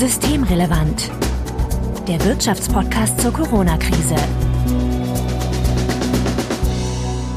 Systemrelevant. 0.00 1.10
Der 2.08 2.24
Wirtschaftspodcast 2.24 3.20
zur 3.20 3.34
Corona-Krise. 3.34 4.14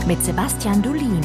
Mit 0.08 0.24
Sebastian 0.24 0.82
Dulin. 0.82 1.20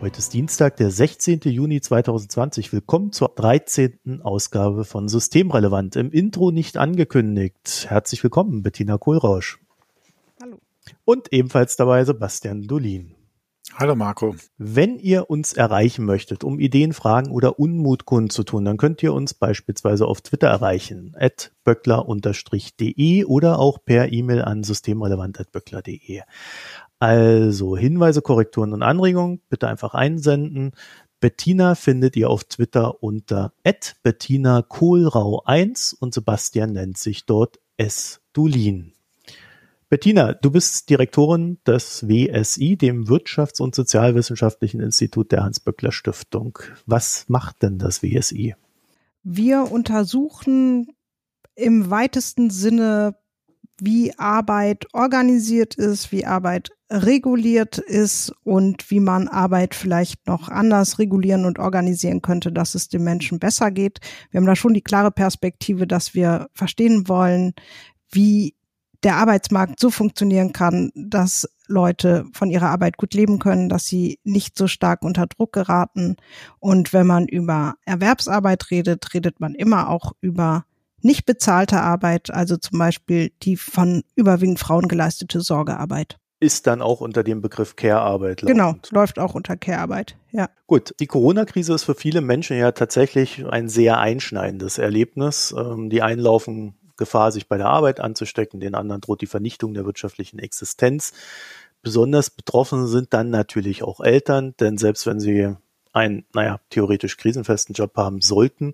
Heute 0.00 0.20
ist 0.20 0.32
Dienstag, 0.32 0.76
der 0.76 0.92
16. 0.92 1.40
Juni 1.46 1.80
2020. 1.80 2.72
Willkommen 2.72 3.10
zur 3.10 3.32
13. 3.34 4.20
Ausgabe 4.22 4.84
von 4.84 5.08
Systemrelevant. 5.08 5.96
Im 5.96 6.12
Intro 6.12 6.52
nicht 6.52 6.76
angekündigt. 6.76 7.86
Herzlich 7.88 8.22
willkommen, 8.22 8.62
Bettina 8.62 8.98
Kohlrausch. 8.98 9.58
Hallo. 10.40 10.60
Und 11.04 11.32
ebenfalls 11.32 11.74
dabei 11.74 12.04
Sebastian 12.04 12.68
Dulin. 12.68 13.16
Hallo 13.74 13.94
Marco. 13.94 14.34
Wenn 14.58 14.98
ihr 14.98 15.30
uns 15.30 15.52
erreichen 15.52 16.04
möchtet, 16.04 16.42
um 16.44 16.58
Ideen, 16.58 16.92
Fragen 16.92 17.30
oder 17.30 17.58
Unmut 17.58 18.04
kundzutun, 18.04 18.64
dann 18.64 18.76
könnt 18.76 19.02
ihr 19.02 19.14
uns 19.14 19.34
beispielsweise 19.34 20.06
auf 20.06 20.20
Twitter 20.20 20.48
erreichen, 20.48 21.14
at 21.18 21.52
böckler-de 21.64 23.24
oder 23.24 23.58
auch 23.58 23.78
per 23.84 24.12
E-Mail 24.12 24.42
an 24.42 24.64
systemrelevant.böckler.de. 24.64 26.22
Also 26.98 27.76
Hinweise, 27.76 28.20
Korrekturen 28.20 28.72
und 28.72 28.82
Anregungen 28.82 29.40
bitte 29.48 29.68
einfach 29.68 29.94
einsenden. 29.94 30.72
Bettina 31.20 31.74
findet 31.76 32.16
ihr 32.16 32.30
auf 32.30 32.44
Twitter 32.44 33.02
unter 33.02 33.52
Bettina 34.02 34.58
Kohlrau1 34.58 35.96
und 35.98 36.12
Sebastian 36.12 36.72
nennt 36.72 36.98
sich 36.98 37.26
dort 37.26 37.60
S. 37.76 38.20
Dulin. 38.32 38.91
Bettina, 39.92 40.32
du 40.32 40.50
bist 40.50 40.88
Direktorin 40.88 41.58
des 41.66 42.08
WSI, 42.08 42.78
dem 42.78 43.08
Wirtschafts- 43.08 43.60
und 43.60 43.74
Sozialwissenschaftlichen 43.74 44.80
Institut 44.80 45.32
der 45.32 45.44
Hans-Böckler 45.44 45.92
Stiftung. 45.92 46.58
Was 46.86 47.26
macht 47.28 47.62
denn 47.62 47.76
das 47.78 48.02
WSI? 48.02 48.54
Wir 49.22 49.70
untersuchen 49.70 50.86
im 51.54 51.90
weitesten 51.90 52.48
Sinne, 52.48 53.16
wie 53.82 54.18
Arbeit 54.18 54.86
organisiert 54.94 55.74
ist, 55.74 56.10
wie 56.10 56.24
Arbeit 56.24 56.70
reguliert 56.88 57.76
ist 57.76 58.32
und 58.44 58.90
wie 58.90 59.00
man 59.00 59.28
Arbeit 59.28 59.74
vielleicht 59.74 60.26
noch 60.26 60.48
anders 60.48 61.00
regulieren 61.00 61.44
und 61.44 61.58
organisieren 61.58 62.22
könnte, 62.22 62.50
dass 62.50 62.74
es 62.74 62.88
den 62.88 63.04
Menschen 63.04 63.38
besser 63.38 63.70
geht. 63.70 63.98
Wir 64.30 64.38
haben 64.38 64.46
da 64.46 64.56
schon 64.56 64.72
die 64.72 64.80
klare 64.80 65.10
Perspektive, 65.10 65.86
dass 65.86 66.14
wir 66.14 66.48
verstehen 66.54 67.08
wollen, 67.08 67.52
wie 68.10 68.54
der 69.02 69.16
Arbeitsmarkt 69.16 69.80
so 69.80 69.90
funktionieren 69.90 70.52
kann, 70.52 70.90
dass 70.94 71.48
Leute 71.66 72.26
von 72.32 72.50
ihrer 72.50 72.68
Arbeit 72.68 72.96
gut 72.96 73.14
leben 73.14 73.38
können, 73.38 73.68
dass 73.68 73.86
sie 73.86 74.18
nicht 74.24 74.56
so 74.56 74.66
stark 74.66 75.02
unter 75.02 75.26
Druck 75.26 75.52
geraten. 75.52 76.16
Und 76.60 76.92
wenn 76.92 77.06
man 77.06 77.26
über 77.26 77.74
Erwerbsarbeit 77.84 78.70
redet, 78.70 79.14
redet 79.14 79.40
man 79.40 79.54
immer 79.54 79.88
auch 79.88 80.12
über 80.20 80.64
nicht 81.00 81.26
bezahlte 81.26 81.80
Arbeit, 81.80 82.30
also 82.30 82.56
zum 82.56 82.78
Beispiel 82.78 83.32
die 83.42 83.56
von 83.56 84.04
überwiegend 84.14 84.60
Frauen 84.60 84.86
geleistete 84.86 85.40
Sorgearbeit. 85.40 86.18
Ist 86.38 86.66
dann 86.66 86.82
auch 86.82 87.00
unter 87.00 87.22
dem 87.22 87.40
Begriff 87.40 87.76
Care-Arbeit. 87.76 88.42
Genau, 88.42 88.74
läuft 88.90 89.18
auch 89.18 89.34
unter 89.34 89.56
Care-Arbeit, 89.56 90.16
ja. 90.30 90.48
Gut, 90.66 90.94
die 90.98 91.06
Corona-Krise 91.06 91.74
ist 91.74 91.84
für 91.84 91.94
viele 91.94 92.20
Menschen 92.20 92.56
ja 92.56 92.72
tatsächlich 92.72 93.44
ein 93.46 93.68
sehr 93.68 93.98
einschneidendes 93.98 94.78
Erlebnis. 94.78 95.54
Ähm, 95.56 95.88
die 95.90 96.02
einen 96.02 96.20
laufen 96.20 96.74
Gefahr, 96.96 97.32
sich 97.32 97.48
bei 97.48 97.56
der 97.56 97.68
Arbeit 97.68 98.00
anzustecken, 98.00 98.60
den 98.60 98.74
anderen 98.74 99.00
droht 99.00 99.20
die 99.20 99.26
Vernichtung 99.26 99.74
der 99.74 99.84
wirtschaftlichen 99.84 100.38
Existenz. 100.38 101.12
Besonders 101.82 102.30
betroffen 102.30 102.86
sind 102.86 103.12
dann 103.12 103.30
natürlich 103.30 103.82
auch 103.82 104.00
Eltern, 104.00 104.54
denn 104.60 104.78
selbst 104.78 105.06
wenn 105.06 105.18
sie 105.18 105.56
einen, 105.92 106.24
naja, 106.32 106.60
theoretisch 106.70 107.16
krisenfesten 107.16 107.74
Job 107.74 107.96
haben 107.96 108.20
sollten, 108.20 108.72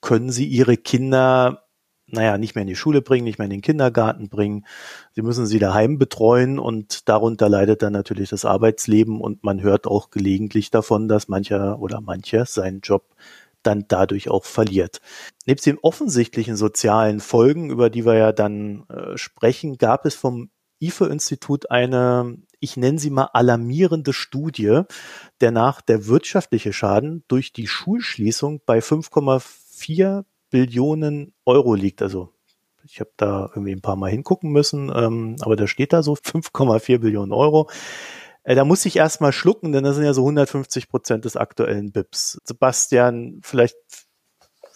können 0.00 0.30
sie 0.30 0.46
ihre 0.46 0.76
Kinder, 0.76 1.64
naja, 2.06 2.38
nicht 2.38 2.54
mehr 2.54 2.62
in 2.62 2.68
die 2.68 2.76
Schule 2.76 3.02
bringen, 3.02 3.24
nicht 3.24 3.38
mehr 3.38 3.46
in 3.46 3.50
den 3.50 3.62
Kindergarten 3.62 4.28
bringen. 4.28 4.66
Sie 5.12 5.22
müssen 5.22 5.46
sie 5.46 5.58
daheim 5.58 5.98
betreuen 5.98 6.58
und 6.58 7.08
darunter 7.08 7.48
leidet 7.48 7.82
dann 7.82 7.92
natürlich 7.92 8.30
das 8.30 8.44
Arbeitsleben 8.44 9.20
und 9.20 9.42
man 9.44 9.62
hört 9.62 9.86
auch 9.86 10.10
gelegentlich 10.10 10.70
davon, 10.70 11.08
dass 11.08 11.28
mancher 11.28 11.78
oder 11.80 12.00
mancher 12.00 12.44
seinen 12.44 12.80
Job 12.80 13.04
dann 13.66 13.84
dadurch 13.88 14.28
auch 14.28 14.44
verliert. 14.44 15.00
Nebst 15.46 15.66
den 15.66 15.78
offensichtlichen 15.78 16.56
sozialen 16.56 17.20
Folgen, 17.20 17.70
über 17.70 17.90
die 17.90 18.04
wir 18.04 18.14
ja 18.14 18.32
dann 18.32 18.86
äh, 18.88 19.16
sprechen, 19.16 19.78
gab 19.78 20.06
es 20.06 20.14
vom 20.14 20.50
IFE-Institut 20.80 21.70
eine, 21.70 22.36
ich 22.60 22.76
nenne 22.76 22.98
sie 22.98 23.10
mal 23.10 23.30
alarmierende 23.32 24.12
Studie, 24.12 24.82
der 25.40 25.50
nach 25.50 25.80
der 25.80 26.06
wirtschaftliche 26.06 26.72
Schaden 26.72 27.24
durch 27.28 27.52
die 27.52 27.66
Schulschließung 27.66 28.60
bei 28.66 28.78
5,4 28.78 30.24
Billionen 30.50 31.34
Euro 31.44 31.74
liegt. 31.74 32.02
Also 32.02 32.32
ich 32.84 33.00
habe 33.00 33.10
da 33.16 33.50
irgendwie 33.52 33.72
ein 33.72 33.80
paar 33.80 33.96
Mal 33.96 34.10
hingucken 34.10 34.50
müssen, 34.52 34.92
ähm, 34.94 35.36
aber 35.40 35.56
da 35.56 35.66
steht 35.66 35.92
da 35.92 36.02
so 36.02 36.14
5,4 36.14 36.98
Billionen 36.98 37.32
Euro. 37.32 37.68
Äh, 38.46 38.54
da 38.54 38.64
muss 38.64 38.86
ich 38.86 38.96
erstmal 38.96 39.32
schlucken, 39.32 39.72
denn 39.72 39.82
das 39.82 39.96
sind 39.96 40.04
ja 40.04 40.14
so 40.14 40.22
150 40.22 40.88
Prozent 40.88 41.24
des 41.24 41.36
aktuellen 41.36 41.90
BIPs. 41.90 42.40
Sebastian, 42.44 43.40
vielleicht 43.42 43.76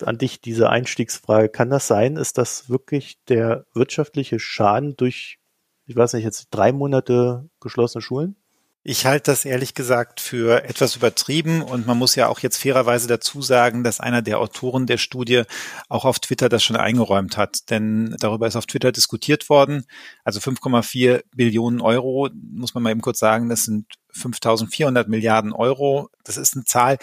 an 0.03 0.19
dich 0.19 0.41
diese 0.41 0.70
Einstiegsfrage. 0.70 1.48
Kann 1.48 1.70
das 1.70 1.86
sein? 1.86 2.16
Ist 2.16 2.36
das 2.36 2.69
wirklich 2.69 3.22
der 3.28 3.66
wirtschaftliche 3.72 4.41
Schaden 4.41 4.97
durch, 4.97 5.38
ich 5.86 5.94
weiß 5.94 6.14
nicht, 6.14 6.25
jetzt 6.25 6.48
drei 6.50 6.72
Monate 6.72 7.48
geschlossene 7.60 8.03
Schulen? 8.03 8.34
Ich 8.82 9.04
halte 9.04 9.30
das 9.30 9.44
ehrlich 9.44 9.74
gesagt 9.74 10.20
für 10.20 10.64
etwas 10.64 10.96
übertrieben 10.96 11.60
und 11.60 11.86
man 11.86 11.98
muss 11.98 12.14
ja 12.14 12.28
auch 12.28 12.38
jetzt 12.38 12.56
fairerweise 12.56 13.08
dazu 13.08 13.42
sagen, 13.42 13.84
dass 13.84 14.00
einer 14.00 14.22
der 14.22 14.38
Autoren 14.38 14.86
der 14.86 14.96
Studie 14.96 15.42
auch 15.91 16.06
auf 16.06 16.18
Twitter 16.18 16.48
das 16.48 16.62
schon 16.64 16.76
eingeräumt 16.76 17.36
hat, 17.36 17.68
denn 17.68 18.16
darüber 18.20 18.46
ist 18.46 18.56
auf 18.56 18.64
Twitter 18.64 18.91
diskutiert 18.91 19.50
worden. 19.50 19.84
Also 20.24 20.41
5,4 20.41 21.24
Billionen 21.36 21.82
Euro, 21.82 22.30
muss 22.32 22.72
man 22.72 22.82
mal 22.82 22.91
eben 22.92 23.02
kurz 23.02 23.18
sagen, 23.18 23.50
das 23.50 23.64
sind 23.64 23.84
5400 24.12 25.08
Milliarden 25.08 25.52
Euro. 25.52 26.08
Das 26.24 26.38
ist 26.38 26.54
eine 26.54 26.64
Zahl, 26.64 26.97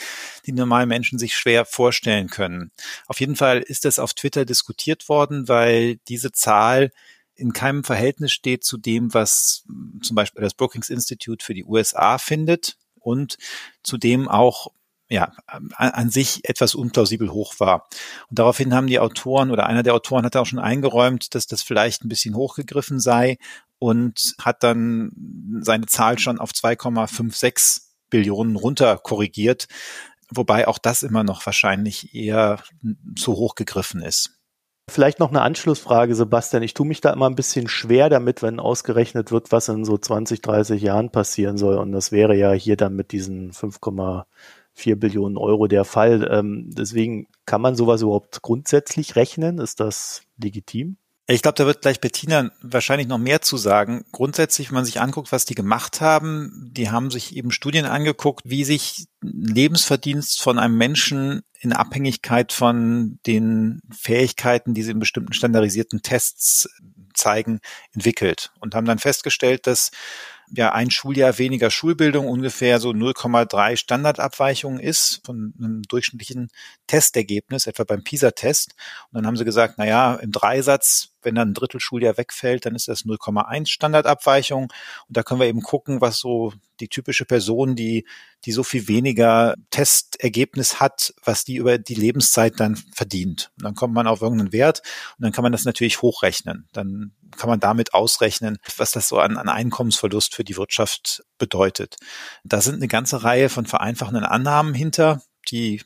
die 0.47 0.53
normale 0.53 0.87
Menschen 0.87 1.19
sich 1.19 1.37
schwer 1.37 1.63
vorstellen 1.63 2.27
können. 2.27 2.71
Auf 3.05 3.19
jeden 3.19 3.35
Fall 3.35 3.59
ist 3.59 3.85
das 3.85 3.99
auf 3.99 4.15
Twitter 4.15 4.45
diskutiert 4.45 5.09
worden, 5.09 5.47
weil 5.47 5.97
diese 6.07 6.31
Zahl 6.31 6.89
in 7.37 7.53
keinem 7.53 7.83
Verhältnis 7.83 8.31
steht 8.31 8.63
zu 8.63 8.77
dem, 8.77 9.13
was 9.13 9.63
zum 10.01 10.15
Beispiel 10.15 10.41
das 10.41 10.53
Brookings 10.53 10.89
Institute 10.89 11.43
für 11.43 11.53
die 11.53 11.63
USA 11.63 12.17
findet 12.17 12.77
und 12.99 13.37
zu 13.83 13.97
dem 13.97 14.27
auch 14.27 14.67
ja, 15.09 15.31
an, 15.45 16.09
sich 16.09 16.41
etwas 16.43 16.75
unplausibel 16.75 17.31
hoch 17.31 17.55
war. 17.59 17.87
Und 18.29 18.39
daraufhin 18.39 18.73
haben 18.73 18.87
die 18.87 18.99
Autoren 18.99 19.51
oder 19.51 19.65
einer 19.65 19.83
der 19.83 19.93
Autoren 19.93 20.25
hat 20.25 20.35
auch 20.35 20.45
schon 20.45 20.59
eingeräumt, 20.59 21.33
dass 21.33 21.47
das 21.47 21.63
vielleicht 21.63 22.03
ein 22.03 22.09
bisschen 22.09 22.35
hochgegriffen 22.35 22.99
sei 22.99 23.37
und 23.79 24.35
hat 24.39 24.63
dann 24.63 25.11
seine 25.61 25.85
Zahl 25.85 26.19
schon 26.19 26.39
auf 26.39 26.51
2,56 26.51 27.83
Billionen 28.09 28.55
runter 28.55 28.97
korrigiert, 28.97 29.67
wobei 30.29 30.67
auch 30.67 30.77
das 30.77 31.03
immer 31.03 31.23
noch 31.23 31.45
wahrscheinlich 31.45 32.13
eher 32.13 32.61
zu 33.15 33.33
hoch 33.33 33.55
gegriffen 33.55 34.01
ist. 34.01 34.36
Vielleicht 34.89 35.19
noch 35.19 35.29
eine 35.29 35.41
Anschlussfrage, 35.41 36.15
Sebastian. 36.15 36.63
Ich 36.63 36.73
tue 36.73 36.87
mich 36.87 37.01
da 37.01 37.11
immer 37.11 37.29
ein 37.29 37.35
bisschen 37.35 37.67
schwer 37.67 38.09
damit, 38.09 38.41
wenn 38.41 38.59
ausgerechnet 38.59 39.31
wird, 39.31 39.51
was 39.51 39.67
in 39.67 39.83
so 39.83 39.97
20, 39.97 40.41
30 40.41 40.81
Jahren 40.81 41.11
passieren 41.11 41.57
soll. 41.57 41.77
Und 41.77 41.91
das 41.91 42.13
wäre 42.13 42.35
ja 42.35 42.53
hier 42.53 42.77
dann 42.77 42.95
mit 42.95 43.11
diesen 43.11 43.51
5,4 43.51 44.95
Billionen 44.95 45.37
Euro 45.37 45.67
der 45.67 45.83
Fall. 45.83 46.27
Ähm, 46.31 46.69
deswegen 46.71 47.27
kann 47.45 47.61
man 47.61 47.75
sowas 47.75 48.01
überhaupt 48.01 48.41
grundsätzlich 48.41 49.17
rechnen? 49.17 49.59
Ist 49.59 49.81
das 49.81 50.23
legitim? 50.37 50.95
Ich 51.29 51.41
glaube, 51.41 51.55
da 51.55 51.65
wird 51.65 51.81
gleich 51.81 51.99
Bettina 51.99 52.51
wahrscheinlich 52.61 53.07
noch 53.07 53.17
mehr 53.17 53.41
zu 53.41 53.57
sagen. 53.57 54.05
Grundsätzlich, 54.13 54.69
wenn 54.69 54.75
man 54.75 54.85
sich 54.85 55.01
anguckt, 55.01 55.33
was 55.33 55.43
die 55.43 55.55
gemacht 55.55 55.99
haben, 55.99 56.69
die 56.71 56.89
haben 56.89 57.11
sich 57.11 57.35
eben 57.35 57.51
Studien 57.51 57.85
angeguckt, 57.85 58.43
wie 58.45 58.63
sich 58.63 59.07
Lebensverdienst 59.21 60.41
von 60.41 60.57
einem 60.57 60.77
Menschen 60.77 61.43
in 61.59 61.73
Abhängigkeit 61.73 62.53
von 62.53 63.19
den 63.25 63.81
Fähigkeiten, 63.93 64.73
die 64.73 64.83
sie 64.83 64.91
in 64.91 64.99
bestimmten 64.99 65.33
standardisierten 65.33 66.01
Tests 66.01 66.69
zeigen, 67.13 67.59
entwickelt 67.93 68.51
und 68.61 68.73
haben 68.73 68.85
dann 68.85 68.99
festgestellt, 68.99 69.67
dass 69.67 69.91
ja 70.49 70.71
ein 70.71 70.91
Schuljahr 70.91 71.37
weniger 71.37 71.69
Schulbildung 71.69 72.27
ungefähr 72.27 72.79
so 72.79 72.91
0,3 72.91 73.75
Standardabweichungen 73.75 74.79
ist 74.79 75.21
von 75.25 75.53
einem 75.59 75.81
durchschnittlichen 75.83 76.49
Testergebnis, 76.87 77.67
etwa 77.67 77.83
beim 77.83 78.03
PISA-Test. 78.03 78.73
Und 79.11 79.17
dann 79.17 79.27
haben 79.27 79.37
sie 79.37 79.45
gesagt, 79.45 79.75
na 79.77 79.85
ja, 79.85 80.15
im 80.15 80.31
Dreisatz 80.31 81.09
wenn 81.21 81.35
dann 81.35 81.49
ein 81.49 81.53
Drittel 81.53 81.79
Schuljahr 81.79 82.17
wegfällt, 82.17 82.65
dann 82.65 82.75
ist 82.75 82.87
das 82.87 83.05
0,1 83.05 83.67
Standardabweichung. 83.67 84.63
Und 84.63 85.17
da 85.17 85.23
können 85.23 85.39
wir 85.39 85.47
eben 85.47 85.61
gucken, 85.61 86.01
was 86.01 86.19
so 86.19 86.53
die 86.79 86.87
typische 86.87 87.25
Person, 87.25 87.75
die, 87.75 88.05
die 88.45 88.51
so 88.51 88.63
viel 88.63 88.87
weniger 88.87 89.55
Testergebnis 89.71 90.79
hat, 90.79 91.13
was 91.23 91.43
die 91.43 91.55
über 91.55 91.77
die 91.77 91.95
Lebenszeit 91.95 92.59
dann 92.59 92.75
verdient. 92.93 93.51
Und 93.57 93.65
dann 93.65 93.75
kommt 93.75 93.93
man 93.93 94.07
auf 94.07 94.21
irgendeinen 94.21 94.53
Wert 94.53 94.81
und 95.17 95.23
dann 95.23 95.31
kann 95.31 95.43
man 95.43 95.51
das 95.51 95.65
natürlich 95.65 96.01
hochrechnen. 96.01 96.67
Dann 96.73 97.13
kann 97.35 97.49
man 97.49 97.59
damit 97.59 97.93
ausrechnen, 97.93 98.57
was 98.77 98.91
das 98.91 99.07
so 99.07 99.19
an, 99.19 99.37
an 99.37 99.49
Einkommensverlust 99.49 100.35
für 100.35 100.43
die 100.43 100.57
Wirtschaft 100.57 101.23
bedeutet. 101.37 101.97
Da 102.43 102.61
sind 102.61 102.75
eine 102.75 102.87
ganze 102.87 103.23
Reihe 103.23 103.49
von 103.49 103.65
vereinfachenden 103.65 104.23
Annahmen 104.23 104.73
hinter, 104.73 105.21
die 105.49 105.81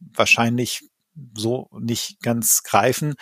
wahrscheinlich 0.00 0.84
so 1.34 1.68
nicht 1.78 2.20
ganz 2.22 2.62
greifen. 2.62 3.14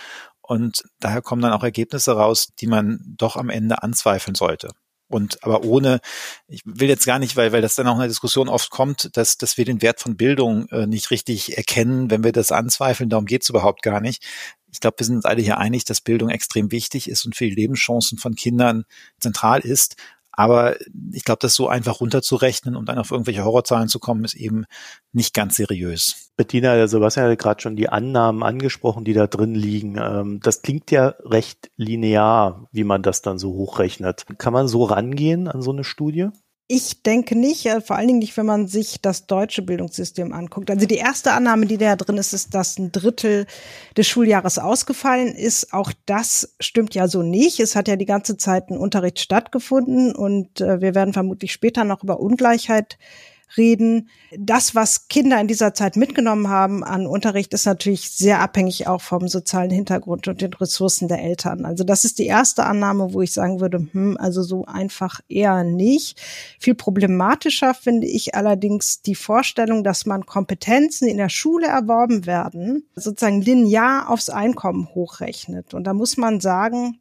Und 0.51 0.83
daher 0.99 1.23
kommen 1.23 1.43
dann 1.43 1.53
auch 1.53 1.63
Ergebnisse 1.63 2.11
raus, 2.11 2.49
die 2.59 2.67
man 2.67 2.99
doch 3.17 3.37
am 3.37 3.51
Ende 3.51 3.85
anzweifeln 3.85 4.35
sollte. 4.35 4.73
Und 5.07 5.45
aber 5.45 5.63
ohne, 5.63 6.01
ich 6.49 6.63
will 6.65 6.89
jetzt 6.89 7.07
gar 7.07 7.21
nicht, 7.21 7.37
weil, 7.37 7.53
weil 7.53 7.63
das 7.63 7.77
dann 7.77 7.87
auch 7.87 7.95
in 7.95 8.01
der 8.01 8.09
Diskussion 8.09 8.49
oft 8.49 8.69
kommt, 8.71 9.17
dass, 9.17 9.39
dass 9.39 9.59
wir 9.59 9.65
den 9.65 9.81
Wert 9.81 10.01
von 10.01 10.17
Bildung 10.17 10.67
äh, 10.71 10.89
nicht 10.89 11.13
richtig 11.13 11.57
erkennen, 11.57 12.11
wenn 12.11 12.25
wir 12.25 12.33
das 12.33 12.51
anzweifeln, 12.51 13.11
darum 13.11 13.27
geht's 13.27 13.49
überhaupt 13.49 13.83
gar 13.83 14.01
nicht. 14.01 14.27
Ich 14.73 14.81
glaube, 14.81 14.99
wir 14.99 15.07
sind 15.07 15.15
uns 15.15 15.25
alle 15.25 15.41
hier 15.41 15.59
einig, 15.59 15.85
dass 15.85 16.01
Bildung 16.01 16.31
extrem 16.31 16.73
wichtig 16.73 17.09
ist 17.09 17.25
und 17.25 17.37
für 17.37 17.45
die 17.45 17.55
Lebenschancen 17.55 18.19
von 18.19 18.35
Kindern 18.35 18.87
zentral 19.21 19.61
ist. 19.61 19.95
Aber 20.33 20.77
ich 21.13 21.25
glaube, 21.25 21.41
das 21.41 21.55
so 21.55 21.69
einfach 21.69 22.01
runterzurechnen 22.01 22.77
und 22.77 22.89
dann 22.89 22.99
auf 22.99 23.11
irgendwelche 23.11 23.45
Horrorzahlen 23.45 23.89
zu 23.89 23.99
kommen, 23.99 24.25
ist 24.25 24.35
eben 24.35 24.65
nicht 25.13 25.35
ganz 25.35 25.57
seriös. 25.57 26.31
Bettina, 26.37 26.75
der 26.75 26.89
Sebastian 26.89 27.31
hat 27.31 27.39
gerade 27.39 27.61
schon 27.61 27.77
die 27.77 27.89
Annahmen 27.89 28.43
angesprochen, 28.43 29.05
die 29.05 29.13
da 29.13 29.27
drin 29.27 29.55
liegen. 29.55 29.99
Ähm, 29.99 30.41
das 30.43 30.63
klingt 30.63 30.91
ja 30.91 31.15
recht 31.25 31.71
linear, 31.77 32.69
wie 32.73 32.85
man 32.85 33.03
das 33.03 33.23
dann 33.23 33.39
so 33.39 33.53
hochrechnet. 33.53 34.25
Kann 34.39 34.53
man 34.53 34.69
so 34.69 34.85
rangehen 34.85 35.49
an 35.49 35.63
so 35.63 35.73
eine 35.73 35.85
Studie? 35.85 36.29
Ich 36.73 37.03
denke 37.03 37.37
nicht, 37.37 37.67
äh, 37.67 37.81
vor 37.81 37.97
allen 37.97 38.07
Dingen 38.07 38.21
nicht, 38.21 38.37
wenn 38.37 38.47
man 38.47 38.69
sich 38.69 39.01
das 39.03 39.27
deutsche 39.27 39.61
Bildungssystem 39.61 40.33
anguckt. 40.33 40.71
Also 40.71 40.87
die 40.87 40.99
erste 40.99 41.33
Annahme, 41.33 41.67
die 41.67 41.79
da 41.79 41.97
drin 41.97 42.17
ist, 42.17 42.33
ist, 42.33 42.55
dass 42.55 42.79
ein 42.79 42.93
Drittel 42.93 43.47
des 43.97 44.07
Schuljahres 44.07 44.61
ausgefallen 44.61 45.35
ist. 45.35 45.73
Auch 45.73 45.93
das 46.07 46.55
stimmt 46.61 46.95
ja 46.95 47.09
so 47.09 47.25
nicht. 47.25 47.59
Es 47.59 47.75
hat 47.75 47.89
ja 47.89 47.97
die 47.97 48.07
ganze 48.07 48.37
Zeit 48.37 48.71
ein 48.71 48.79
Unterricht 48.79 49.19
stattgefunden 49.19 50.15
und 50.15 50.61
äh, 50.61 50.81
wir 50.81 50.95
werden 50.95 51.13
vermutlich 51.13 51.51
später 51.51 51.83
noch 51.83 52.05
über 52.05 52.21
Ungleichheit 52.21 52.99
reden. 53.57 54.09
Das, 54.37 54.75
was 54.75 55.09
Kinder 55.09 55.41
in 55.41 55.49
dieser 55.49 55.75
Zeit 55.75 55.97
mitgenommen 55.97 56.49
haben 56.49 56.85
an 56.85 57.07
Unterricht, 57.07 57.53
ist 57.55 57.67
natürlich 57.67 58.11
sehr 58.11 58.41
abhängig 58.41 58.87
auch 58.87 59.01
vom 59.01 59.29
sozialen 59.29 59.71
Hintergrund 59.71 60.29
und 60.29 60.41
den 60.41 60.53
Ressourcen 60.55 61.09
der 61.09 61.23
Eltern. 61.23 61.65
Also 61.65 61.85
das 61.85 62.05
ist 62.05 62.19
die 62.19 62.27
erste 62.27 62.65
Annahme, 62.65 63.13
wo 63.13 63.23
ich 63.23 63.33
sagen 63.33 63.61
würde, 63.61 63.87
hm, 63.93 64.17
also 64.19 64.43
so 64.43 64.65
einfach 64.65 65.21
eher 65.29 65.65
nicht. 65.65 66.21
Viel 66.59 66.75
problematischer 66.75 67.75
finde 67.75 68.07
ich 68.07 68.35
allerdings 68.35 69.03
die 69.03 69.15
Vorstellung, 69.15 69.85
dass 69.85 70.07
man 70.07 70.27
Kompetenzen 70.27 71.09
in 71.09 71.17
der 71.17 71.29
Schule 71.29 71.67
erworben 71.67 72.27
werden, 72.27 72.85
sozusagen 72.95 73.43
linear 73.43 74.11
aufs 74.11 74.31
Einkommen 74.31 74.89
hochrechnet. 74.95 75.75
Und 75.75 75.85
da 75.85 75.95
muss 75.95 76.17
man 76.17 76.41
sagen, 76.41 76.99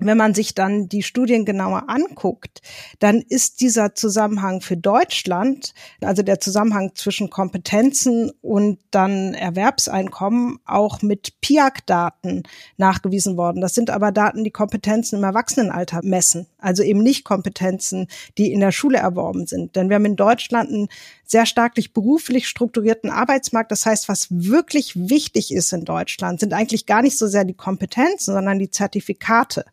wenn 0.00 0.18
man 0.18 0.34
sich 0.34 0.54
dann 0.54 0.88
die 0.88 1.04
Studien 1.04 1.44
genauer 1.44 1.88
anguckt, 1.88 2.62
dann 2.98 3.20
ist 3.20 3.60
dieser 3.60 3.94
Zusammenhang 3.94 4.60
für 4.60 4.76
Deutschland, 4.76 5.72
also 6.00 6.22
der 6.22 6.40
Zusammenhang 6.40 6.92
zwischen 6.96 7.30
Kompetenzen 7.30 8.32
und 8.42 8.80
dann 8.90 9.34
Erwerbseinkommen, 9.34 10.58
auch 10.64 11.02
mit 11.02 11.40
PIAC-Daten 11.40 12.42
nachgewiesen 12.76 13.36
worden. 13.36 13.60
Das 13.60 13.74
sind 13.74 13.90
aber 13.90 14.10
Daten, 14.10 14.42
die 14.42 14.50
Kompetenzen 14.50 15.18
im 15.18 15.24
Erwachsenenalter 15.24 16.00
messen, 16.02 16.48
also 16.58 16.82
eben 16.82 17.00
nicht 17.00 17.24
Kompetenzen, 17.24 18.08
die 18.36 18.52
in 18.52 18.60
der 18.60 18.72
Schule 18.72 18.98
erworben 18.98 19.46
sind. 19.46 19.76
Denn 19.76 19.90
wir 19.90 19.94
haben 19.94 20.06
in 20.06 20.16
Deutschland 20.16 20.70
einen 20.70 20.88
sehr 21.24 21.46
starklich 21.46 21.92
beruflich 21.92 22.48
strukturierten 22.48 23.10
Arbeitsmarkt. 23.10 23.70
Das 23.70 23.86
heißt, 23.86 24.08
was 24.08 24.28
wirklich 24.30 24.92
wichtig 24.96 25.52
ist 25.52 25.72
in 25.72 25.84
Deutschland, 25.84 26.40
sind 26.40 26.52
eigentlich 26.52 26.86
gar 26.86 27.02
nicht 27.02 27.18
so 27.18 27.26
sehr 27.26 27.44
die 27.44 27.54
Kompetenzen, 27.54 28.34
sondern 28.34 28.58
die 28.58 28.70
Zertifikate, 28.70 29.64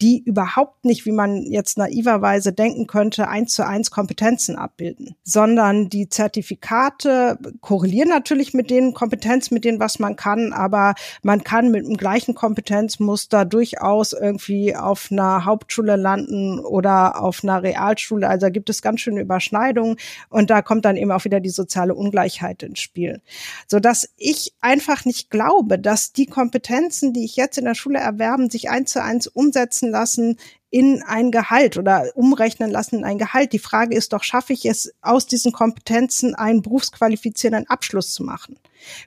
die 0.00 0.22
überhaupt 0.22 0.84
nicht, 0.84 1.06
wie 1.06 1.12
man 1.12 1.42
jetzt 1.42 1.78
naiverweise 1.78 2.52
denken 2.52 2.86
könnte, 2.86 3.28
eins 3.28 3.54
zu 3.54 3.66
eins 3.66 3.90
Kompetenzen 3.90 4.56
abbilden, 4.56 5.16
sondern 5.24 5.88
die 5.88 6.08
Zertifikate 6.08 7.38
korrelieren 7.60 8.08
natürlich 8.08 8.54
mit 8.54 8.70
den 8.70 8.94
Kompetenzen, 8.94 9.54
mit 9.54 9.64
denen, 9.64 9.80
was 9.80 9.98
man 9.98 10.16
kann, 10.16 10.52
aber 10.52 10.94
man 11.22 11.44
kann 11.44 11.70
mit 11.70 11.86
dem 11.86 11.96
gleichen 11.96 12.34
Kompetenzmuster 12.34 13.44
durchaus 13.44 14.12
irgendwie 14.12 14.76
auf 14.76 15.08
einer 15.10 15.44
Hauptschule 15.44 15.96
landen 15.96 16.60
oder 16.60 17.20
auf 17.22 17.42
einer 17.42 17.62
Realschule. 17.62 18.28
Also 18.28 18.46
da 18.46 18.50
gibt 18.50 18.70
es 18.70 18.82
ganz 18.82 19.00
schöne 19.00 19.20
Überschneidungen 19.20 19.96
und 20.28 20.50
da 20.50 20.62
kommt 20.62 20.84
dann 20.84 20.91
eben 20.96 21.12
auch 21.12 21.24
wieder 21.24 21.40
die 21.40 21.50
soziale 21.50 21.94
Ungleichheit 21.94 22.62
ins 22.62 22.80
Spiel. 22.80 23.20
So 23.66 23.80
dass 23.80 24.08
ich 24.16 24.54
einfach 24.60 25.04
nicht 25.04 25.30
glaube, 25.30 25.78
dass 25.78 26.12
die 26.12 26.26
Kompetenzen, 26.26 27.12
die 27.12 27.24
ich 27.24 27.36
jetzt 27.36 27.58
in 27.58 27.64
der 27.64 27.74
Schule 27.74 27.98
erwerben, 27.98 28.50
sich 28.50 28.70
eins 28.70 28.92
zu 28.92 29.02
eins 29.02 29.26
umsetzen 29.26 29.90
lassen 29.90 30.36
in 30.70 31.02
ein 31.02 31.30
Gehalt 31.30 31.76
oder 31.76 32.06
umrechnen 32.14 32.70
lassen 32.70 32.96
in 32.96 33.04
ein 33.04 33.18
Gehalt. 33.18 33.52
Die 33.52 33.58
Frage 33.58 33.94
ist 33.94 34.14
doch, 34.14 34.22
schaffe 34.22 34.54
ich 34.54 34.64
es, 34.64 34.94
aus 35.02 35.26
diesen 35.26 35.52
Kompetenzen 35.52 36.34
einen 36.34 36.62
berufsqualifizierenden 36.62 37.68
Abschluss 37.68 38.14
zu 38.14 38.24
machen? 38.24 38.58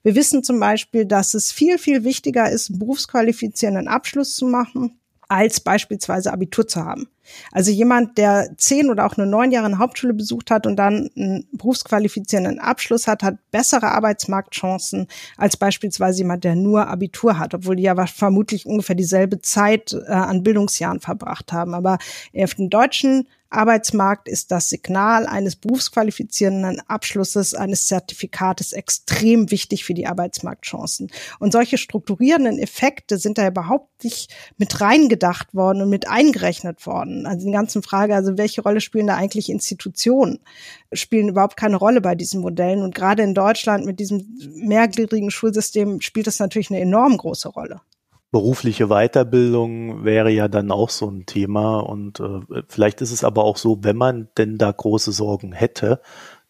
Wir 0.04 0.16
wissen 0.16 0.44
zum 0.44 0.60
Beispiel, 0.60 1.06
dass 1.06 1.34
es 1.34 1.52
viel, 1.52 1.80
viel 1.80 2.04
wichtiger 2.04 2.50
ist, 2.50 2.70
einen 2.70 2.80
berufsqualifizierenden 2.80 3.88
Abschluss 3.88 4.36
zu 4.36 4.46
machen, 4.46 5.00
als 5.28 5.60
beispielsweise 5.60 6.32
Abitur 6.32 6.68
zu 6.68 6.84
haben. 6.84 7.08
Also 7.52 7.72
jemand, 7.72 8.18
der 8.18 8.52
zehn 8.58 8.90
oder 8.90 9.06
auch 9.06 9.18
nur 9.18 9.26
neun 9.26 9.52
Jahre 9.52 9.66
eine 9.66 9.80
Hauptschule 9.80 10.14
besucht 10.14 10.52
hat 10.52 10.68
und 10.68 10.76
dann 10.76 11.10
einen 11.16 11.48
berufsqualifizierenden 11.54 12.60
Abschluss 12.60 13.08
hat, 13.08 13.24
hat 13.24 13.38
bessere 13.52 13.88
Arbeitsmarktchancen 13.88 15.08
als 15.38 15.58
beispielsweise 15.58 16.20
jemand, 16.20 16.44
der 16.44 16.56
nur 16.56 16.88
Abitur 16.88 17.40
hat, 17.40 17.54
obwohl 17.54 17.76
die 17.76 17.84
ja 17.84 18.06
vermutlich 18.06 18.66
ungefähr 18.66 18.96
dieselbe 18.96 19.42
Zeit 19.42 19.94
äh, 19.94 20.12
an 20.12 20.44
Bildungsjahren 20.44 21.00
verbracht 21.00 21.52
haben. 21.52 21.74
Aber 21.74 21.98
auf 22.38 22.54
den 22.54 22.70
deutschen 22.70 23.28
Arbeitsmarkt 23.56 24.28
ist 24.28 24.52
das 24.52 24.70
Signal 24.70 25.26
eines 25.26 25.56
berufsqualifizierenden 25.56 26.82
Abschlusses, 26.88 27.54
eines 27.54 27.88
Zertifikates 27.88 28.74
extrem 28.74 29.52
wichtig 29.52 29.86
für 29.86 29.94
die 29.94 30.08
Arbeitsmarktchancen. 30.08 31.12
Und 31.40 31.52
solche 31.52 31.78
strukturierenden 31.78 32.60
Effekte 32.60 33.18
sind 33.18 33.38
da 33.38 33.48
überhaupt 33.48 34.04
nicht 34.04 34.34
mit 34.58 34.82
reingedacht 34.82 35.54
worden 35.54 35.82
und 35.82 35.90
mit 35.90 36.08
eingerechnet 36.08 36.86
worden. 36.86 37.26
Also 37.26 37.46
die 37.46 37.52
ganzen 37.52 37.82
Frage, 37.82 38.16
also 38.16 38.38
welche 38.38 38.62
Rolle 38.62 38.82
spielen 38.82 39.08
da 39.08 39.16
eigentlich 39.16 39.50
Institutionen? 39.50 40.40
Spielen 40.94 41.30
überhaupt 41.30 41.58
keine 41.58 41.78
Rolle 41.78 42.02
bei 42.02 42.16
diesen 42.16 42.42
Modellen. 42.42 42.82
Und 42.82 42.94
gerade 42.94 43.24
in 43.24 43.34
Deutschland 43.34 43.86
mit 43.86 44.00
diesem 44.00 44.26
mehrgliedrigen 44.56 45.32
Schulsystem 45.32 46.02
spielt 46.02 46.28
das 46.28 46.40
natürlich 46.40 46.70
eine 46.70 46.82
enorm 46.82 47.18
große 47.18 47.50
Rolle 47.50 47.82
berufliche 48.36 48.88
Weiterbildung 48.88 50.04
wäre 50.04 50.30
ja 50.30 50.50
dann 50.50 50.70
auch 50.70 50.90
so 50.90 51.10
ein 51.10 51.26
Thema. 51.26 51.80
Und 51.80 52.20
äh, 52.20 52.42
vielleicht 52.68 53.00
ist 53.00 53.14
es 53.14 53.24
aber 53.24 53.46
auch 53.46 53.56
so, 53.56 53.86
wenn 53.86 53.96
man 53.96 54.28
denn 54.38 54.58
da 54.58 54.74
große 54.74 55.14
Sorgen 55.14 55.54
hätte, 55.54 56.02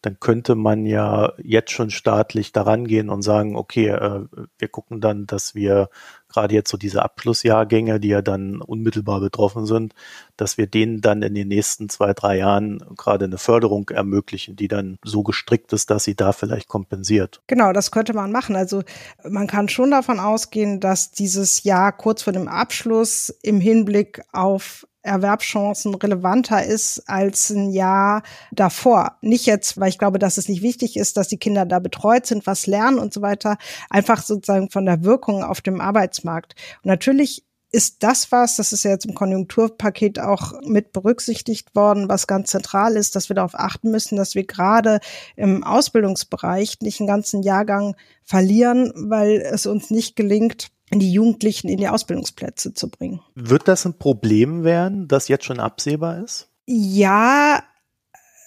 dann 0.02 0.20
könnte 0.20 0.54
man 0.54 0.86
ja 0.86 1.32
jetzt 1.42 1.70
schon 1.70 1.90
staatlich 1.90 2.52
daran 2.52 2.86
gehen 2.86 3.08
und 3.08 3.22
sagen, 3.22 3.56
okay, 3.56 3.88
äh, 3.88 4.24
wir 4.58 4.68
gucken 4.68 5.00
dann, 5.00 5.26
dass 5.26 5.54
wir 5.54 5.88
gerade 6.28 6.54
jetzt 6.54 6.70
so 6.70 6.76
diese 6.76 7.02
Abschlussjahrgänge, 7.02 8.00
die 8.00 8.08
ja 8.08 8.22
dann 8.22 8.60
unmittelbar 8.60 9.20
betroffen 9.20 9.66
sind, 9.66 9.94
dass 10.36 10.58
wir 10.58 10.66
denen 10.66 11.00
dann 11.00 11.22
in 11.22 11.34
den 11.34 11.48
nächsten 11.48 11.88
zwei, 11.88 12.12
drei 12.12 12.38
Jahren 12.38 12.78
gerade 12.96 13.24
eine 13.24 13.38
Förderung 13.38 13.88
ermöglichen, 13.90 14.56
die 14.56 14.68
dann 14.68 14.98
so 15.04 15.22
gestrickt 15.22 15.72
ist, 15.72 15.90
dass 15.90 16.04
sie 16.04 16.14
da 16.14 16.32
vielleicht 16.32 16.68
kompensiert. 16.68 17.40
Genau, 17.46 17.72
das 17.72 17.90
könnte 17.90 18.12
man 18.12 18.32
machen. 18.32 18.56
Also 18.56 18.82
man 19.28 19.46
kann 19.46 19.68
schon 19.68 19.90
davon 19.90 20.20
ausgehen, 20.20 20.80
dass 20.80 21.10
dieses 21.10 21.62
Jahr 21.64 21.92
kurz 21.92 22.22
vor 22.22 22.32
dem 22.32 22.48
Abschluss 22.48 23.30
im 23.42 23.60
Hinblick 23.60 24.22
auf 24.32 24.86
Erwerbschancen 25.06 25.94
relevanter 25.94 26.64
ist 26.64 27.02
als 27.06 27.50
ein 27.50 27.70
Jahr 27.70 28.22
davor. 28.52 29.16
Nicht 29.22 29.46
jetzt, 29.46 29.78
weil 29.78 29.88
ich 29.88 29.98
glaube, 29.98 30.18
dass 30.18 30.36
es 30.36 30.48
nicht 30.48 30.62
wichtig 30.62 30.96
ist, 30.96 31.16
dass 31.16 31.28
die 31.28 31.38
Kinder 31.38 31.64
da 31.64 31.78
betreut 31.78 32.26
sind, 32.26 32.46
was 32.46 32.66
lernen 32.66 32.98
und 32.98 33.14
so 33.14 33.22
weiter, 33.22 33.56
einfach 33.88 34.22
sozusagen 34.22 34.70
von 34.70 34.84
der 34.84 35.04
Wirkung 35.04 35.42
auf 35.42 35.60
dem 35.60 35.80
Arbeitsmarkt. 35.80 36.54
Und 36.82 36.88
natürlich 36.88 37.46
ist 37.72 38.02
das 38.02 38.30
was, 38.32 38.56
das 38.56 38.72
ist 38.72 38.84
ja 38.84 38.92
jetzt 38.92 39.06
im 39.06 39.14
Konjunkturpaket 39.14 40.18
auch 40.20 40.52
mit 40.62 40.92
berücksichtigt 40.92 41.74
worden, 41.74 42.08
was 42.08 42.26
ganz 42.26 42.50
zentral 42.50 42.96
ist, 42.96 43.16
dass 43.16 43.28
wir 43.28 43.34
darauf 43.34 43.54
achten 43.54 43.90
müssen, 43.90 44.16
dass 44.16 44.34
wir 44.34 44.46
gerade 44.46 45.00
im 45.34 45.64
Ausbildungsbereich 45.64 46.78
nicht 46.80 47.00
einen 47.00 47.08
ganzen 47.08 47.42
Jahrgang 47.42 47.96
verlieren, 48.22 48.92
weil 48.94 49.42
es 49.42 49.66
uns 49.66 49.90
nicht 49.90 50.16
gelingt, 50.16 50.68
die 50.92 51.12
Jugendlichen 51.12 51.68
in 51.68 51.78
die 51.78 51.88
Ausbildungsplätze 51.88 52.74
zu 52.74 52.88
bringen. 52.90 53.20
Wird 53.34 53.68
das 53.68 53.84
ein 53.84 53.98
Problem 53.98 54.64
werden, 54.64 55.08
das 55.08 55.28
jetzt 55.28 55.44
schon 55.44 55.60
absehbar 55.60 56.22
ist? 56.22 56.48
Ja, 56.66 57.62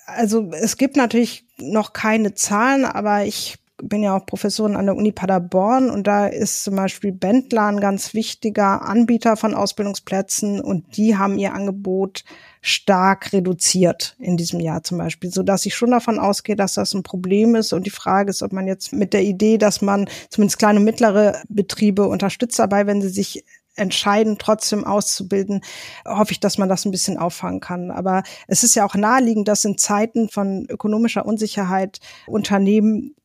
also 0.05 0.51
es 0.51 0.77
gibt 0.77 0.95
natürlich 0.95 1.45
noch 1.57 1.93
keine 1.93 2.33
Zahlen, 2.33 2.85
aber 2.85 3.25
ich 3.25 3.57
bin 3.81 4.03
ja 4.03 4.15
auch 4.15 4.25
Professorin 4.25 4.75
an 4.75 4.85
der 4.85 4.95
Uni 4.95 5.11
Paderborn 5.11 5.89
und 5.89 6.07
da 6.07 6.27
ist 6.27 6.63
zum 6.63 6.75
Beispiel 6.75 7.11
Bentler 7.11 7.65
ein 7.67 7.79
ganz 7.79 8.13
wichtiger 8.13 8.81
Anbieter 8.81 9.37
von 9.37 9.53
Ausbildungsplätzen 9.53 10.59
und 10.59 10.97
die 10.97 11.17
haben 11.17 11.39
ihr 11.39 11.53
Angebot 11.53 12.23
stark 12.61 13.31
reduziert 13.31 14.15
in 14.19 14.35
diesem 14.37 14.59
Jahr 14.59 14.83
zum 14.83 14.97
Beispiel, 14.97 15.31
so 15.31 15.43
dass 15.43 15.65
ich 15.65 15.75
schon 15.75 15.91
davon 15.91 16.19
ausgehe, 16.19 16.55
dass 16.55 16.73
das 16.73 16.93
ein 16.93 17.03
Problem 17.03 17.55
ist. 17.55 17.73
Und 17.73 17.85
die 17.85 17.91
Frage 17.91 18.29
ist, 18.29 18.41
ob 18.41 18.51
man 18.51 18.67
jetzt 18.67 18.91
mit 18.91 19.13
der 19.13 19.23
Idee, 19.23 19.57
dass 19.57 19.81
man 19.81 20.09
zumindest 20.29 20.59
kleine 20.59 20.79
und 20.79 20.85
mittlere 20.85 21.41
Betriebe 21.47 22.07
unterstützt 22.07 22.59
dabei, 22.59 22.85
wenn 22.85 23.01
sie 23.01 23.09
sich 23.09 23.45
entscheiden, 23.75 24.37
trotzdem 24.37 24.83
auszubilden, 24.83 25.61
hoffe 26.05 26.33
ich, 26.33 26.39
dass 26.39 26.57
man 26.57 26.69
das 26.69 26.85
ein 26.85 26.91
bisschen 26.91 27.17
auffangen 27.17 27.61
kann. 27.61 27.91
Aber 27.91 28.23
es 28.47 28.63
ist 28.63 28.75
ja 28.75 28.85
auch 28.85 28.95
naheliegend, 28.95 29.47
dass 29.47 29.63
in 29.63 29.77
Zeiten 29.77 30.27
von 30.29 30.65
ökonomischer 30.69 31.25
Unsicherheit 31.25 31.99
Unternehmen 32.27 33.15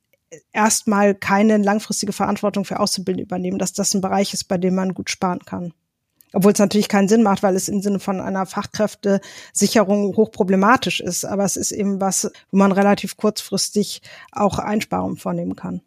erstmal 0.53 1.14
keine 1.14 1.57
langfristige 1.59 2.12
Verantwortung 2.12 2.64
für 2.64 2.81
Auszubildende 2.81 3.25
übernehmen, 3.25 3.59
dass 3.59 3.73
das 3.73 3.95
ein 3.95 4.00
Bereich 4.00 4.33
ist, 4.33 4.45
bei 4.45 4.59
dem 4.59 4.75
man 4.75 4.95
gut 4.95 5.11
sparen 5.11 5.41
kann. 5.41 5.73
Obwohl 6.35 6.53
es 6.53 6.59
natürlich 6.59 6.88
keinen 6.88 7.09
Sinn 7.09 7.23
macht, 7.23 7.43
weil 7.43 7.57
es 7.57 7.69
im 7.69 7.81
Sinne 7.81 8.00
von 8.00 8.21
einer 8.21 8.47
Fachkräftesicherung 8.47 10.17
hochproblematisch 10.17 11.00
ist. 11.00 11.25
Aber 11.25 11.45
es 11.45 11.57
ist 11.57 11.73
eben 11.73 12.00
was, 12.00 12.31
wo 12.50 12.59
man 12.59 12.73
relativ 12.73 13.17
kurzfristig 13.17 14.03
auch 14.33 14.59
Einsparungen 14.59 15.17
vornehmen 15.17 15.57
kann. 15.57 15.81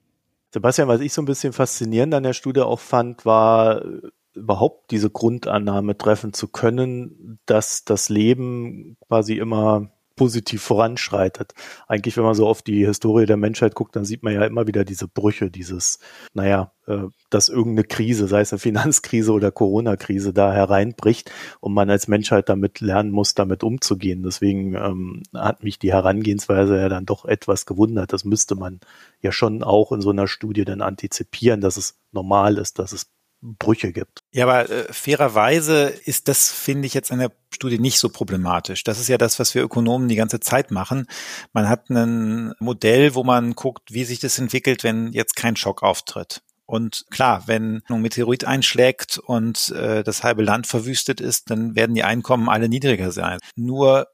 Sebastian, 0.53 0.87
was 0.87 1.01
ich 1.01 1.13
so 1.13 1.21
ein 1.21 1.25
bisschen 1.25 1.53
faszinierend 1.53 2.13
an 2.13 2.23
der 2.23 2.33
Studie 2.33 2.61
auch 2.61 2.79
fand, 2.79 3.25
war 3.25 3.83
äh, 3.83 4.01
überhaupt 4.33 4.91
diese 4.91 5.09
Grundannahme 5.09 5.97
treffen 5.97 6.33
zu 6.33 6.47
können, 6.47 7.39
dass 7.45 7.83
das 7.83 8.09
Leben 8.09 8.97
quasi 9.07 9.37
immer 9.37 9.91
positiv 10.17 10.61
voranschreitet. 10.61 11.53
Eigentlich, 11.87 12.17
wenn 12.17 12.25
man 12.25 12.33
so 12.33 12.45
auf 12.47 12.61
die 12.61 12.85
Historie 12.85 13.25
der 13.25 13.37
Menschheit 13.37 13.75
guckt, 13.75 13.95
dann 13.95 14.03
sieht 14.03 14.23
man 14.23 14.33
ja 14.33 14.43
immer 14.43 14.67
wieder 14.67 14.83
diese 14.83 15.07
Brüche, 15.07 15.49
dieses, 15.49 15.99
naja, 16.33 16.73
äh, 16.87 17.03
dass 17.29 17.47
irgendeine 17.47 17.87
Krise, 17.87 18.27
sei 18.27 18.41
es 18.41 18.51
eine 18.51 18.59
Finanzkrise 18.67 19.31
oder 19.31 19.51
Corona-Krise, 19.51 20.33
da 20.33 20.51
hereinbricht 20.51 21.31
und 21.61 21.73
man 21.73 21.89
als 21.89 22.07
Menschheit 22.09 22.49
damit 22.49 22.81
lernen 22.81 23.11
muss, 23.11 23.35
damit 23.35 23.63
umzugehen. 23.63 24.23
Deswegen 24.23 24.73
ähm, 24.73 25.23
hat 25.33 25.63
mich 25.63 25.79
die 25.79 25.93
Herangehensweise 25.93 26.77
ja 26.77 26.89
dann 26.89 27.05
doch 27.05 27.23
etwas 27.23 27.65
gewundert. 27.65 28.11
Das 28.11 28.25
müsste 28.25 28.55
man 28.55 28.79
ja 29.21 29.31
schon 29.31 29.63
auch 29.63 29.91
in 29.91 30.01
so 30.01 30.09
einer 30.09 30.27
Studie 30.27 30.65
dann 30.65 30.81
antizipieren, 30.81 31.61
dass 31.61 31.77
es 31.77 31.99
normal 32.11 32.57
ist, 32.57 32.79
dass 32.79 32.91
es 32.91 33.07
Brüche 33.41 33.91
gibt. 33.91 34.23
Ja, 34.31 34.45
aber 34.45 34.69
äh, 34.69 34.91
fairerweise 34.91 35.93
ist 36.05 36.27
das, 36.27 36.51
finde 36.51 36.87
ich, 36.87 36.93
jetzt 36.93 37.11
an 37.11 37.19
der 37.19 37.31
Studie 37.53 37.79
nicht 37.79 37.99
so 37.99 38.09
problematisch. 38.09 38.83
Das 38.83 38.99
ist 38.99 39.07
ja 39.07 39.17
das, 39.17 39.39
was 39.39 39.53
wir 39.53 39.63
Ökonomen 39.63 40.07
die 40.07 40.15
ganze 40.15 40.39
Zeit 40.39 40.71
machen. 40.71 41.07
Man 41.53 41.69
hat 41.69 41.89
ein 41.89 42.53
Modell, 42.59 43.15
wo 43.15 43.23
man 43.23 43.53
guckt, 43.53 43.93
wie 43.93 44.05
sich 44.05 44.19
das 44.19 44.39
entwickelt, 44.39 44.83
wenn 44.83 45.13
jetzt 45.13 45.35
kein 45.35 45.55
Schock 45.55 45.83
auftritt. 45.83 46.41
Und 46.65 47.05
klar, 47.09 47.43
wenn 47.45 47.81
ein 47.87 48.01
Meteorit 48.01 48.43
einschlägt 48.43 49.17
und 49.19 49.69
äh, 49.69 50.03
das 50.03 50.23
halbe 50.23 50.43
Land 50.43 50.67
verwüstet 50.67 51.21
ist, 51.21 51.49
dann 51.49 51.75
werden 51.75 51.95
die 51.95 52.03
Einkommen 52.03 52.49
alle 52.49 52.67
niedriger 52.67 53.11
sein. 53.11 53.39
Nur 53.55 54.07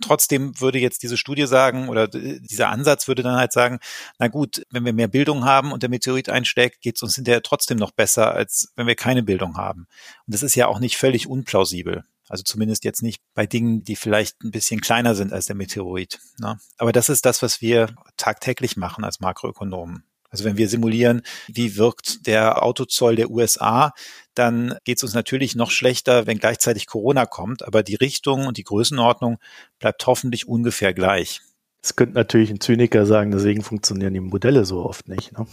trotzdem 0.00 0.58
würde 0.60 0.78
jetzt 0.78 1.02
diese 1.02 1.16
Studie 1.16 1.46
sagen 1.46 1.88
oder 1.88 2.08
dieser 2.08 2.68
Ansatz 2.70 3.08
würde 3.08 3.22
dann 3.22 3.36
halt 3.36 3.52
sagen, 3.52 3.78
na 4.18 4.28
gut, 4.28 4.62
wenn 4.70 4.84
wir 4.84 4.92
mehr 4.92 5.08
Bildung 5.08 5.44
haben 5.44 5.72
und 5.72 5.82
der 5.82 5.90
Meteorit 5.90 6.28
einschlägt, 6.28 6.80
geht 6.80 6.96
es 6.96 7.02
uns 7.02 7.14
hinterher 7.14 7.42
trotzdem 7.42 7.78
noch 7.78 7.90
besser, 7.90 8.32
als 8.32 8.72
wenn 8.76 8.86
wir 8.86 8.94
keine 8.94 9.22
Bildung 9.22 9.56
haben. 9.56 9.86
Und 10.26 10.34
das 10.34 10.42
ist 10.42 10.54
ja 10.54 10.66
auch 10.66 10.78
nicht 10.78 10.96
völlig 10.96 11.26
unplausibel. 11.26 12.04
Also 12.28 12.42
zumindest 12.42 12.84
jetzt 12.84 13.02
nicht 13.02 13.22
bei 13.34 13.46
Dingen, 13.46 13.84
die 13.84 13.96
vielleicht 13.96 14.42
ein 14.42 14.50
bisschen 14.50 14.80
kleiner 14.80 15.14
sind 15.14 15.32
als 15.32 15.46
der 15.46 15.56
Meteorit. 15.56 16.18
Ne? 16.38 16.58
Aber 16.76 16.92
das 16.92 17.08
ist 17.08 17.24
das, 17.24 17.42
was 17.42 17.60
wir 17.60 17.94
tagtäglich 18.16 18.76
machen 18.76 19.04
als 19.04 19.20
Makroökonomen. 19.20 20.04
Also 20.36 20.44
wenn 20.44 20.58
wir 20.58 20.68
simulieren, 20.68 21.22
wie 21.48 21.78
wirkt 21.78 22.26
der 22.26 22.62
Autozoll 22.62 23.16
der 23.16 23.30
USA, 23.30 23.94
dann 24.34 24.76
geht 24.84 24.98
es 24.98 25.02
uns 25.02 25.14
natürlich 25.14 25.56
noch 25.56 25.70
schlechter, 25.70 26.26
wenn 26.26 26.38
gleichzeitig 26.38 26.86
Corona 26.86 27.24
kommt. 27.24 27.66
Aber 27.66 27.82
die 27.82 27.94
Richtung 27.94 28.46
und 28.46 28.58
die 28.58 28.64
Größenordnung 28.64 29.38
bleibt 29.78 30.06
hoffentlich 30.06 30.46
ungefähr 30.46 30.92
gleich. 30.92 31.40
Es 31.82 31.96
könnte 31.96 32.16
natürlich 32.16 32.50
ein 32.50 32.60
Zyniker 32.60 33.06
sagen, 33.06 33.30
deswegen 33.30 33.62
funktionieren 33.62 34.12
die 34.12 34.20
Modelle 34.20 34.66
so 34.66 34.84
oft 34.84 35.08
nicht. 35.08 35.32
Ne? 35.32 35.46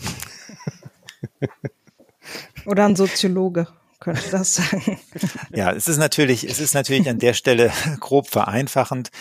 Oder 2.65 2.83
ein 2.83 2.97
Soziologe 2.97 3.69
könnte 4.01 4.31
das 4.31 4.55
sagen. 4.55 4.99
Ja, 5.55 5.71
es 5.71 5.87
ist 5.87 5.97
natürlich, 5.97 6.43
es 6.43 6.59
ist 6.59 6.73
natürlich 6.73 7.09
an 7.09 7.19
der 7.19 7.33
Stelle 7.33 7.71
grob 8.01 8.27
vereinfachend. 8.27 9.11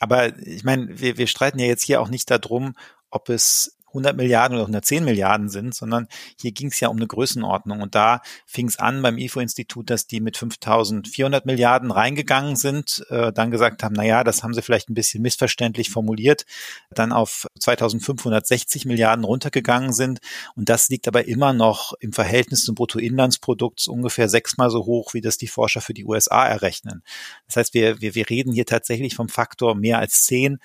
Aber 0.00 0.34
ich 0.38 0.64
meine, 0.64 0.98
wir, 0.98 1.18
wir 1.18 1.26
streiten 1.26 1.58
ja 1.58 1.66
jetzt 1.66 1.84
hier 1.84 2.00
auch 2.00 2.08
nicht 2.08 2.30
darum, 2.30 2.74
ob 3.10 3.28
es 3.28 3.76
100 3.92 4.16
Milliarden 4.16 4.56
oder 4.56 4.64
110 4.64 5.04
Milliarden 5.04 5.48
sind, 5.48 5.74
sondern 5.74 6.08
hier 6.40 6.52
ging 6.52 6.68
es 6.68 6.80
ja 6.80 6.88
um 6.88 6.96
eine 6.96 7.06
Größenordnung. 7.06 7.80
Und 7.80 7.94
da 7.94 8.20
fing 8.46 8.68
es 8.68 8.78
an 8.78 9.02
beim 9.02 9.18
IFO-Institut, 9.18 9.90
dass 9.90 10.06
die 10.06 10.20
mit 10.20 10.36
5.400 10.36 11.42
Milliarden 11.44 11.90
reingegangen 11.90 12.56
sind, 12.56 13.04
äh, 13.10 13.32
dann 13.32 13.50
gesagt 13.50 13.82
haben, 13.82 13.94
na 13.94 14.04
ja, 14.04 14.24
das 14.24 14.42
haben 14.42 14.54
sie 14.54 14.62
vielleicht 14.62 14.90
ein 14.90 14.94
bisschen 14.94 15.22
missverständlich 15.22 15.90
formuliert, 15.90 16.44
dann 16.90 17.12
auf 17.12 17.46
2.560 17.60 18.86
Milliarden 18.88 19.24
runtergegangen 19.24 19.92
sind. 19.92 20.20
Und 20.56 20.68
das 20.68 20.88
liegt 20.88 21.08
aber 21.08 21.26
immer 21.26 21.52
noch 21.52 21.92
im 22.00 22.12
Verhältnis 22.12 22.64
zum 22.64 22.74
Bruttoinlandsprodukt 22.74 23.86
ungefähr 23.88 24.28
sechsmal 24.28 24.70
so 24.70 24.86
hoch, 24.86 25.14
wie 25.14 25.20
das 25.20 25.36
die 25.36 25.48
Forscher 25.48 25.80
für 25.80 25.94
die 25.94 26.04
USA 26.04 26.46
errechnen. 26.46 27.02
Das 27.46 27.56
heißt, 27.56 27.74
wir, 27.74 28.00
wir, 28.00 28.14
wir 28.14 28.28
reden 28.30 28.52
hier 28.52 28.66
tatsächlich 28.66 29.14
vom 29.14 29.28
Faktor 29.28 29.74
mehr 29.74 29.98
als 29.98 30.22
zehn. 30.24 30.58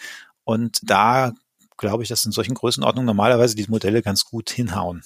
Und 0.43 0.79
da 0.83 1.33
glaube 1.77 2.03
ich, 2.03 2.09
dass 2.09 2.25
in 2.25 2.31
solchen 2.31 2.55
Größenordnungen 2.55 3.05
normalerweise 3.05 3.55
diese 3.55 3.71
Modelle 3.71 4.01
ganz 4.01 4.25
gut 4.25 4.49
hinhauen. 4.49 5.03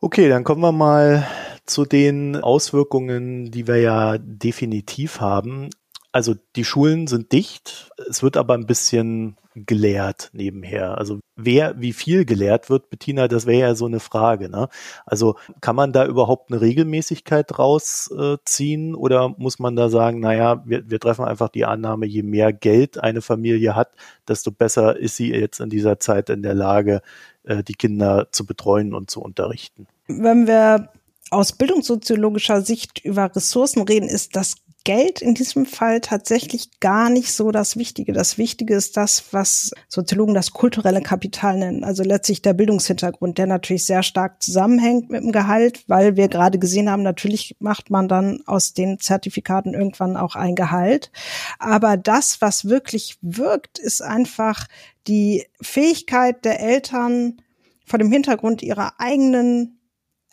Okay, 0.00 0.28
dann 0.28 0.44
kommen 0.44 0.62
wir 0.62 0.72
mal 0.72 1.26
zu 1.64 1.84
den 1.84 2.36
Auswirkungen, 2.36 3.50
die 3.50 3.66
wir 3.66 3.76
ja 3.76 4.18
definitiv 4.18 5.20
haben. 5.20 5.70
Also 6.10 6.34
die 6.56 6.64
Schulen 6.64 7.06
sind 7.06 7.32
dicht, 7.32 7.90
es 8.08 8.22
wird 8.22 8.36
aber 8.36 8.54
ein 8.54 8.66
bisschen 8.66 9.36
gelehrt 9.54 10.30
nebenher. 10.32 10.98
Also 10.98 11.20
wer 11.36 11.80
wie 11.80 11.92
viel 11.92 12.24
gelehrt 12.24 12.70
wird, 12.70 12.90
Bettina, 12.90 13.28
das 13.28 13.46
wäre 13.46 13.68
ja 13.68 13.74
so 13.74 13.86
eine 13.86 14.00
Frage. 14.00 14.48
Ne? 14.48 14.68
Also 15.06 15.36
kann 15.60 15.76
man 15.76 15.92
da 15.92 16.06
überhaupt 16.06 16.50
eine 16.50 16.60
Regelmäßigkeit 16.60 17.58
rausziehen 17.58 18.92
äh, 18.92 18.96
oder 18.96 19.34
muss 19.38 19.58
man 19.58 19.76
da 19.76 19.88
sagen, 19.88 20.20
naja, 20.20 20.62
wir, 20.66 20.88
wir 20.90 21.00
treffen 21.00 21.24
einfach 21.24 21.48
die 21.48 21.64
Annahme, 21.64 22.06
je 22.06 22.22
mehr 22.22 22.52
Geld 22.52 22.98
eine 22.98 23.22
Familie 23.22 23.76
hat, 23.76 23.92
desto 24.28 24.50
besser 24.50 24.96
ist 24.96 25.16
sie 25.16 25.32
jetzt 25.32 25.60
in 25.60 25.70
dieser 25.70 25.98
Zeit 25.98 26.30
in 26.30 26.42
der 26.42 26.54
Lage, 26.54 27.02
äh, 27.44 27.62
die 27.62 27.74
Kinder 27.74 28.28
zu 28.30 28.46
betreuen 28.46 28.94
und 28.94 29.10
zu 29.10 29.20
unterrichten. 29.20 29.86
Wenn 30.06 30.46
wir 30.46 30.88
aus 31.30 31.52
bildungssoziologischer 31.52 32.60
Sicht 32.60 33.04
über 33.04 33.34
Ressourcen 33.34 33.82
reden, 33.82 34.08
ist 34.08 34.36
das 34.36 34.56
Geld 34.84 35.22
in 35.22 35.34
diesem 35.34 35.66
Fall 35.66 36.00
tatsächlich 36.00 36.80
gar 36.80 37.10
nicht 37.10 37.32
so 37.32 37.50
das 37.50 37.76
Wichtige. 37.76 38.12
Das 38.12 38.38
Wichtige 38.38 38.74
ist 38.74 38.96
das, 38.96 39.32
was 39.32 39.72
Soziologen 39.88 40.34
das 40.34 40.52
kulturelle 40.52 41.00
Kapital 41.00 41.58
nennen. 41.58 41.84
Also 41.84 42.02
letztlich 42.02 42.42
der 42.42 42.54
Bildungshintergrund, 42.54 43.38
der 43.38 43.46
natürlich 43.46 43.84
sehr 43.84 44.02
stark 44.02 44.42
zusammenhängt 44.42 45.10
mit 45.10 45.22
dem 45.22 45.32
Gehalt, 45.32 45.84
weil 45.88 46.16
wir 46.16 46.28
gerade 46.28 46.58
gesehen 46.58 46.90
haben, 46.90 47.02
natürlich 47.02 47.56
macht 47.58 47.90
man 47.90 48.08
dann 48.08 48.42
aus 48.46 48.72
den 48.72 48.98
Zertifikaten 48.98 49.74
irgendwann 49.74 50.16
auch 50.16 50.36
ein 50.36 50.54
Gehalt. 50.54 51.10
Aber 51.58 51.96
das, 51.96 52.40
was 52.40 52.66
wirklich 52.66 53.18
wirkt, 53.22 53.78
ist 53.78 54.02
einfach 54.02 54.66
die 55.06 55.46
Fähigkeit 55.60 56.44
der 56.44 56.60
Eltern 56.60 57.40
vor 57.86 57.98
dem 57.98 58.12
Hintergrund 58.12 58.62
ihrer 58.62 58.94
eigenen 58.98 59.78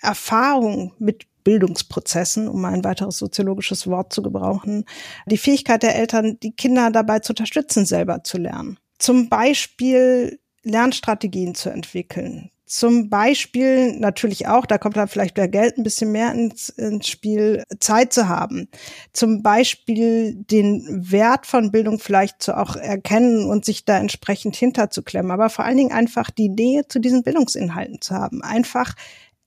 Erfahrung 0.02 0.94
mit 1.00 1.29
Bildungsprozessen, 1.44 2.48
um 2.48 2.64
ein 2.66 2.84
weiteres 2.84 3.18
soziologisches 3.18 3.88
Wort 3.88 4.14
zu 4.14 4.22
gebrauchen, 4.22 4.86
die 5.26 5.38
Fähigkeit 5.38 5.84
der 5.84 5.96
Eltern, 5.96 6.38
die 6.42 6.52
Kinder 6.52 6.92
dabei 6.92 7.20
zu 7.20 7.34
unterstützen, 7.34 7.86
selber 7.86 8.24
zu 8.24 8.38
lernen. 8.38 8.78
Zum 8.98 9.30
Beispiel 9.30 10.40
Lernstrategien 10.64 11.56
zu 11.56 11.70
entwickeln. 11.70 12.52
Zum 12.70 13.10
Beispiel 13.10 13.94
natürlich 13.94 14.48
auch, 14.48 14.68
da 14.68 14.78
kommt 14.78 14.96
dann 14.96 15.08
vielleicht 15.08 15.38
der 15.38 15.48
Geld 15.48 15.80
ein 15.80 15.84
bisschen 15.84 16.12
mehr 16.12 16.32
ins, 16.34 16.70
ins 16.70 17.08
Spiel, 17.08 17.64
Zeit 17.80 18.14
zu 18.14 18.30
haben. 18.30 18.70
Zum 19.12 19.42
Beispiel 19.42 20.36
den 20.36 20.86
Wert 20.88 21.48
von 21.48 21.72
Bildung 21.72 21.98
vielleicht 21.98 22.44
zu 22.44 22.56
auch 22.56 22.76
erkennen 22.76 23.46
und 23.46 23.66
sich 23.66 23.86
da 23.86 23.98
entsprechend 23.98 24.56
hinterzuklemmen. 24.56 25.32
Aber 25.32 25.50
vor 25.50 25.66
allen 25.66 25.78
Dingen 25.78 25.92
einfach 25.92 26.30
die 26.30 26.50
Nähe 26.50 26.88
zu 26.88 27.00
diesen 27.00 27.24
Bildungsinhalten 27.24 28.02
zu 28.02 28.14
haben. 28.14 28.44
Einfach 28.44 28.94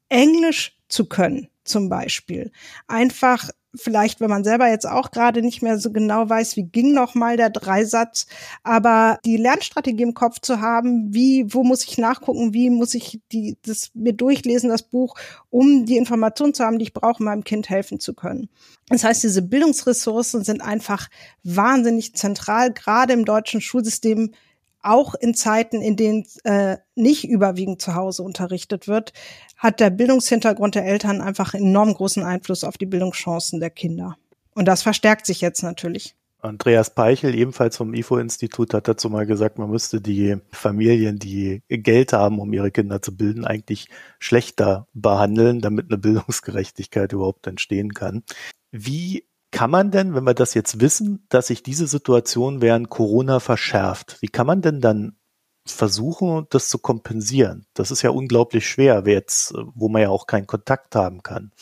Englisch 0.08 0.76
zu 0.88 1.08
können 1.08 1.46
zum 1.64 1.88
Beispiel. 1.88 2.52
Einfach 2.87 3.50
vielleicht, 3.75 4.21
wenn 4.21 4.31
man 4.31 4.45
selber 4.45 4.69
jetzt 4.69 4.87
auch 4.87 5.11
gerade 5.11 5.42
nicht 5.42 5.62
mehr 5.62 5.78
so 5.78 5.92
genau 5.92 6.28
weiß, 6.28 6.57
wie 6.57 6.64
ging 6.64 6.92
noch 6.92 7.14
mal 7.14 7.37
der 7.37 7.50
Dreisatz, 7.50 8.26
aber 8.62 9.19
die 9.25 9.37
Lernstrategie 9.37 10.02
im 10.02 10.14
Kopf 10.14 10.40
zu 10.40 10.61
haben, 10.61 11.14
wie, 11.14 11.47
wo 11.52 11.64
muss 11.64 11.85
ich 11.85 11.99
nachgucken, 11.99 12.52
wie 12.52 12.71
muss 12.71 12.95
ich 12.95 13.21
die, 13.33 13.57
das 13.62 13.90
mir 13.95 14.12
durchlesen, 14.12 14.69
das 14.69 14.83
Buch, 14.83 15.14
um 15.50 15.87
die 15.87 15.97
Informationen 15.97 16.54
zu 16.54 16.64
haben, 16.64 16.78
die 16.78 16.85
ich 16.85 16.92
brauche, 16.92 17.23
meinem 17.23 17.45
Kind 17.45 17.71
helfen 17.71 17.99
zu 17.99 18.14
können. 18.14 18.49
Das 18.88 19.04
heißt, 19.04 19.23
diese 19.23 19.42
Bildungsressourcen 19.42 20.45
sind 20.45 20.61
einfach 20.61 21.09
wahnsinnig 21.42 22.14
zentral, 22.14 22.73
gerade 22.73 23.14
im 23.14 23.25
deutschen 23.25 23.61
Schulsystem 23.61 24.33
auch 24.82 25.14
in 25.14 25.34
Zeiten, 25.34 25.80
in 25.80 25.96
denen 25.96 26.26
äh, 26.44 26.76
nicht 26.94 27.24
überwiegend 27.24 27.80
zu 27.80 27.94
Hause 27.94 28.22
unterrichtet 28.22 28.88
wird, 28.88 29.12
hat 29.56 29.80
der 29.80 29.90
Bildungshintergrund 29.90 30.74
der 30.74 30.84
Eltern 30.84 31.20
einfach 31.20 31.54
enorm 31.54 31.94
großen 31.94 32.22
Einfluss 32.22 32.64
auf 32.64 32.78
die 32.78 32.86
Bildungschancen 32.86 33.60
der 33.60 33.70
Kinder. 33.70 34.16
Und 34.54 34.66
das 34.66 34.82
verstärkt 34.82 35.26
sich 35.26 35.40
jetzt 35.40 35.62
natürlich. 35.62 36.14
Andreas 36.42 36.92
Peichel, 36.92 37.36
ebenfalls 37.36 37.76
vom 37.76 37.94
IFO-Institut, 37.94 38.74
hat 38.74 38.88
dazu 38.88 39.08
mal 39.08 39.26
gesagt, 39.26 39.58
man 39.58 39.70
müsste 39.70 40.00
die 40.00 40.38
Familien, 40.50 41.20
die 41.20 41.62
Geld 41.68 42.12
haben, 42.12 42.40
um 42.40 42.52
ihre 42.52 42.72
Kinder 42.72 43.00
zu 43.00 43.16
bilden, 43.16 43.44
eigentlich 43.44 43.88
schlechter 44.18 44.88
behandeln, 44.92 45.60
damit 45.60 45.86
eine 45.88 45.98
Bildungsgerechtigkeit 45.98 47.12
überhaupt 47.12 47.46
entstehen 47.46 47.94
kann. 47.94 48.24
Wie 48.72 49.24
kann 49.52 49.71
man 49.71 49.90
denn, 49.92 50.14
wenn 50.14 50.25
wir 50.25 50.35
das 50.35 50.54
jetzt 50.54 50.80
wissen, 50.80 51.25
dass 51.28 51.47
sich 51.47 51.62
diese 51.62 51.87
Situation 51.87 52.61
während 52.61 52.90
Corona 52.90 53.38
verschärft, 53.38 54.16
wie 54.21 54.28
kann 54.28 54.47
man 54.47 54.62
denn 54.62 54.80
dann 54.80 55.16
versuchen, 55.64 56.47
das 56.50 56.68
zu 56.68 56.78
kompensieren. 56.78 57.66
Das 57.75 57.92
ist 57.92 58.02
ja 58.02 58.11
unglaublich 58.11 58.68
schwer, 58.68 59.04
jetzt, 59.06 59.54
wo 59.75 59.88
man 59.88 60.02
ja 60.02 60.09
auch 60.09 60.26
keinen 60.26 60.49
Kontakt 60.49 60.97
haben 60.97 61.23
kann. 61.23 61.52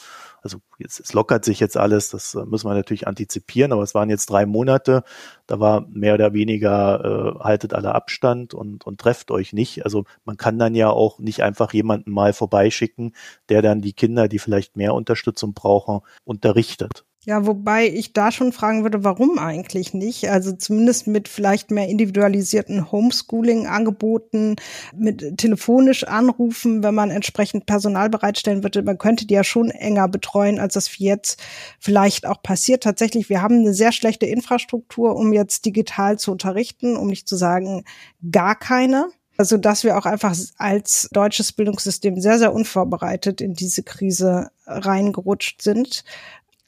Also 0.42 0.58
jetzt, 0.78 1.00
es 1.00 1.12
lockert 1.12 1.44
sich 1.44 1.60
jetzt 1.60 1.76
alles, 1.76 2.08
das 2.08 2.34
äh, 2.34 2.46
müssen 2.46 2.66
wir 2.66 2.74
natürlich 2.74 3.06
antizipieren, 3.06 3.72
aber 3.72 3.82
es 3.82 3.94
waren 3.94 4.08
jetzt 4.08 4.30
drei 4.30 4.46
Monate, 4.46 5.02
da 5.46 5.60
war 5.60 5.86
mehr 5.90 6.14
oder 6.14 6.32
weniger, 6.32 7.36
äh, 7.38 7.44
haltet 7.44 7.74
alle 7.74 7.94
Abstand 7.94 8.54
und, 8.54 8.86
und 8.86 8.98
trefft 8.98 9.30
euch 9.30 9.52
nicht. 9.52 9.84
Also 9.84 10.04
man 10.24 10.38
kann 10.38 10.58
dann 10.58 10.74
ja 10.74 10.88
auch 10.88 11.18
nicht 11.18 11.42
einfach 11.42 11.74
jemanden 11.74 12.10
mal 12.10 12.32
vorbeischicken, 12.32 13.12
der 13.50 13.60
dann 13.60 13.82
die 13.82 13.92
Kinder, 13.92 14.28
die 14.28 14.38
vielleicht 14.38 14.76
mehr 14.76 14.94
Unterstützung 14.94 15.52
brauchen, 15.52 16.00
unterrichtet. 16.24 17.04
Ja, 17.26 17.46
wobei 17.46 17.86
ich 17.86 18.14
da 18.14 18.32
schon 18.32 18.50
fragen 18.50 18.82
würde, 18.82 19.04
warum 19.04 19.38
eigentlich 19.38 19.92
nicht? 19.92 20.30
Also 20.30 20.52
zumindest 20.52 21.06
mit 21.06 21.28
vielleicht 21.28 21.70
mehr 21.70 21.86
individualisierten 21.86 22.90
Homeschooling-Angeboten, 22.90 24.56
mit 24.96 25.36
telefonisch 25.36 26.04
anrufen, 26.04 26.82
wenn 26.82 26.94
man 26.94 27.10
entsprechend 27.10 27.66
Personal 27.66 28.08
bereitstellen 28.08 28.62
würde. 28.62 28.82
Man 28.82 28.96
könnte 28.96 29.26
die 29.26 29.34
ja 29.34 29.44
schon 29.44 29.70
enger 29.70 30.08
betreuen, 30.08 30.58
als 30.58 30.72
das 30.74 30.96
jetzt 30.96 31.42
vielleicht 31.78 32.24
auch 32.24 32.42
passiert. 32.42 32.84
Tatsächlich, 32.84 33.28
wir 33.28 33.42
haben 33.42 33.56
eine 33.56 33.74
sehr 33.74 33.92
schlechte 33.92 34.24
Infrastruktur, 34.24 35.14
um 35.14 35.34
jetzt 35.34 35.66
digital 35.66 36.18
zu 36.18 36.32
unterrichten, 36.32 36.96
um 36.96 37.08
nicht 37.08 37.28
zu 37.28 37.36
sagen 37.36 37.84
gar 38.32 38.58
keine. 38.58 39.08
Also, 39.36 39.56
dass 39.56 39.84
wir 39.84 39.96
auch 39.96 40.04
einfach 40.04 40.36
als 40.58 41.08
deutsches 41.12 41.52
Bildungssystem 41.52 42.20
sehr, 42.20 42.38
sehr 42.38 42.52
unvorbereitet 42.52 43.40
in 43.40 43.54
diese 43.54 43.82
Krise 43.82 44.50
reingerutscht 44.66 45.62
sind 45.62 46.04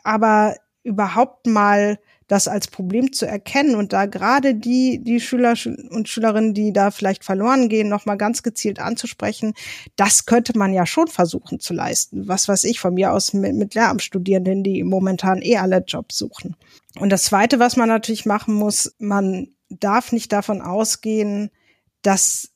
aber 0.03 0.57
überhaupt 0.85 1.47
mal 1.47 1.99
das 2.33 2.49
als 2.49 2.67
Problem 2.67 3.13
zu 3.13 3.27
erkennen 3.27 3.75
und 3.75 3.93
da 3.93 4.07
gerade 4.07 4.55
die, 4.55 5.05
die 5.05 5.21
Schüler 5.21 5.55
und 5.91 6.09
Schülerinnen, 6.09 6.55
die 6.55 6.73
da 6.73 6.91
vielleicht 6.91 7.25
verloren 7.25 7.69
gehen, 7.69 7.89
nochmal 7.89 8.17
ganz 8.17 8.43
gezielt 8.43 8.81
anzusprechen, 8.81 9.53
das 9.97 10.25
könnte 10.25 10.57
man 10.57 10.73
ja 10.73 10.87
schon 10.87 11.09
versuchen 11.09 11.61
zu 11.61 11.75
leisten. 11.75 12.27
Was 12.29 12.49
weiß 12.49 12.65
ich 12.65 12.81
von 12.81 12.95
mir 12.95 13.13
aus 13.13 13.35
mit, 13.35 13.55
mit 13.55 13.75
Lehramtsstudierenden, 13.75 14.63
die 14.63 14.83
momentan 14.83 15.43
eh 15.43 15.59
alle 15.59 15.85
Jobs 15.87 16.17
suchen. 16.17 16.57
Und 16.99 17.11
das 17.11 17.25
zweite, 17.25 17.59
was 17.59 17.77
man 17.77 17.89
natürlich 17.89 18.25
machen 18.25 18.55
muss, 18.55 18.95
man 18.99 19.49
darf 19.69 20.11
nicht 20.11 20.33
davon 20.33 20.63
ausgehen, 20.63 21.51
dass 22.01 22.51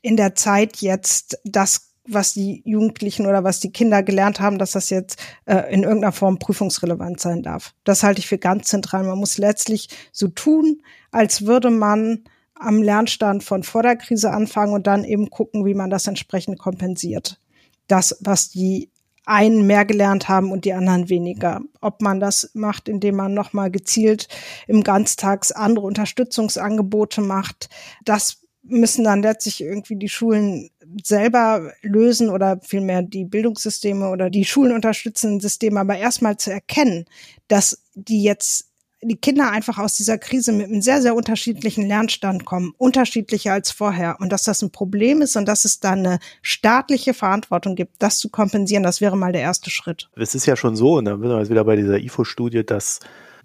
in 0.00 0.16
der 0.16 0.34
Zeit 0.34 0.78
jetzt 0.78 1.38
das 1.44 1.91
was 2.06 2.32
die 2.34 2.62
Jugendlichen 2.64 3.26
oder 3.26 3.44
was 3.44 3.60
die 3.60 3.70
Kinder 3.70 4.02
gelernt 4.02 4.40
haben, 4.40 4.58
dass 4.58 4.72
das 4.72 4.90
jetzt 4.90 5.22
äh, 5.44 5.72
in 5.72 5.84
irgendeiner 5.84 6.12
Form 6.12 6.38
prüfungsrelevant 6.38 7.20
sein 7.20 7.42
darf. 7.42 7.74
Das 7.84 8.02
halte 8.02 8.20
ich 8.20 8.26
für 8.26 8.38
ganz 8.38 8.66
zentral. 8.66 9.04
Man 9.04 9.18
muss 9.18 9.38
letztlich 9.38 9.88
so 10.10 10.28
tun, 10.28 10.82
als 11.10 11.46
würde 11.46 11.70
man 11.70 12.24
am 12.54 12.82
Lernstand 12.82 13.44
von 13.44 13.62
vor 13.62 13.82
der 13.82 13.96
Krise 13.96 14.30
anfangen 14.30 14.72
und 14.72 14.86
dann 14.86 15.04
eben 15.04 15.30
gucken, 15.30 15.64
wie 15.64 15.74
man 15.74 15.90
das 15.90 16.06
entsprechend 16.06 16.58
kompensiert. 16.58 17.40
Das, 17.88 18.16
was 18.20 18.50
die 18.50 18.90
einen 19.24 19.66
mehr 19.66 19.84
gelernt 19.84 20.28
haben 20.28 20.50
und 20.50 20.64
die 20.64 20.72
anderen 20.72 21.08
weniger. 21.08 21.60
Ob 21.80 22.02
man 22.02 22.18
das 22.18 22.50
macht, 22.54 22.88
indem 22.88 23.16
man 23.16 23.34
nochmal 23.34 23.70
gezielt 23.70 24.28
im 24.66 24.82
Ganztags 24.82 25.52
andere 25.52 25.86
Unterstützungsangebote 25.86 27.20
macht, 27.20 27.68
das 28.04 28.42
müssen 28.62 29.04
dann 29.04 29.22
letztlich 29.22 29.60
irgendwie 29.60 29.96
die 29.96 30.08
Schulen 30.08 30.70
selber 31.02 31.72
lösen 31.82 32.28
oder 32.28 32.60
vielmehr 32.62 33.02
die 33.02 33.24
Bildungssysteme 33.24 34.08
oder 34.08 34.30
die 34.30 34.44
Schulen 34.44 34.72
unterstützenden 34.72 35.40
Systeme, 35.40 35.80
aber 35.80 35.96
erstmal 35.96 36.36
zu 36.36 36.52
erkennen, 36.52 37.06
dass 37.48 37.82
die 37.94 38.22
jetzt 38.22 38.68
die 39.04 39.16
Kinder 39.16 39.50
einfach 39.50 39.78
aus 39.78 39.94
dieser 39.94 40.16
Krise 40.16 40.52
mit 40.52 40.66
einem 40.66 40.80
sehr, 40.80 41.02
sehr 41.02 41.16
unterschiedlichen 41.16 41.86
Lernstand 41.86 42.44
kommen, 42.44 42.72
unterschiedlicher 42.78 43.52
als 43.52 43.72
vorher. 43.72 44.16
Und 44.20 44.30
dass 44.30 44.44
das 44.44 44.62
ein 44.62 44.70
Problem 44.70 45.22
ist 45.22 45.36
und 45.36 45.46
dass 45.46 45.64
es 45.64 45.80
da 45.80 45.90
eine 45.90 46.20
staatliche 46.40 47.12
Verantwortung 47.12 47.74
gibt, 47.74 47.96
das 47.98 48.18
zu 48.18 48.28
kompensieren, 48.28 48.84
das 48.84 49.00
wäre 49.00 49.16
mal 49.16 49.32
der 49.32 49.42
erste 49.42 49.70
Schritt. 49.70 50.08
Es 50.14 50.34
ist 50.34 50.46
ja 50.46 50.56
schon 50.56 50.76
so, 50.76 50.98
und 50.98 51.06
dann 51.06 51.20
sind 51.20 51.28
wir 51.28 51.38
jetzt 51.38 51.50
wieder 51.50 51.64
bei 51.64 51.74
dieser 51.74 51.98
IFO-Studie, 51.98 52.64
dass 52.64 53.00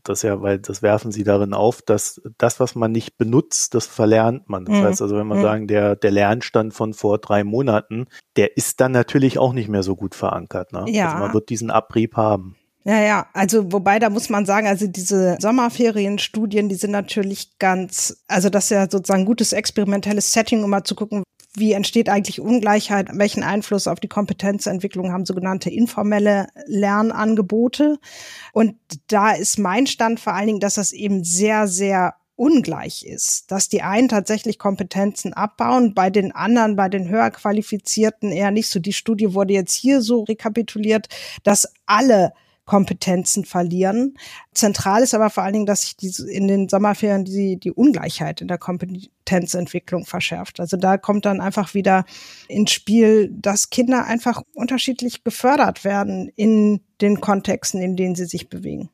das 0.10 0.22
ja, 0.22 0.42
weil 0.42 0.60
das 0.60 0.82
werfen 0.82 1.12
sie 1.12 1.24
darin 1.24 1.54
auf, 1.54 1.82
dass 1.82 2.22
das, 2.38 2.60
was 2.60 2.76
man 2.76 2.92
nicht 2.92 3.18
benutzt, 3.18 3.74
das 3.74 3.86
verlernt 3.86 4.50
man. 4.50 4.66
Das 4.66 4.78
mhm. 4.78 4.84
heißt 4.84 5.02
also, 5.02 5.18
wenn 5.18 5.28
man 5.28 5.40
mhm. 5.40 5.44
sagen, 5.44 5.68
der, 5.68 5.96
der 5.96 6.12
Lernstand 6.12 6.74
von 6.74 6.94
vor 6.94 7.18
drei 7.18 7.44
Monaten, 7.44 8.08
der 8.36 8.58
ist 8.58 8.80
dann 8.80 8.92
natürlich 8.92 9.38
auch 9.38 9.54
nicht 9.54 9.70
mehr 9.70 9.84
so 9.84 9.96
gut 9.96 10.16
verankert. 10.16 10.74
Ne? 10.74 10.86
Ja. 10.88 11.08
Also 11.08 11.18
man 11.24 11.34
wird 11.34 11.50
diesen 11.50 11.72
Abrieb 11.72 12.16
haben. 12.16 12.56
Ja, 12.88 13.02
ja, 13.02 13.28
also 13.34 13.74
wobei 13.74 14.00
da 14.00 14.10
muss 14.10 14.30
man 14.30 14.46
sagen, 14.46 14.66
also 14.66 14.88
diese 14.88 15.36
Sommerferienstudien, 15.42 16.70
die 16.70 16.76
sind 16.76 16.92
natürlich 16.92 17.60
ganz, 17.60 18.24
also 18.30 18.50
das 18.50 18.66
ist 18.66 18.70
ja 18.70 18.90
sozusagen 18.90 19.24
ein 19.24 19.26
gutes 19.26 19.52
experimentelles 19.52 20.32
Setting, 20.32 20.64
um 20.64 20.70
mal 20.70 20.86
zu 20.86 20.96
gucken, 20.96 21.24
wie 21.58 21.74
entsteht 21.74 22.08
eigentlich 22.08 22.40
Ungleichheit, 22.40 23.10
welchen 23.14 23.44
Einfluss 23.44 23.88
auf 23.88 24.00
die 24.00 24.08
Kompetenzentwicklung 24.08 25.12
haben 25.12 25.26
sogenannte 25.26 25.70
informelle 25.70 26.48
Lernangebote. 26.68 27.98
Und 28.54 28.76
da 29.08 29.32
ist 29.32 29.58
mein 29.58 29.88
Stand 29.88 30.20
vor 30.20 30.34
allen 30.34 30.48
Dingen, 30.48 30.60
dass 30.60 30.76
das 30.76 30.92
eben 30.92 31.24
sehr, 31.24 31.68
sehr 31.68 32.16
ungleich 32.36 33.04
ist, 33.04 33.52
dass 33.52 33.68
die 33.68 33.82
einen 33.82 34.08
tatsächlich 34.08 34.60
Kompetenzen 34.60 35.34
abbauen, 35.34 35.96
bei 35.96 36.12
den 36.12 36.32
anderen, 36.32 36.76
bei 36.76 36.88
den 36.88 37.10
höher 37.10 37.32
qualifizierten 37.32 38.32
eher 38.32 38.52
nicht 38.52 38.70
so. 38.70 38.80
Die 38.80 38.94
Studie 38.94 39.34
wurde 39.34 39.54
jetzt 39.54 39.74
hier 39.74 40.02
so 40.02 40.22
rekapituliert, 40.22 41.08
dass 41.44 41.74
alle 41.88 42.34
Kompetenzen 42.68 43.46
verlieren. 43.46 44.14
Zentral 44.54 45.02
ist 45.02 45.16
aber 45.16 45.32
vor 45.32 45.44
allen 45.44 45.54
Dingen, 45.54 45.66
dass 45.66 45.82
sich 45.82 45.98
die, 45.98 46.14
in 46.30 46.48
den 46.48 46.70
Sommerferien 46.70 47.26
die, 47.26 47.58
die 47.58 47.72
Ungleichheit 47.72 48.42
in 48.42 48.48
der 48.48 48.60
Kompetenzentwicklung 48.60 50.06
verschärft. 50.06 50.60
Also 50.60 50.78
da 50.78 50.98
kommt 50.98 51.26
dann 51.26 51.42
einfach 51.42 51.74
wieder 51.74 52.06
ins 52.48 52.72
Spiel, 52.72 53.30
dass 53.32 53.72
Kinder 53.72 54.06
einfach 54.06 54.44
unterschiedlich 54.54 55.24
gefördert 55.24 55.84
werden 55.84 56.30
in 56.36 56.82
den 57.02 57.22
Kontexten, 57.22 57.82
in 57.82 57.96
denen 57.96 58.16
sie 58.16 58.26
sich 58.26 58.50
bewegen. 58.50 58.90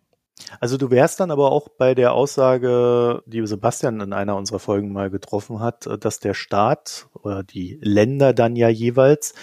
Also 0.59 0.77
du 0.77 0.91
wärst 0.91 1.19
dann 1.19 1.31
aber 1.31 1.51
auch 1.51 1.69
bei 1.69 1.95
der 1.95 2.13
Aussage, 2.13 3.23
die 3.25 3.45
Sebastian 3.45 4.01
in 4.01 4.13
einer 4.13 4.35
unserer 4.35 4.59
Folgen 4.59 4.91
mal 4.91 5.09
getroffen 5.09 5.59
hat, 5.59 5.87
dass 5.99 6.19
der 6.19 6.33
Staat 6.33 7.07
oder 7.13 7.43
die 7.43 7.79
Länder 7.81 8.33
dann 8.33 8.55
ja 8.55 8.69
jeweils 8.69 9.33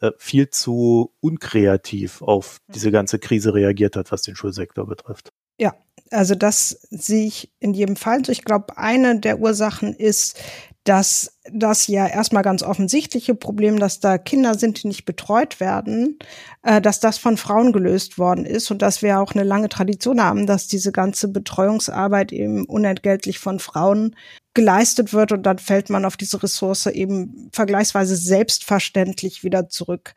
äh, 0.00 0.12
viel 0.18 0.50
zu 0.50 1.12
unkreativ 1.20 2.22
auf 2.22 2.58
mhm. 2.68 2.72
diese 2.72 2.90
ganze 2.90 3.18
Krise 3.18 3.54
reagiert 3.54 3.96
hat, 3.96 4.12
was 4.12 4.22
den 4.22 4.36
Schulsektor 4.36 4.86
betrifft. 4.86 5.30
Ja, 5.60 5.74
also 6.10 6.34
das 6.34 6.86
sehe 6.90 7.26
ich 7.26 7.52
in 7.58 7.74
jedem 7.74 7.96
Fall. 7.96 8.22
Ich 8.28 8.44
glaube, 8.44 8.78
eine 8.78 9.18
der 9.18 9.40
Ursachen 9.40 9.94
ist, 9.94 10.38
dass 10.84 11.38
das 11.52 11.86
ja 11.86 12.06
erstmal 12.06 12.42
ganz 12.42 12.62
offensichtliche 12.62 13.34
Problem, 13.34 13.78
dass 13.78 14.00
da 14.00 14.16
Kinder 14.16 14.54
sind, 14.54 14.82
die 14.82 14.88
nicht 14.88 15.04
betreut 15.04 15.60
werden, 15.60 16.18
äh, 16.62 16.80
dass 16.80 17.00
das 17.00 17.18
von 17.18 17.36
Frauen 17.36 17.72
gelöst 17.72 18.18
worden 18.18 18.46
ist 18.46 18.70
und 18.70 18.80
dass 18.80 19.02
wir 19.02 19.20
auch 19.20 19.32
eine 19.32 19.44
lange 19.44 19.68
Tradition 19.68 20.22
haben, 20.22 20.46
dass 20.46 20.66
diese 20.66 20.92
ganze 20.92 21.28
Betreuungsarbeit 21.28 22.32
eben 22.32 22.64
unentgeltlich 22.64 23.38
von 23.38 23.58
Frauen 23.58 24.16
geleistet 24.54 25.12
wird 25.12 25.32
und 25.32 25.44
dann 25.44 25.58
fällt 25.58 25.90
man 25.90 26.04
auf 26.04 26.16
diese 26.16 26.42
Ressource 26.42 26.86
eben 26.86 27.50
vergleichsweise 27.52 28.16
selbstverständlich 28.16 29.44
wieder 29.44 29.68
zurück. 29.68 30.14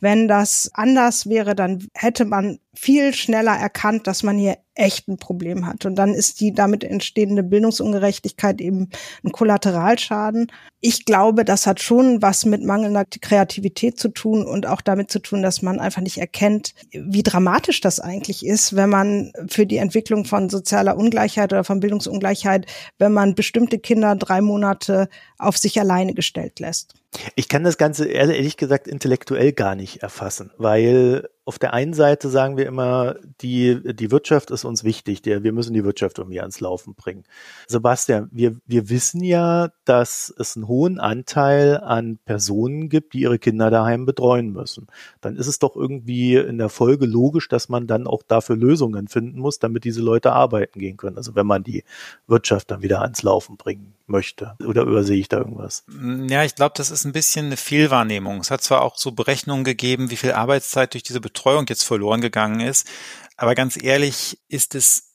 Wenn 0.00 0.28
das 0.28 0.70
anders 0.74 1.26
wäre, 1.28 1.54
dann 1.54 1.86
hätte 1.94 2.26
man 2.26 2.58
viel 2.74 3.14
schneller 3.14 3.54
erkannt, 3.56 4.06
dass 4.06 4.22
man 4.22 4.36
hier 4.36 4.58
echt 4.74 5.08
ein 5.08 5.16
Problem 5.16 5.66
hat. 5.66 5.86
Und 5.86 5.96
dann 5.96 6.12
ist 6.12 6.40
die 6.40 6.52
damit 6.52 6.84
entstehende 6.84 7.42
Bildungsungerechtigkeit 7.42 8.60
eben 8.60 8.90
ein 9.24 9.32
Kollateralschaden. 9.32 10.52
Ich 10.80 11.06
glaube, 11.06 11.46
das 11.46 11.66
hat 11.66 11.80
schon 11.80 12.20
was 12.20 12.44
mit 12.44 12.62
mangelnder 12.62 13.06
Kreativität 13.06 13.98
zu 13.98 14.10
tun 14.10 14.44
und 14.44 14.66
auch 14.66 14.82
damit 14.82 15.10
zu 15.10 15.18
tun, 15.18 15.42
dass 15.42 15.62
man 15.62 15.80
einfach 15.80 16.02
nicht 16.02 16.18
erkennt, 16.18 16.74
wie 16.92 17.22
dramatisch 17.22 17.80
das 17.80 17.98
eigentlich 17.98 18.44
ist, 18.44 18.76
wenn 18.76 18.90
man 18.90 19.32
für 19.48 19.64
die 19.64 19.78
Entwicklung 19.78 20.26
von 20.26 20.50
sozialer 20.50 20.98
Ungleichheit 20.98 21.54
oder 21.54 21.64
von 21.64 21.80
Bildungsungleichheit, 21.80 22.66
wenn 22.98 23.14
man 23.14 23.34
bestimmte 23.34 23.78
Kinder 23.78 24.14
drei 24.14 24.42
Monate 24.42 25.08
auf 25.38 25.56
sich 25.56 25.80
alleine 25.80 26.12
gestellt 26.12 26.60
lässt. 26.60 26.94
Ich 27.34 27.48
kann 27.48 27.64
das 27.64 27.78
Ganze 27.78 28.06
ehrlich 28.06 28.56
gesagt 28.56 28.88
intellektuell 28.88 29.52
gar 29.52 29.74
nicht 29.74 30.02
erfassen, 30.02 30.52
weil 30.56 31.28
auf 31.46 31.60
der 31.60 31.72
einen 31.72 31.94
Seite 31.94 32.28
sagen 32.28 32.56
wir 32.56 32.66
immer, 32.66 33.14
die, 33.40 33.80
die 33.94 34.10
Wirtschaft 34.10 34.50
ist 34.50 34.64
uns 34.64 34.82
wichtig, 34.82 35.22
der, 35.22 35.44
wir 35.44 35.52
müssen 35.52 35.74
die 35.74 35.84
Wirtschaft 35.84 36.18
irgendwie 36.18 36.40
ans 36.40 36.58
Laufen 36.58 36.94
bringen. 36.94 37.22
Sebastian, 37.68 38.28
wir, 38.32 38.56
wir 38.66 38.90
wissen 38.90 39.22
ja, 39.22 39.70
dass 39.84 40.34
es 40.38 40.56
einen 40.56 40.66
hohen 40.66 40.98
Anteil 40.98 41.78
an 41.78 42.18
Personen 42.24 42.88
gibt, 42.88 43.14
die 43.14 43.20
ihre 43.20 43.38
Kinder 43.38 43.70
daheim 43.70 44.06
betreuen 44.06 44.50
müssen. 44.52 44.88
Dann 45.20 45.36
ist 45.36 45.46
es 45.46 45.60
doch 45.60 45.76
irgendwie 45.76 46.34
in 46.34 46.58
der 46.58 46.68
Folge 46.68 47.06
logisch, 47.06 47.48
dass 47.48 47.68
man 47.68 47.86
dann 47.86 48.08
auch 48.08 48.24
dafür 48.24 48.56
Lösungen 48.56 49.06
finden 49.06 49.38
muss, 49.38 49.60
damit 49.60 49.84
diese 49.84 50.02
Leute 50.02 50.32
arbeiten 50.32 50.80
gehen 50.80 50.96
können. 50.96 51.16
Also 51.16 51.36
wenn 51.36 51.46
man 51.46 51.62
die 51.62 51.84
Wirtschaft 52.26 52.72
dann 52.72 52.82
wieder 52.82 53.02
ans 53.02 53.22
Laufen 53.22 53.56
bringen 53.56 53.94
möchte. 54.06 54.56
Oder 54.64 54.82
übersehe 54.82 55.18
ich 55.18 55.28
da 55.28 55.38
irgendwas? 55.38 55.84
Ja, 56.28 56.44
ich 56.44 56.54
glaube, 56.54 56.74
das 56.76 56.90
ist 56.90 57.04
ein 57.04 57.12
bisschen 57.12 57.46
eine 57.46 57.56
Fehlwahrnehmung. 57.56 58.40
Es 58.40 58.50
hat 58.50 58.62
zwar 58.62 58.82
auch 58.82 58.96
so 58.96 59.12
Berechnungen 59.12 59.64
gegeben, 59.64 60.10
wie 60.10 60.16
viel 60.16 60.32
Arbeitszeit 60.32 60.94
durch 60.94 61.02
diese 61.02 61.20
Betreuung 61.36 61.66
jetzt 61.68 61.84
verloren 61.84 62.22
gegangen 62.22 62.60
ist, 62.60 62.88
aber 63.36 63.54
ganz 63.54 63.80
ehrlich 63.80 64.40
ist 64.48 64.74
es 64.74 65.12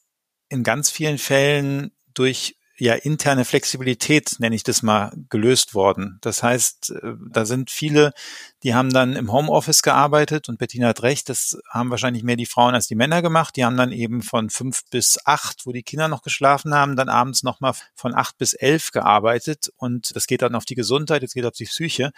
in 0.49 0.63
ganz 0.63 0.91
vielen 0.91 1.17
Fällen 1.17 1.91
durch 2.13 2.57
ja 2.81 2.95
interne 2.95 3.45
Flexibilität, 3.45 4.37
nenne 4.39 4.55
ich 4.55 4.63
das 4.63 4.81
mal, 4.81 5.11
gelöst 5.29 5.75
worden. 5.75 6.17
Das 6.21 6.41
heißt, 6.41 6.89
äh, 6.89 7.13
da 7.29 7.45
sind 7.45 7.69
viele, 7.69 8.11
die 8.63 8.73
haben 8.73 8.91
dann 8.91 9.15
im 9.15 9.31
Homeoffice 9.31 9.83
gearbeitet 9.83 10.49
und 10.49 10.57
Bettina 10.57 10.87
hat 10.87 11.03
recht, 11.03 11.29
das 11.29 11.59
haben 11.69 11.91
wahrscheinlich 11.91 12.23
mehr 12.23 12.37
die 12.37 12.47
Frauen 12.47 12.73
als 12.73 12.87
die 12.87 12.95
Männer 12.95 13.21
gemacht. 13.21 13.55
Die 13.55 13.65
haben 13.65 13.77
dann 13.77 13.91
eben 13.91 14.23
von 14.23 14.49
fünf 14.49 14.83
bis 14.89 15.19
acht, 15.25 15.67
wo 15.67 15.71
die 15.71 15.83
Kinder 15.83 16.07
noch 16.07 16.23
geschlafen 16.23 16.73
haben, 16.73 16.95
dann 16.95 17.07
abends 17.07 17.43
nochmal 17.43 17.73
von 17.93 18.15
acht 18.15 18.39
bis 18.39 18.53
elf 18.53 18.89
gearbeitet 18.89 19.71
und 19.77 20.15
das 20.15 20.25
geht 20.25 20.41
dann 20.41 20.55
auf 20.55 20.65
die 20.65 20.75
Gesundheit, 20.75 21.21
das 21.21 21.33
geht 21.33 21.45
auf 21.45 21.53
die 21.53 21.65
Psyche. 21.65 22.11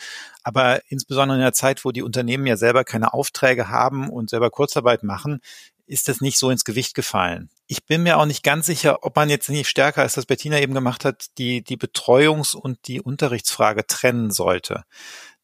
Aber 0.43 0.80
insbesondere 0.88 1.38
in 1.38 1.43
der 1.43 1.54
Zeit, 1.54 1.84
wo 1.84 1.91
die 1.91 2.04
Unternehmen 2.04 2.47
ja 2.47 2.56
selber 2.56 2.86
keine 2.86 3.13
Aufträge 3.13 3.67
haben 3.67 4.10
und 4.10 4.30
selber 4.30 4.49
Kurzarbeit 4.49 5.04
machen, 5.04 5.41
ist 5.86 6.08
das 6.08 6.22
nicht 6.22 6.38
so 6.38 6.50
ins 6.50 6.65
Gewicht 6.65 6.93
gefallen. 6.93 7.50
Ich 7.67 7.86
bin 7.86 8.04
mir 8.04 8.17
auch 8.17 8.26
nicht 8.26 8.43
ganz 8.43 8.65
sicher, 8.65 9.04
ob 9.04 9.15
man 9.15 9.30
jetzt 9.30 9.50
nicht 9.50 9.67
stärker, 9.67 10.02
als 10.02 10.13
das 10.13 10.26
Bettina 10.26 10.60
eben 10.60 10.74
gemacht 10.74 11.06
hat, 11.06 11.26
die, 11.38 11.63
die 11.63 11.78
Betreuungs- 11.78 12.56
und 12.56 12.88
die 12.88 13.02
Unterrichtsfrage 13.02 13.86
trennen 13.88 14.32
sollte. 14.32 14.84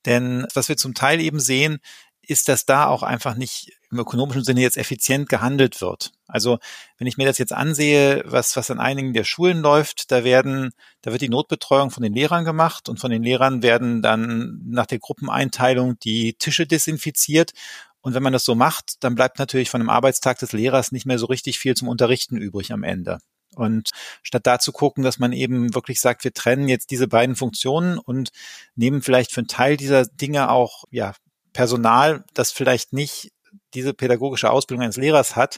Denn 0.05 0.47
was 0.53 0.69
wir 0.69 0.77
zum 0.77 0.93
Teil 0.93 1.19
eben 1.19 1.39
sehen, 1.39 1.79
ist, 2.21 2.47
dass 2.47 2.65
da 2.65 2.85
auch 2.87 3.01
einfach 3.01 3.35
nicht 3.35 3.71
im 3.91 3.99
ökonomischen 3.99 4.43
Sinne 4.43 4.61
jetzt 4.61 4.77
effizient 4.77 5.29
gehandelt 5.29 5.81
wird. 5.81 6.11
Also 6.27 6.59
wenn 6.99 7.07
ich 7.07 7.17
mir 7.17 7.25
das 7.25 7.39
jetzt 7.39 7.53
ansehe, 7.53 8.21
was, 8.25 8.55
was 8.55 8.69
an 8.69 8.79
einigen 8.79 9.13
der 9.13 9.23
Schulen 9.23 9.61
läuft, 9.61 10.11
da 10.11 10.23
werden, 10.23 10.71
da 11.01 11.11
wird 11.11 11.23
die 11.23 11.29
Notbetreuung 11.29 11.89
von 11.89 12.03
den 12.03 12.13
Lehrern 12.13 12.45
gemacht 12.45 12.87
und 12.87 12.99
von 12.99 13.09
den 13.09 13.23
Lehrern 13.23 13.63
werden 13.63 14.03
dann 14.03 14.61
nach 14.65 14.85
der 14.85 14.99
Gruppeneinteilung 14.99 15.97
die 15.99 16.33
Tische 16.33 16.67
desinfiziert 16.67 17.53
und 18.01 18.13
wenn 18.13 18.23
man 18.23 18.33
das 18.33 18.45
so 18.45 18.55
macht, 18.55 19.03
dann 19.03 19.15
bleibt 19.15 19.39
natürlich 19.39 19.69
von 19.69 19.81
einem 19.81 19.89
Arbeitstag 19.89 20.39
des 20.39 20.53
Lehrers 20.53 20.91
nicht 20.91 21.05
mehr 21.05 21.19
so 21.19 21.25
richtig 21.25 21.59
viel 21.59 21.75
zum 21.75 21.87
Unterrichten 21.87 22.37
übrig 22.37 22.71
am 22.71 22.83
Ende. 22.83 23.19
Und 23.55 23.89
statt 24.21 24.45
da 24.45 24.59
zu 24.59 24.71
gucken, 24.71 25.03
dass 25.03 25.19
man 25.19 25.33
eben 25.33 25.73
wirklich 25.73 25.99
sagt, 25.99 26.23
wir 26.23 26.33
trennen 26.33 26.67
jetzt 26.67 26.91
diese 26.91 27.07
beiden 27.07 27.35
Funktionen 27.35 27.97
und 27.97 28.29
nehmen 28.75 29.01
vielleicht 29.01 29.31
für 29.31 29.41
einen 29.41 29.47
Teil 29.47 29.75
dieser 29.75 30.05
Dinge 30.05 30.49
auch, 30.49 30.83
ja, 30.91 31.13
Personal, 31.51 32.23
das 32.35 32.51
vielleicht 32.51 32.93
nicht 32.93 33.31
diese 33.73 33.93
pädagogische 33.93 34.51
Ausbildung 34.51 34.83
eines 34.83 34.97
Lehrers 34.97 35.35
hat, 35.35 35.57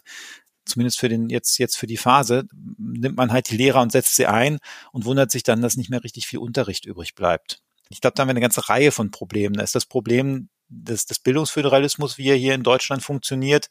zumindest 0.65 0.99
für 0.99 1.09
den 1.09 1.29
jetzt 1.29 1.57
jetzt 1.57 1.77
für 1.77 1.87
die 1.87 1.97
Phase 1.97 2.45
nimmt 2.77 3.17
man 3.17 3.31
halt 3.31 3.49
die 3.49 3.57
Lehrer 3.57 3.81
und 3.81 3.91
setzt 3.91 4.15
sie 4.15 4.25
ein 4.25 4.59
und 4.91 5.05
wundert 5.05 5.31
sich 5.31 5.43
dann, 5.43 5.61
dass 5.61 5.75
nicht 5.75 5.89
mehr 5.89 6.03
richtig 6.03 6.27
viel 6.27 6.39
Unterricht 6.39 6.85
übrig 6.85 7.13
bleibt. 7.13 7.59
Ich 7.89 7.99
glaube, 7.99 8.15
da 8.15 8.21
haben 8.21 8.29
wir 8.29 8.31
eine 8.31 8.41
ganze 8.41 8.69
Reihe 8.69 8.91
von 8.91 9.11
Problemen. 9.11 9.55
Da 9.55 9.63
ist 9.63 9.75
das 9.75 9.85
Problem 9.85 10.49
des, 10.71 11.05
des 11.05 11.19
Bildungsföderalismus, 11.19 12.17
wie 12.17 12.29
er 12.29 12.35
hier 12.35 12.55
in 12.55 12.63
Deutschland 12.63 13.03
funktioniert, 13.03 13.69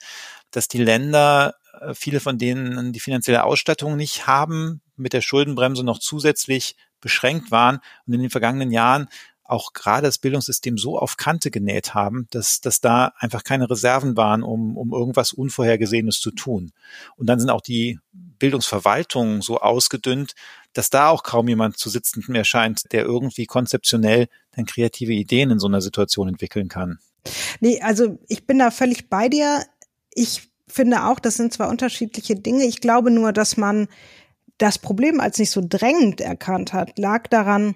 dass 0.51 0.69
die 0.69 0.83
Länder, 0.83 1.55
äh, 1.81 1.95
viele 1.95 2.21
von 2.21 2.39
denen 2.39 2.93
die 2.93 3.01
finanzielle 3.01 3.45
Ausstattung 3.45 3.97
nicht 3.97 4.27
haben, 4.27 4.83
mit 4.97 5.13
der 5.13 5.23
Schuldenbremse 5.23 5.83
noch 5.83 5.99
zusätzlich 5.99 6.77
beschränkt 7.01 7.51
waren 7.51 7.81
und 8.07 8.13
in 8.13 8.21
den 8.21 8.31
vergangenen 8.31 8.71
Jahren 8.71 9.09
auch 9.51 9.73
gerade 9.73 10.07
das 10.07 10.19
Bildungssystem 10.19 10.79
so 10.79 10.97
auf 10.97 11.17
Kante 11.17 11.51
genäht 11.51 11.93
haben, 11.93 12.29
dass, 12.31 12.61
dass 12.61 12.81
da 12.81 13.13
einfach 13.19 13.43
keine 13.43 13.69
Reserven 13.69 14.17
waren, 14.17 14.45
um, 14.45 14.77
um 14.77 14.93
irgendwas 14.93 15.33
Unvorhergesehenes 15.33 16.21
zu 16.21 16.31
tun. 16.31 16.73
Und 17.17 17.27
dann 17.27 17.41
sind 17.41 17.51
auch 17.51 17.61
die 17.61 17.99
Bildungsverwaltungen 18.13 19.43
so 19.43 19.59
ausgedünnt, 19.59 20.35
dass 20.73 20.91
da 20.91 21.09
auch 21.09 21.23
kaum 21.23 21.49
jemand 21.49 21.77
zu 21.77 21.91
sitzen 21.91 22.25
mehr 22.29 22.45
scheint, 22.45 22.93
der 22.93 23.05
irgendwie 23.05 23.47
konzeptionell 23.47 24.29
dann 24.53 24.67
kreative 24.67 25.13
Ideen 25.13 25.51
in 25.51 25.59
so 25.59 25.67
einer 25.67 25.81
Situation 25.81 26.29
entwickeln 26.29 26.69
kann. 26.69 26.99
Nee, 27.61 27.81
also 27.81 28.19
ich 28.29 28.47
bin 28.47 28.59
da 28.59 28.71
völlig 28.71 29.09
bei 29.09 29.29
dir. 29.29 29.65
Ich 30.15 30.49
finde 30.69 31.07
auch, 31.07 31.21
das 31.21 31.37
sind 31.37 31.53
zwar 31.53 31.69
unterschiedliche 31.69 32.37
Dinge. 32.37 32.65
Ich 32.65 32.81
glaube 32.81 33.11
nur, 33.11 33.33
dass 33.33 33.57
man 33.57 33.89
das 34.59 34.79
Problem 34.79 35.21
als 35.21 35.39
nicht 35.39 35.51
so 35.51 35.63
drängend 35.67 36.21
erkannt 36.21 36.73
hat, 36.73 36.99
lag 36.99 37.27
daran, 37.29 37.75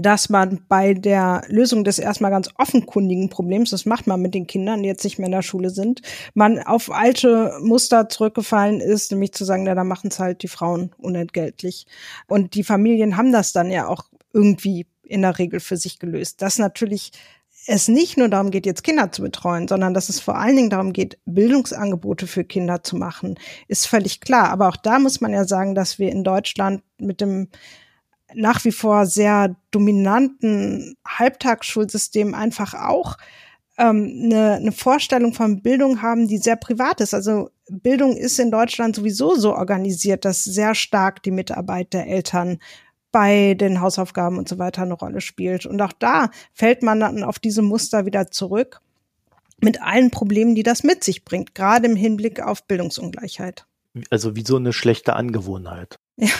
dass 0.00 0.28
man 0.28 0.60
bei 0.68 0.94
der 0.94 1.42
Lösung 1.48 1.84
des 1.84 1.98
erstmal 1.98 2.30
ganz 2.30 2.50
offenkundigen 2.56 3.28
Problems, 3.28 3.70
das 3.70 3.86
macht 3.86 4.06
man 4.06 4.20
mit 4.20 4.34
den 4.34 4.46
Kindern, 4.46 4.82
die 4.82 4.88
jetzt 4.88 5.04
nicht 5.04 5.18
mehr 5.18 5.26
in 5.26 5.32
der 5.32 5.42
Schule 5.42 5.70
sind, 5.70 6.02
man 6.34 6.58
auf 6.58 6.90
alte 6.90 7.52
Muster 7.60 8.08
zurückgefallen 8.08 8.80
ist, 8.80 9.10
nämlich 9.10 9.32
zu 9.32 9.44
sagen, 9.44 9.66
ja, 9.66 9.74
da 9.74 9.84
machen 9.84 10.08
es 10.10 10.18
halt 10.18 10.42
die 10.42 10.48
Frauen 10.48 10.90
unentgeltlich. 10.98 11.86
Und 12.26 12.54
die 12.54 12.64
Familien 12.64 13.16
haben 13.16 13.32
das 13.32 13.52
dann 13.52 13.70
ja 13.70 13.88
auch 13.88 14.04
irgendwie 14.32 14.86
in 15.02 15.22
der 15.22 15.38
Regel 15.38 15.60
für 15.60 15.76
sich 15.76 15.98
gelöst. 15.98 16.42
Dass 16.42 16.58
natürlich 16.58 17.12
es 17.66 17.88
nicht 17.88 18.16
nur 18.16 18.28
darum 18.28 18.50
geht, 18.50 18.66
jetzt 18.66 18.84
Kinder 18.84 19.10
zu 19.10 19.22
betreuen, 19.22 19.66
sondern 19.66 19.92
dass 19.92 20.08
es 20.08 20.20
vor 20.20 20.38
allen 20.38 20.56
Dingen 20.56 20.70
darum 20.70 20.92
geht, 20.92 21.18
Bildungsangebote 21.26 22.26
für 22.26 22.44
Kinder 22.44 22.82
zu 22.82 22.96
machen, 22.96 23.38
ist 23.66 23.86
völlig 23.86 24.20
klar. 24.20 24.50
Aber 24.50 24.68
auch 24.68 24.76
da 24.76 24.98
muss 24.98 25.20
man 25.20 25.32
ja 25.32 25.44
sagen, 25.44 25.74
dass 25.74 25.98
wir 25.98 26.10
in 26.10 26.22
Deutschland 26.22 26.82
mit 26.98 27.20
dem 27.20 27.48
nach 28.36 28.64
wie 28.64 28.72
vor 28.72 29.06
sehr 29.06 29.56
dominanten 29.70 30.96
Halbtagsschulsystem 31.06 32.34
einfach 32.34 32.74
auch 32.74 33.16
ähm, 33.78 34.22
eine, 34.24 34.52
eine 34.54 34.72
Vorstellung 34.72 35.32
von 35.32 35.62
Bildung 35.62 36.02
haben, 36.02 36.28
die 36.28 36.38
sehr 36.38 36.56
privat 36.56 37.00
ist. 37.00 37.14
Also 37.14 37.50
Bildung 37.68 38.16
ist 38.16 38.38
in 38.38 38.50
Deutschland 38.50 38.94
sowieso 38.96 39.34
so 39.36 39.54
organisiert, 39.54 40.24
dass 40.24 40.44
sehr 40.44 40.74
stark 40.74 41.22
die 41.22 41.30
Mitarbeit 41.30 41.92
der 41.92 42.06
Eltern 42.06 42.58
bei 43.10 43.54
den 43.54 43.80
Hausaufgaben 43.80 44.36
und 44.36 44.48
so 44.48 44.58
weiter 44.58 44.82
eine 44.82 44.94
Rolle 44.94 45.22
spielt. 45.22 45.64
Und 45.64 45.80
auch 45.80 45.92
da 45.92 46.30
fällt 46.52 46.82
man 46.82 47.00
dann 47.00 47.24
auf 47.24 47.38
diese 47.38 47.62
Muster 47.62 48.04
wieder 48.04 48.30
zurück 48.30 48.80
mit 49.62 49.80
allen 49.80 50.10
Problemen, 50.10 50.54
die 50.54 50.62
das 50.62 50.82
mit 50.82 51.02
sich 51.02 51.24
bringt, 51.24 51.54
gerade 51.54 51.86
im 51.86 51.96
Hinblick 51.96 52.40
auf 52.40 52.66
Bildungsungleichheit. 52.66 53.64
Also 54.10 54.36
wie 54.36 54.44
so 54.44 54.56
eine 54.56 54.74
schlechte 54.74 55.14
Angewohnheit. 55.14 55.98
Ja, 56.18 56.30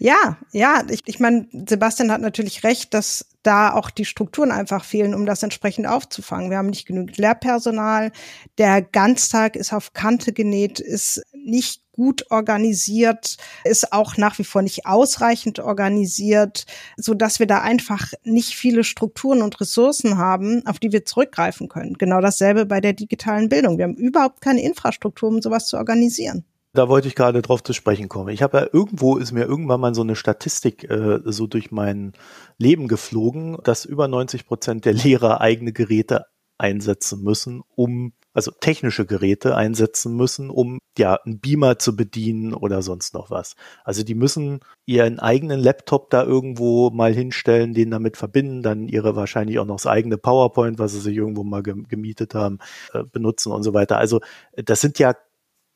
ja, 0.00 0.36
ja. 0.52 0.82
Ich, 0.90 1.02
ich 1.06 1.20
meine, 1.20 1.46
Sebastian 1.68 2.10
hat 2.10 2.20
natürlich 2.20 2.64
recht, 2.64 2.92
dass 2.92 3.26
da 3.44 3.72
auch 3.72 3.90
die 3.90 4.04
Strukturen 4.04 4.50
einfach 4.50 4.84
fehlen, 4.84 5.14
um 5.14 5.26
das 5.26 5.42
entsprechend 5.44 5.86
aufzufangen. 5.86 6.50
Wir 6.50 6.58
haben 6.58 6.70
nicht 6.70 6.86
genügend 6.86 7.18
Lehrpersonal. 7.18 8.10
Der 8.58 8.82
Ganztag 8.82 9.54
ist 9.54 9.72
auf 9.72 9.92
Kante 9.92 10.32
genäht, 10.32 10.80
ist 10.80 11.22
nicht 11.32 11.82
gut 11.92 12.30
organisiert, 12.30 13.36
ist 13.64 13.92
auch 13.92 14.16
nach 14.16 14.38
wie 14.38 14.44
vor 14.44 14.62
nicht 14.62 14.86
ausreichend 14.86 15.60
organisiert, 15.60 16.64
so 16.96 17.14
dass 17.14 17.38
wir 17.38 17.46
da 17.46 17.60
einfach 17.60 18.12
nicht 18.24 18.56
viele 18.56 18.82
Strukturen 18.82 19.42
und 19.42 19.60
Ressourcen 19.60 20.18
haben, 20.18 20.66
auf 20.66 20.78
die 20.78 20.90
wir 20.90 21.04
zurückgreifen 21.04 21.68
können. 21.68 21.94
Genau 21.94 22.20
dasselbe 22.20 22.66
bei 22.66 22.80
der 22.80 22.94
digitalen 22.94 23.48
Bildung. 23.48 23.78
Wir 23.78 23.84
haben 23.84 23.96
überhaupt 23.96 24.40
keine 24.40 24.62
Infrastruktur, 24.62 25.28
um 25.28 25.42
sowas 25.42 25.66
zu 25.66 25.76
organisieren. 25.76 26.44
Da 26.74 26.88
wollte 26.88 27.06
ich 27.06 27.14
gerade 27.14 27.42
drauf 27.42 27.62
zu 27.62 27.74
sprechen 27.74 28.08
kommen. 28.08 28.30
Ich 28.30 28.42
habe 28.42 28.58
ja 28.58 28.66
irgendwo 28.72 29.18
ist 29.18 29.32
mir 29.32 29.44
irgendwann 29.44 29.80
mal 29.80 29.94
so 29.94 30.00
eine 30.00 30.16
Statistik 30.16 30.88
äh, 30.90 31.20
so 31.24 31.46
durch 31.46 31.70
mein 31.70 32.12
Leben 32.56 32.88
geflogen, 32.88 33.58
dass 33.62 33.84
über 33.84 34.08
90 34.08 34.46
Prozent 34.46 34.86
der 34.86 34.94
Lehrer 34.94 35.42
eigene 35.42 35.72
Geräte 35.72 36.24
einsetzen 36.56 37.22
müssen, 37.22 37.62
um 37.74 38.14
also 38.34 38.50
technische 38.50 39.04
Geräte 39.04 39.54
einsetzen 39.56 40.16
müssen, 40.16 40.48
um 40.48 40.78
ja 40.96 41.16
einen 41.16 41.40
Beamer 41.40 41.78
zu 41.78 41.94
bedienen 41.94 42.54
oder 42.54 42.80
sonst 42.80 43.12
noch 43.12 43.30
was. 43.30 43.56
Also 43.84 44.02
die 44.04 44.14
müssen 44.14 44.60
ihren 44.86 45.18
eigenen 45.18 45.60
Laptop 45.60 46.08
da 46.08 46.22
irgendwo 46.24 46.88
mal 46.88 47.12
hinstellen, 47.12 47.74
den 47.74 47.90
damit 47.90 48.16
verbinden, 48.16 48.62
dann 48.62 48.88
ihre 48.88 49.16
wahrscheinlich 49.16 49.58
auch 49.58 49.66
noch 49.66 49.76
das 49.76 49.86
eigene 49.86 50.16
PowerPoint, 50.16 50.78
was 50.78 50.92
sie 50.92 51.00
sich 51.00 51.16
irgendwo 51.16 51.44
mal 51.44 51.62
gemietet 51.62 52.34
haben, 52.34 52.58
äh, 52.94 53.02
benutzen 53.04 53.52
und 53.52 53.62
so 53.62 53.74
weiter. 53.74 53.98
Also 53.98 54.20
das 54.56 54.80
sind 54.80 54.98
ja 54.98 55.14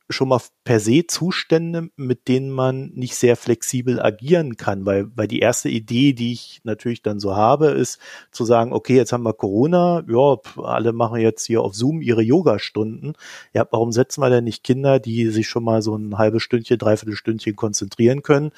schon 0.08 0.28
mal 0.28 0.40
per 0.64 0.78
se 0.80 1.06
Zustände, 1.06 1.90
mit 1.96 2.28
denen 2.28 2.50
man 2.50 2.90
nicht 2.94 3.16
sehr 3.16 3.36
flexibel 3.36 4.00
agieren 4.00 4.56
kann, 4.56 4.86
weil, 4.86 5.10
weil 5.16 5.26
die 5.26 5.40
erste 5.40 5.68
Idee, 5.68 6.12
die 6.12 6.32
ich 6.32 6.60
natürlich 6.64 7.02
dann 7.02 7.18
so 7.18 7.34
habe, 7.34 7.68
ist 7.68 7.98
zu 8.30 8.44
sagen, 8.44 8.72
okay, 8.72 8.96
jetzt 8.96 9.12
haben 9.12 9.24
wir 9.24 9.32
Corona, 9.32 10.04
ja, 10.08 10.36
alle 10.62 10.92
machen 10.92 11.20
jetzt 11.20 11.46
hier 11.46 11.62
auf 11.62 11.74
Zoom 11.74 12.00
ihre 12.02 12.22
Yoga-Stunden. 12.22 13.14
Ja, 13.52 13.66
warum 13.70 13.92
setzen 13.92 14.20
wir 14.20 14.30
denn 14.30 14.44
nicht 14.44 14.62
Kinder, 14.62 15.00
die 15.00 15.28
sich 15.28 15.48
schon 15.48 15.64
mal 15.64 15.82
so 15.82 15.96
ein 15.96 16.18
halbes 16.18 16.42
Stündchen, 16.42 16.78
dreiviertel 16.78 17.16
Stündchen 17.16 17.56
konzentrieren 17.56 18.22
können, 18.22 18.52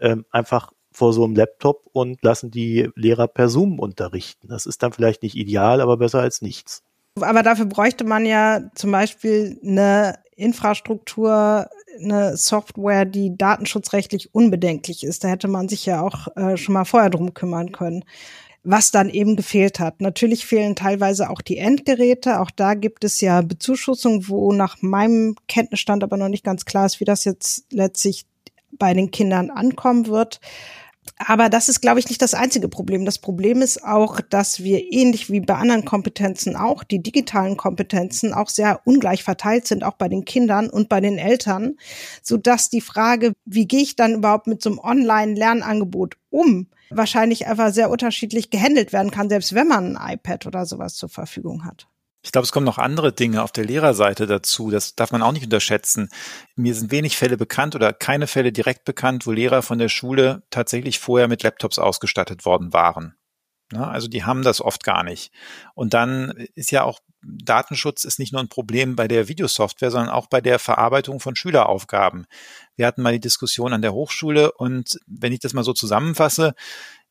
ähm, 0.00 0.24
einfach 0.30 0.72
vor 0.90 1.12
so 1.12 1.24
einem 1.24 1.34
Laptop 1.34 1.88
und 1.92 2.22
lassen 2.22 2.50
die 2.50 2.88
Lehrer 2.94 3.26
per 3.26 3.48
Zoom 3.48 3.78
unterrichten. 3.78 4.48
Das 4.48 4.64
ist 4.64 4.82
dann 4.82 4.92
vielleicht 4.92 5.22
nicht 5.22 5.36
ideal, 5.36 5.80
aber 5.80 5.96
besser 5.96 6.20
als 6.20 6.40
nichts. 6.40 6.82
Aber 7.20 7.42
dafür 7.42 7.66
bräuchte 7.66 8.04
man 8.04 8.26
ja 8.26 8.70
zum 8.74 8.90
Beispiel 8.90 9.58
eine 9.62 10.18
Infrastruktur, 10.36 11.68
eine 12.02 12.36
Software, 12.36 13.04
die 13.04 13.36
datenschutzrechtlich 13.36 14.34
unbedenklich 14.34 15.04
ist. 15.04 15.24
Da 15.24 15.28
hätte 15.28 15.48
man 15.48 15.68
sich 15.68 15.86
ja 15.86 16.00
auch 16.02 16.28
äh, 16.36 16.56
schon 16.56 16.74
mal 16.74 16.84
vorher 16.84 17.10
drum 17.10 17.34
kümmern 17.34 17.72
können. 17.72 18.04
Was 18.66 18.90
dann 18.90 19.10
eben 19.10 19.36
gefehlt 19.36 19.78
hat. 19.78 20.00
Natürlich 20.00 20.46
fehlen 20.46 20.74
teilweise 20.74 21.28
auch 21.28 21.42
die 21.42 21.58
Endgeräte. 21.58 22.40
Auch 22.40 22.50
da 22.50 22.72
gibt 22.72 23.04
es 23.04 23.20
ja 23.20 23.42
Bezuschussung, 23.42 24.28
wo 24.28 24.52
nach 24.52 24.80
meinem 24.80 25.36
Kenntnisstand 25.48 26.02
aber 26.02 26.16
noch 26.16 26.30
nicht 26.30 26.44
ganz 26.44 26.64
klar 26.64 26.86
ist, 26.86 26.98
wie 26.98 27.04
das 27.04 27.26
jetzt 27.26 27.66
letztlich 27.70 28.24
bei 28.78 28.94
den 28.94 29.10
Kindern 29.10 29.50
ankommen 29.50 30.06
wird. 30.06 30.40
Aber 31.16 31.48
das 31.48 31.68
ist, 31.68 31.80
glaube 31.80 32.00
ich, 32.00 32.08
nicht 32.08 32.20
das 32.22 32.34
einzige 32.34 32.68
Problem. 32.68 33.04
Das 33.04 33.18
Problem 33.18 33.62
ist 33.62 33.84
auch, 33.84 34.20
dass 34.20 34.64
wir 34.64 34.92
ähnlich 34.92 35.30
wie 35.30 35.40
bei 35.40 35.54
anderen 35.54 35.84
Kompetenzen 35.84 36.56
auch, 36.56 36.82
die 36.82 37.02
digitalen 37.02 37.56
Kompetenzen 37.56 38.34
auch 38.34 38.48
sehr 38.48 38.80
ungleich 38.84 39.22
verteilt 39.22 39.66
sind, 39.66 39.84
auch 39.84 39.94
bei 39.94 40.08
den 40.08 40.24
Kindern 40.24 40.68
und 40.68 40.88
bei 40.88 41.00
den 41.00 41.16
Eltern, 41.16 41.76
so 42.22 42.36
dass 42.36 42.68
die 42.68 42.80
Frage, 42.80 43.32
wie 43.44 43.66
gehe 43.66 43.82
ich 43.82 43.94
dann 43.94 44.14
überhaupt 44.14 44.48
mit 44.48 44.60
so 44.60 44.70
einem 44.70 44.80
Online-Lernangebot 44.80 46.16
um, 46.30 46.66
wahrscheinlich 46.90 47.46
einfach 47.46 47.72
sehr 47.72 47.90
unterschiedlich 47.90 48.50
gehandelt 48.50 48.92
werden 48.92 49.12
kann, 49.12 49.28
selbst 49.28 49.54
wenn 49.54 49.68
man 49.68 49.96
ein 49.96 50.14
iPad 50.14 50.46
oder 50.46 50.66
sowas 50.66 50.94
zur 50.94 51.08
Verfügung 51.08 51.64
hat. 51.64 51.86
Ich 52.24 52.32
glaube, 52.32 52.44
es 52.44 52.52
kommen 52.52 52.64
noch 52.64 52.78
andere 52.78 53.12
Dinge 53.12 53.42
auf 53.42 53.52
der 53.52 53.66
Lehrerseite 53.66 54.26
dazu. 54.26 54.70
Das 54.70 54.96
darf 54.96 55.12
man 55.12 55.20
auch 55.20 55.32
nicht 55.32 55.44
unterschätzen. 55.44 56.08
Mir 56.56 56.74
sind 56.74 56.90
wenig 56.90 57.18
Fälle 57.18 57.36
bekannt 57.36 57.74
oder 57.74 57.92
keine 57.92 58.26
Fälle 58.26 58.50
direkt 58.50 58.84
bekannt, 58.84 59.26
wo 59.26 59.30
Lehrer 59.30 59.60
von 59.60 59.78
der 59.78 59.90
Schule 59.90 60.42
tatsächlich 60.48 60.98
vorher 60.98 61.28
mit 61.28 61.42
Laptops 61.42 61.78
ausgestattet 61.78 62.46
worden 62.46 62.72
waren. 62.72 63.14
Also 63.72 64.08
die 64.08 64.24
haben 64.24 64.42
das 64.42 64.60
oft 64.60 64.84
gar 64.84 65.02
nicht. 65.02 65.32
Und 65.74 65.94
dann 65.94 66.30
ist 66.54 66.70
ja 66.70 66.84
auch 66.84 67.00
Datenschutz 67.22 68.04
ist 68.04 68.18
nicht 68.18 68.32
nur 68.32 68.42
ein 68.42 68.48
Problem 68.48 68.96
bei 68.96 69.08
der 69.08 69.28
Videosoftware, 69.28 69.90
sondern 69.90 70.10
auch 70.10 70.26
bei 70.26 70.40
der 70.40 70.58
Verarbeitung 70.58 71.20
von 71.20 71.36
Schüleraufgaben. 71.36 72.26
Wir 72.76 72.86
hatten 72.86 73.02
mal 73.02 73.12
die 73.12 73.20
Diskussion 73.20 73.72
an 73.72 73.82
der 73.82 73.94
Hochschule 73.94 74.52
und 74.52 74.98
wenn 75.06 75.32
ich 75.32 75.40
das 75.40 75.54
mal 75.54 75.64
so 75.64 75.72
zusammenfasse, 75.72 76.54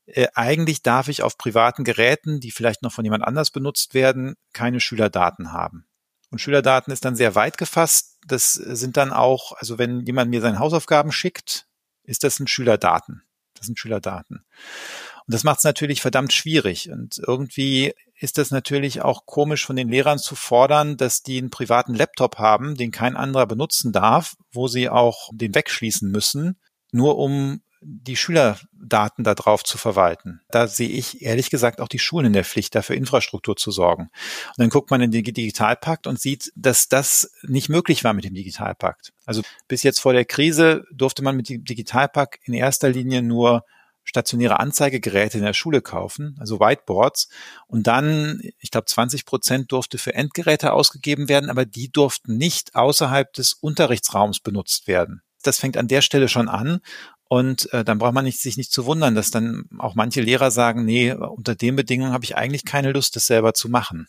äh, 0.06 0.28
eigentlich 0.34 0.82
darf 0.82 1.08
ich 1.08 1.22
auf 1.22 1.38
privaten 1.38 1.84
Geräten, 1.84 2.40
die 2.40 2.50
vielleicht 2.50 2.82
noch 2.82 2.92
von 2.92 3.04
jemand 3.04 3.24
anders 3.24 3.50
benutzt 3.50 3.94
werden, 3.94 4.36
keine 4.52 4.80
Schülerdaten 4.80 5.52
haben. 5.52 5.86
Und 6.30 6.40
Schülerdaten 6.40 6.92
ist 6.92 7.04
dann 7.04 7.16
sehr 7.16 7.34
weit 7.34 7.58
gefasst. 7.58 8.18
Das 8.26 8.54
sind 8.54 8.96
dann 8.96 9.12
auch, 9.12 9.52
also 9.52 9.78
wenn 9.78 10.00
jemand 10.00 10.30
mir 10.30 10.40
seine 10.40 10.58
Hausaufgaben 10.58 11.12
schickt, 11.12 11.66
ist 12.02 12.24
das 12.24 12.40
ein 12.40 12.48
Schülerdaten. 12.48 13.22
Das 13.54 13.66
sind 13.66 13.78
Schülerdaten. 13.78 14.44
Und 15.26 15.32
das 15.32 15.44
macht 15.44 15.58
es 15.58 15.64
natürlich 15.64 16.02
verdammt 16.02 16.32
schwierig. 16.32 16.90
Und 16.90 17.18
irgendwie 17.18 17.94
ist 18.18 18.36
das 18.36 18.50
natürlich 18.50 19.02
auch 19.02 19.26
komisch 19.26 19.64
von 19.64 19.76
den 19.76 19.88
Lehrern 19.88 20.18
zu 20.18 20.34
fordern, 20.34 20.96
dass 20.96 21.22
die 21.22 21.38
einen 21.38 21.50
privaten 21.50 21.94
Laptop 21.94 22.38
haben, 22.38 22.74
den 22.74 22.90
kein 22.90 23.16
anderer 23.16 23.46
benutzen 23.46 23.92
darf, 23.92 24.34
wo 24.52 24.68
sie 24.68 24.88
auch 24.88 25.30
den 25.32 25.54
wegschließen 25.54 26.10
müssen, 26.10 26.58
nur 26.92 27.16
um 27.16 27.62
die 27.84 28.16
Schülerdaten 28.16 29.24
da 29.24 29.34
drauf 29.34 29.62
zu 29.62 29.78
verwalten. 29.78 30.40
Da 30.50 30.66
sehe 30.66 30.88
ich 30.88 31.22
ehrlich 31.22 31.50
gesagt 31.50 31.80
auch 31.80 31.88
die 31.88 31.98
Schulen 31.98 32.26
in 32.26 32.32
der 32.32 32.44
Pflicht, 32.44 32.74
dafür 32.74 32.96
Infrastruktur 32.96 33.56
zu 33.56 33.70
sorgen. 33.70 34.04
Und 34.04 34.58
dann 34.58 34.70
guckt 34.70 34.90
man 34.90 35.00
in 35.00 35.10
den 35.10 35.22
Digitalpakt 35.22 36.06
und 36.06 36.18
sieht, 36.18 36.50
dass 36.56 36.88
das 36.88 37.30
nicht 37.42 37.68
möglich 37.68 38.02
war 38.02 38.14
mit 38.14 38.24
dem 38.24 38.34
Digitalpakt. 38.34 39.12
Also 39.26 39.42
bis 39.68 39.82
jetzt 39.82 40.00
vor 40.00 40.12
der 40.12 40.24
Krise 40.24 40.84
durfte 40.92 41.22
man 41.22 41.36
mit 41.36 41.48
dem 41.48 41.64
Digitalpakt 41.64 42.38
in 42.44 42.54
erster 42.54 42.88
Linie 42.88 43.22
nur 43.22 43.64
stationäre 44.04 44.60
Anzeigegeräte 44.60 45.38
in 45.38 45.44
der 45.44 45.54
Schule 45.54 45.80
kaufen, 45.80 46.36
also 46.38 46.60
Whiteboards. 46.60 47.28
Und 47.66 47.86
dann, 47.86 48.40
ich 48.58 48.70
glaube, 48.70 48.86
20 48.86 49.24
Prozent 49.24 49.72
durfte 49.72 49.98
für 49.98 50.14
Endgeräte 50.14 50.72
ausgegeben 50.72 51.28
werden, 51.28 51.50
aber 51.50 51.64
die 51.64 51.90
durften 51.90 52.36
nicht 52.36 52.74
außerhalb 52.74 53.32
des 53.32 53.54
Unterrichtsraums 53.54 54.40
benutzt 54.40 54.86
werden. 54.86 55.22
Das 55.42 55.58
fängt 55.58 55.76
an 55.76 55.88
der 55.88 56.00
Stelle 56.00 56.28
schon 56.28 56.48
an. 56.48 56.80
Und 57.34 57.72
äh, 57.72 57.82
dann 57.82 57.98
braucht 57.98 58.14
man 58.14 58.24
nicht, 58.24 58.40
sich 58.40 58.56
nicht 58.56 58.70
zu 58.70 58.86
wundern, 58.86 59.16
dass 59.16 59.32
dann 59.32 59.64
auch 59.78 59.96
manche 59.96 60.20
Lehrer 60.20 60.52
sagen, 60.52 60.84
nee, 60.84 61.10
unter 61.10 61.56
den 61.56 61.74
Bedingungen 61.74 62.12
habe 62.12 62.22
ich 62.22 62.36
eigentlich 62.36 62.64
keine 62.64 62.92
Lust, 62.92 63.16
das 63.16 63.26
selber 63.26 63.54
zu 63.54 63.68
machen. 63.68 64.06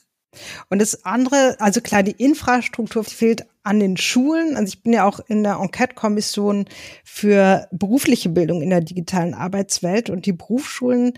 Und 0.69 0.77
das 0.77 1.05
andere, 1.05 1.55
also 1.57 1.81
klar, 1.81 2.03
die 2.03 2.11
Infrastruktur 2.11 3.03
fehlt 3.03 3.47
an 3.63 3.79
den 3.79 3.97
Schulen. 3.97 4.55
Also 4.55 4.75
ich 4.75 4.83
bin 4.83 4.93
ja 4.93 5.07
auch 5.07 5.19
in 5.21 5.41
der 5.41 5.55
Enquete-Kommission 5.55 6.65
für 7.03 7.67
berufliche 7.71 8.29
Bildung 8.29 8.61
in 8.61 8.69
der 8.69 8.81
digitalen 8.81 9.33
Arbeitswelt 9.33 10.11
und 10.11 10.27
die 10.27 10.33
Berufsschulen 10.33 11.13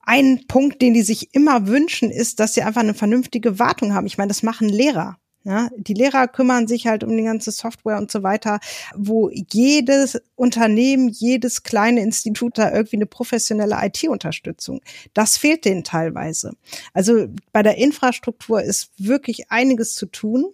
ein 0.00 0.46
Punkt, 0.48 0.80
den 0.80 0.94
die 0.94 1.02
sich 1.02 1.34
immer 1.34 1.66
wünschen, 1.66 2.10
ist, 2.10 2.40
dass 2.40 2.54
sie 2.54 2.62
einfach 2.62 2.80
eine 2.80 2.94
vernünftige 2.94 3.58
Wartung 3.58 3.92
haben. 3.92 4.06
Ich 4.06 4.16
meine, 4.16 4.28
das 4.28 4.42
machen 4.42 4.70
Lehrer. 4.70 5.18
Ja, 5.44 5.70
die 5.76 5.94
Lehrer 5.94 6.28
kümmern 6.28 6.68
sich 6.68 6.86
halt 6.86 7.02
um 7.02 7.16
die 7.16 7.24
ganze 7.24 7.50
Software 7.50 7.98
und 7.98 8.12
so 8.12 8.22
weiter, 8.22 8.60
wo 8.94 9.28
jedes 9.28 10.20
Unternehmen, 10.36 11.08
jedes 11.08 11.64
kleine 11.64 12.00
Institut 12.00 12.58
da 12.58 12.70
irgendwie 12.70 12.96
eine 12.96 13.06
professionelle 13.06 13.76
IT-Unterstützung. 13.82 14.80
Das 15.14 15.36
fehlt 15.36 15.64
denen 15.64 15.82
teilweise. 15.82 16.52
Also 16.94 17.26
bei 17.52 17.62
der 17.64 17.76
Infrastruktur 17.76 18.62
ist 18.62 18.90
wirklich 18.98 19.50
einiges 19.50 19.96
zu 19.96 20.06
tun. 20.06 20.46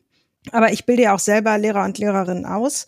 Aber 0.52 0.72
ich 0.72 0.86
bilde 0.86 1.02
ja 1.02 1.14
auch 1.14 1.18
selber 1.18 1.58
Lehrer 1.58 1.84
und 1.84 1.98
Lehrerinnen 1.98 2.46
aus 2.46 2.86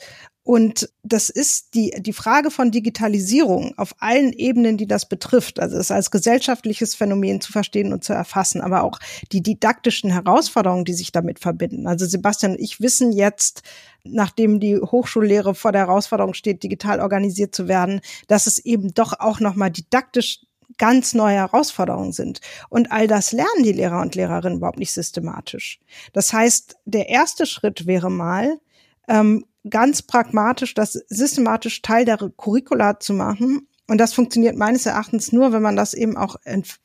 und 0.50 0.92
das 1.04 1.30
ist 1.30 1.74
die, 1.74 1.94
die 2.00 2.12
Frage 2.12 2.50
von 2.50 2.72
Digitalisierung 2.72 3.72
auf 3.78 3.94
allen 4.00 4.32
Ebenen, 4.32 4.76
die 4.76 4.88
das 4.88 5.08
betrifft. 5.08 5.60
Also 5.60 5.76
es 5.76 5.92
als 5.92 6.10
gesellschaftliches 6.10 6.96
Phänomen 6.96 7.40
zu 7.40 7.52
verstehen 7.52 7.92
und 7.92 8.02
zu 8.02 8.14
erfassen, 8.14 8.60
aber 8.60 8.82
auch 8.82 8.98
die 9.30 9.44
didaktischen 9.44 10.10
Herausforderungen, 10.10 10.84
die 10.84 10.92
sich 10.92 11.12
damit 11.12 11.38
verbinden. 11.38 11.86
Also 11.86 12.04
Sebastian 12.04 12.54
und 12.54 12.60
ich 12.60 12.80
wissen 12.80 13.12
jetzt, 13.12 13.62
nachdem 14.02 14.58
die 14.58 14.76
Hochschullehre 14.76 15.54
vor 15.54 15.70
der 15.70 15.82
Herausforderung 15.82 16.34
steht, 16.34 16.64
digital 16.64 16.98
organisiert 16.98 17.54
zu 17.54 17.68
werden, 17.68 18.00
dass 18.26 18.48
es 18.48 18.58
eben 18.58 18.92
doch 18.92 19.20
auch 19.20 19.38
nochmal 19.38 19.70
didaktisch 19.70 20.40
ganz 20.78 21.14
neue 21.14 21.36
Herausforderungen 21.36 22.10
sind. 22.10 22.40
Und 22.70 22.90
all 22.90 23.06
das 23.06 23.30
lernen 23.30 23.62
die 23.62 23.70
Lehrer 23.70 24.00
und 24.00 24.16
Lehrerinnen 24.16 24.58
überhaupt 24.58 24.80
nicht 24.80 24.94
systematisch. 24.94 25.78
Das 26.12 26.32
heißt, 26.32 26.74
der 26.86 27.08
erste 27.08 27.46
Schritt 27.46 27.86
wäre 27.86 28.10
mal, 28.10 28.58
ähm, 29.06 29.44
ganz 29.68 30.02
pragmatisch 30.02 30.74
das 30.74 30.92
systematisch 31.08 31.82
Teil 31.82 32.04
der 32.04 32.16
Curricula 32.16 32.98
zu 33.00 33.12
machen. 33.12 33.68
Und 33.86 33.98
das 33.98 34.14
funktioniert 34.14 34.56
meines 34.56 34.86
Erachtens 34.86 35.32
nur, 35.32 35.52
wenn 35.52 35.62
man 35.62 35.76
das 35.76 35.94
eben 35.94 36.16
auch 36.16 36.36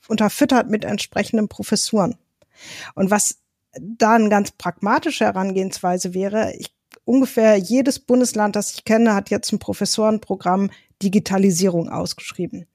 unterfüttert 0.07 0.69
mit 0.69 0.83
entsprechenden 0.83 1.47
Professuren. 1.47 2.15
Und 2.95 3.11
was 3.11 3.39
da 3.79 4.13
eine 4.13 4.29
ganz 4.29 4.51
pragmatische 4.51 5.25
Herangehensweise 5.25 6.13
wäre, 6.13 6.53
ich, 6.57 6.73
ungefähr 7.03 7.57
jedes 7.57 7.99
Bundesland, 7.99 8.55
das 8.55 8.73
ich 8.73 8.85
kenne, 8.85 9.13
hat 9.13 9.29
jetzt 9.29 9.51
ein 9.51 9.59
Professorenprogramm 9.59 10.71
Digitalisierung 11.03 11.89
ausgeschrieben. 11.89 12.65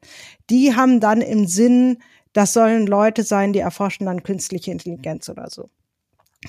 Die 0.51 0.77
haben 0.77 1.01
dann 1.01 1.23
im 1.23 1.47
Sinn, 1.47 1.99
das 2.33 2.53
sollen 2.53 2.87
Leute 2.87 3.25
sein, 3.25 3.53
die 3.53 3.59
erforschen 3.61 4.07
dann 4.07 4.23
künstliche 4.23 4.71
Intelligenz 4.71 5.29
oder 5.29 5.49
so. 5.51 5.69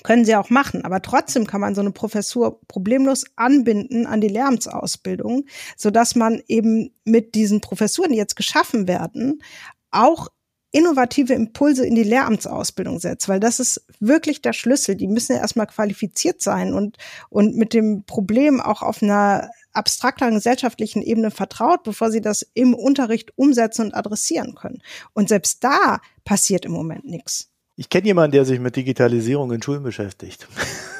Können 0.02 0.24
sie 0.24 0.36
auch 0.36 0.48
machen, 0.48 0.86
aber 0.86 1.02
trotzdem 1.02 1.46
kann 1.46 1.60
man 1.60 1.74
so 1.74 1.82
eine 1.82 1.90
Professur 1.90 2.60
problemlos 2.66 3.24
anbinden 3.36 4.06
an 4.06 4.22
die 4.22 4.28
Lehramtsausbildung, 4.28 5.44
so 5.76 5.90
dass 5.90 6.14
man 6.14 6.42
eben 6.48 6.94
mit 7.04 7.34
diesen 7.34 7.60
Professuren, 7.60 8.12
die 8.12 8.18
jetzt 8.18 8.36
geschaffen 8.36 8.88
werden, 8.88 9.42
auch 9.90 10.28
innovative 10.70 11.34
Impulse 11.34 11.86
in 11.86 11.94
die 11.94 12.02
Lehramtsausbildung 12.02 12.98
setzt, 12.98 13.28
weil 13.28 13.38
das 13.38 13.60
ist 13.60 13.84
wirklich 14.00 14.40
der 14.40 14.54
Schlüssel. 14.54 14.96
Die 14.96 15.06
müssen 15.06 15.34
ja 15.34 15.40
erstmal 15.40 15.66
qualifiziert 15.66 16.40
sein 16.40 16.72
und, 16.72 16.96
und 17.28 17.56
mit 17.56 17.74
dem 17.74 18.04
Problem 18.04 18.60
auch 18.60 18.80
auf 18.80 19.02
einer 19.02 19.50
abstrakteren 19.74 20.34
gesellschaftlichen 20.34 21.02
Ebene 21.02 21.30
vertraut, 21.30 21.82
bevor 21.82 22.10
sie 22.10 22.22
das 22.22 22.46
im 22.54 22.74
Unterricht 22.74 23.36
umsetzen 23.36 23.86
und 23.86 23.94
adressieren 23.94 24.54
können. 24.54 24.82
Und 25.12 25.28
selbst 25.28 25.62
da 25.62 26.00
passiert 26.24 26.64
im 26.64 26.72
Moment 26.72 27.04
nichts. 27.04 27.51
Ich 27.82 27.88
kenne 27.88 28.06
jemanden, 28.06 28.30
der 28.30 28.44
sich 28.44 28.60
mit 28.60 28.76
Digitalisierung 28.76 29.50
in 29.50 29.60
Schulen 29.60 29.82
beschäftigt. 29.82 30.46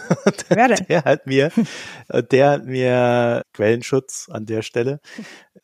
Denn? 0.50 0.74
Der 0.88 1.04
hat 1.04 1.28
mir, 1.28 1.52
der 2.08 2.50
hat 2.50 2.66
mir 2.66 3.42
Quellenschutz 3.52 4.28
an 4.28 4.46
der 4.46 4.62
Stelle 4.62 4.98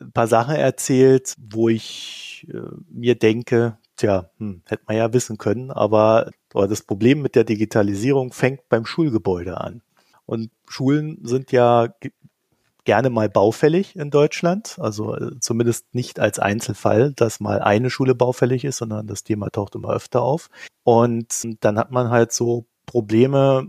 ein 0.00 0.12
paar 0.12 0.28
Sachen 0.28 0.54
erzählt, 0.54 1.35
wo 1.37 1.68
ich 1.68 2.46
äh, 2.54 2.61
mir 2.88 3.16
denke, 3.16 3.78
tja, 3.96 4.31
hm, 4.38 4.62
hätte 4.66 4.85
man 4.87 4.96
ja 4.96 5.12
wissen 5.12 5.38
können, 5.38 5.72
aber, 5.72 6.31
aber 6.54 6.68
das 6.68 6.83
Problem 6.83 7.20
mit 7.20 7.35
der 7.35 7.42
Digitalisierung 7.42 8.33
fängt 8.33 8.68
beim 8.68 8.87
Schulgebäude 8.87 9.61
an. 9.61 9.83
Und 10.24 10.52
Schulen 10.68 11.18
sind 11.24 11.50
ja 11.50 11.88
gerne 12.88 13.11
mal 13.11 13.29
baufällig 13.29 13.96
in 13.96 14.11
Deutschland. 14.11 14.79
Also 14.79 15.14
äh, 15.14 15.38
zumindest 15.40 15.94
nicht 15.94 16.20
als 16.20 16.38
Einzelfall, 16.38 17.12
dass 17.12 17.38
mal 17.38 17.61
eine 17.61 17.90
Schule 17.90 18.14
baufällig 18.14 18.64
ist, 18.64 18.79
sondern 18.79 19.07
das 19.07 19.24
Thema 19.24 19.51
taucht 19.51 19.74
immer 19.74 19.90
öfter 19.90 20.22
auf. 20.22 20.48
Und 20.85 21.46
dann 21.61 21.79
hat 21.79 21.90
man 21.90 22.09
halt 22.09 22.33
so 22.33 22.64
Probleme, 22.87 23.68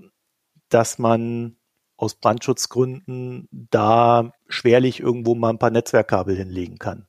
dass 0.70 1.00
man 1.00 1.58
aus 1.98 2.16
Brandschutzgründen 2.16 3.50
da 3.52 4.32
schwerlich 4.48 5.02
irgendwo 5.02 5.36
mal 5.36 5.50
ein 5.50 5.60
paar 5.60 5.70
Netzwerkkabel 5.70 6.38
hinlegen 6.38 6.78
kann. 6.78 7.06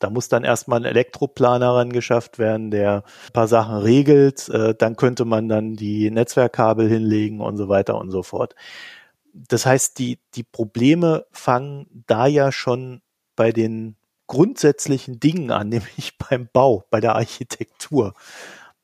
Da 0.00 0.10
muss 0.10 0.28
dann 0.28 0.42
erstmal 0.42 0.80
ein 0.80 0.84
Elektroplaner 0.84 1.76
rangeschafft 1.76 2.40
werden, 2.40 2.72
der 2.72 3.04
ein 3.28 3.32
paar 3.32 3.46
Sachen 3.46 3.76
regelt. 3.76 4.48
Äh, 4.48 4.74
dann 4.74 4.96
könnte 4.96 5.24
man 5.24 5.48
dann 5.48 5.76
die 5.76 6.10
Netzwerkkabel 6.10 6.88
hinlegen 6.88 7.40
und 7.40 7.56
so 7.56 7.68
weiter 7.68 7.98
und 7.98 8.10
so 8.10 8.24
fort 8.24 8.56
das 9.32 9.66
heißt, 9.66 9.98
die, 9.98 10.18
die 10.34 10.42
Probleme 10.42 11.26
fangen 11.32 12.04
da 12.06 12.26
ja 12.26 12.52
schon 12.52 13.02
bei 13.36 13.52
den 13.52 13.96
grundsätzlichen 14.26 15.18
Dingen 15.20 15.50
an, 15.50 15.68
nämlich 15.70 16.16
beim 16.18 16.48
Bau, 16.52 16.84
bei 16.90 17.00
der 17.00 17.16
Architektur. 17.16 18.14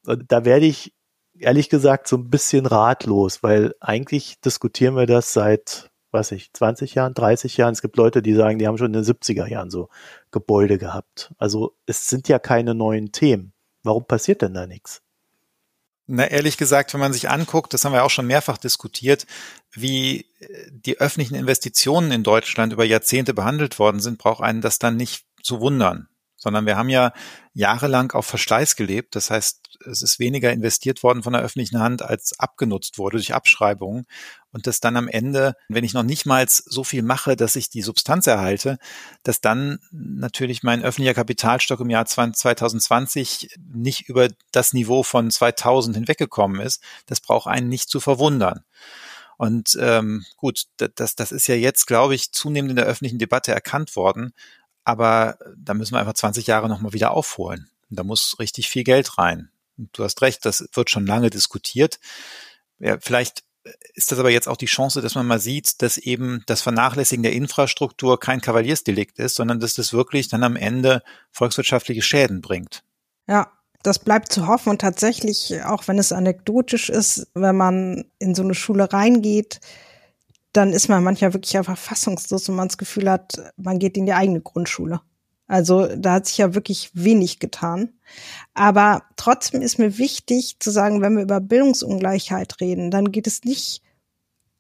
Und 0.05 0.31
da 0.31 0.45
werde 0.45 0.67
ich 0.67 0.95
ehrlich 1.39 1.69
gesagt 1.69 2.09
so 2.09 2.17
ein 2.17 2.31
bisschen 2.31 2.67
ratlos, 2.67 3.43
weil 3.43 3.75
eigentlich 3.81 4.41
diskutieren 4.41 4.97
wir 4.97 5.07
das 5.07 5.33
seit, 5.33 5.91
weiß 6.13 6.33
ich, 6.33 6.53
20 6.53 6.95
Jahren, 6.95 7.15
30 7.15 7.57
Jahren. 7.57 7.73
Es 7.73 7.83
gibt 7.83 7.97
Leute, 7.97 8.23
die 8.23 8.35
sagen, 8.35 8.59
die 8.59 8.67
haben 8.67 8.79
schon 8.79 8.95
in 8.95 9.05
den 9.05 9.05
70er 9.05 9.47
Jahren 9.47 9.71
so 9.71 9.89
Gebäude 10.31 10.79
gehabt. 10.79 11.33
Also 11.39 11.77
es 11.87 12.09
sind 12.09 12.29
ja 12.29 12.39
keine 12.39 12.75
neuen 12.75 13.13
Themen. 13.13 13.53
Warum 13.83 14.07
passiert 14.07 14.43
denn 14.43 14.55
da 14.55 14.67
nichts? 14.67 15.03
Na, 16.09 16.25
ehrlich 16.27 16.57
gesagt, 16.57 16.95
wenn 16.95 17.01
man 17.01 17.13
sich 17.13 17.29
anguckt, 17.29 17.75
das 17.75 17.85
haben 17.85 17.93
wir 17.93 18.05
auch 18.05 18.11
schon 18.11 18.29
mehrfach 18.29 18.59
diskutiert, 18.59 19.27
wie 19.73 20.27
äh, 20.39 20.71
die 20.71 20.99
öffentlichen 20.99 21.35
Investitionen 21.35 22.13
in 22.13 22.23
Deutschland 22.23 22.73
über 22.73 22.85
Jahrzehnte 22.85 23.35
behandelt 23.35 23.79
worden 23.79 24.01
sind, 24.01 24.19
braucht 24.19 24.43
einen 24.43 24.61
das 24.61 24.79
dann 24.79 24.97
nicht 24.97 25.27
zu 25.43 25.61
wundern 25.61 26.09
sondern 26.37 26.67
wir 26.67 26.77
haben 26.77 26.89
ja 26.89 27.13
jahrelang 27.55 28.13
auf 28.13 28.27
Verschleiß 28.27 28.77
gelebt. 28.77 29.15
Das 29.17 29.31
heißt, 29.31 29.79
es 29.87 30.03
ist 30.03 30.19
weniger 30.19 30.53
investiert 30.53 31.03
worden 31.03 31.23
von 31.23 31.33
der 31.33 31.43
öffentlichen 31.43 31.81
Hand, 31.81 32.03
als 32.03 32.39
abgenutzt 32.39 32.99
wurde 32.99 33.17
durch 33.17 33.35
Abschreibungen. 33.35 34.07
Und 34.53 34.67
dass 34.67 34.81
dann 34.81 34.97
am 34.97 35.09
Ende, 35.09 35.55
wenn 35.69 35.85
ich 35.85 35.95
noch 35.95 36.03
nicht 36.03 36.27
mal 36.27 36.47
so 36.49 36.85
viel 36.85 37.03
mache, 37.03 37.37
dass 37.37 37.57
ich 37.57 37.69
die 37.69 37.83
Substanz 37.83 38.27
erhalte, 38.27 38.79
dass 39.23 39.41
dann 39.41 39.79
natürlich 39.91 40.63
mein 40.63 40.83
öffentlicher 40.83 41.15
Kapitalstock 41.15 41.81
im 41.81 41.91
Jahr 41.91 42.07
2020 42.07 43.51
nicht 43.59 44.09
über 44.09 44.29
das 44.53 44.73
Niveau 44.73 45.03
von 45.03 45.31
2000 45.31 45.97
hinweggekommen 45.97 46.61
ist, 46.61 46.83
das 47.07 47.21
braucht 47.21 47.49
einen 47.49 47.69
nicht 47.69 47.91
zu 47.91 48.01
verwundern. 48.01 48.65
Und 49.39 49.77
ähm, 49.81 50.25
gut, 50.37 50.65
das, 50.79 51.15
das 51.15 51.33
ist 51.33 51.47
ja 51.47 51.55
jetzt, 51.55 51.87
glaube 51.87 52.15
ich, 52.15 52.33
zunehmend 52.33 52.71
in 52.71 52.77
der 52.77 52.87
öffentlichen 52.87 53.19
Debatte 53.19 53.53
erkannt 53.53 53.95
worden. 53.97 54.33
Aber 54.87 55.37
da 55.57 55.75
müssen 55.75 55.95
wir 55.95 55.99
einfach 55.99 56.15
20 56.15 56.47
Jahre 56.47 56.69
nochmal 56.69 56.93
wieder 56.93 57.11
aufholen. 57.11 57.69
da 57.91 58.05
muss 58.05 58.37
richtig 58.39 58.69
viel 58.69 58.85
Geld 58.85 59.19
rein. 59.19 59.51
Und 59.77 59.91
du 59.99 60.05
hast 60.05 60.23
recht, 60.23 60.47
das 60.47 60.69
wird 60.75 60.91
schon 60.91 61.07
lange 61.07 61.29
diskutiert. 61.29 61.99
Ja, 62.79 62.97
vielleicht 63.01 63.43
ist 63.95 64.13
das 64.13 64.21
aber 64.21 64.31
jetzt 64.31 64.47
auch 64.47 64.57
die 64.57 64.67
Chance, 64.67 65.03
dass 65.03 65.17
man 65.17 65.27
mal 65.27 65.41
sieht, 65.41 65.83
dass 65.83 65.99
eben 65.99 66.45
das 66.47 66.63
Vernachlässigen 66.63 67.25
der 67.25 67.33
Infrastruktur 67.33 68.21
kein 68.21 68.41
Kavaliersdelikt 68.41 69.19
ist, 69.19 69.35
sondern 69.35 69.59
dass 69.59 69.75
das 69.75 69.93
wirklich 69.93 70.29
dann 70.29 70.45
am 70.45 70.55
Ende 70.55 71.03
volkswirtschaftliche 71.33 72.03
Schäden 72.03 72.41
bringt. 72.41 72.85
Ja, 73.27 73.51
das 73.83 73.99
bleibt 73.99 74.31
zu 74.31 74.47
hoffen 74.47 74.71
und 74.71 74.81
tatsächlich, 74.81 75.65
auch 75.65 75.89
wenn 75.89 75.99
es 75.99 76.13
anekdotisch 76.13 76.91
ist, 76.91 77.27
wenn 77.35 77.57
man 77.57 78.05
in 78.21 78.37
so 78.37 78.45
eine 78.45 78.55
Schule 78.55 78.93
reingeht, 78.93 79.61
dann 80.57 80.73
ist 80.73 80.89
man 80.89 81.05
manchmal 81.05 81.35
wirklich 81.35 81.57
einfach 81.57 81.77
fassungslos 81.77 82.49
und 82.49 82.57
man 82.57 82.69
das 82.69 82.79
Gefühl 82.79 83.11
hat, 83.11 83.33
man 83.57 83.79
geht 83.79 83.97
in 83.97 84.07
die 84.07 84.15
eigene 84.15 84.41
Grundschule. 84.41 85.01
Also 85.47 85.87
da 85.95 86.15
hat 86.15 86.27
sich 86.27 86.39
ja 86.39 86.55
wirklich 86.55 86.91
wenig 86.95 87.39
getan. 87.39 87.93
Aber 88.55 89.03
trotzdem 89.17 89.63
ist 89.63 89.79
mir 89.79 89.99
wichtig 89.99 90.57
zu 90.59 90.71
sagen, 90.71 91.03
wenn 91.03 91.17
wir 91.17 91.23
über 91.23 91.41
Bildungsungleichheit 91.41 92.61
reden, 92.61 92.91
dann 92.91 93.13
geht 93.13 93.27
es 93.27 93.45
nicht, 93.45 93.83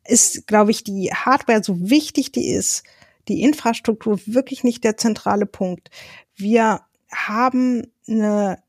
ist, 0.06 0.46
glaube 0.46 0.70
ich, 0.70 0.85
die 0.85 1.11
Hardware 1.12 1.64
so 1.64 1.90
wichtig 1.90 2.30
die 2.30 2.50
ist, 2.50 2.85
die 3.26 3.42
Infrastruktur 3.42 4.20
wirklich 4.26 4.62
nicht 4.62 4.85
der 4.85 4.96
zentrale 4.96 5.46
Punkt. 5.46 5.90
Wir 6.37 6.82
haben 7.11 7.90
eine 8.06 8.62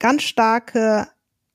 ganz 0.00 0.22
starke 0.22 1.06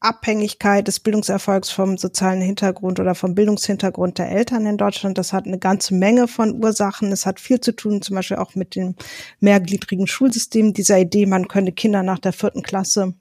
Abhängigkeit 0.08 0.88
des 0.88 1.00
Bildungserfolgs 1.02 1.70
vom 1.70 1.98
sozialen 1.98 2.42
Hintergrund 2.42 3.00
oder 3.00 3.14
vom 3.14 3.36
Bildungshintergrund 3.36 4.18
der 4.18 4.32
Eltern 4.32 4.66
in 4.66 4.78
Deutschland. 4.78 5.18
Das 5.18 5.34
hat 5.34 5.46
eine 5.46 5.60
ganze 5.60 5.94
Menge 5.94 6.28
von 6.28 6.64
Ursachen. 6.64 7.12
Es 7.12 7.26
hat 7.26 7.40
viel 7.40 7.60
zu 7.60 7.76
tun, 7.76 8.02
zum 8.02 8.16
Beispiel 8.16 8.38
auch 8.38 8.56
mit 8.56 8.76
dem 8.76 8.96
mehrgliedrigen 9.40 10.08
Schulsystem, 10.08 10.74
dieser 10.74 10.98
Idee, 10.98 11.26
man 11.26 11.48
könne 11.48 11.74
Kinder 11.74 12.04
nach 12.04 12.20
der 12.20 12.34
vierten 12.34 12.64
Klasse 12.64 13.14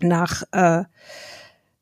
nach 0.00 0.42
äh, 0.52 0.84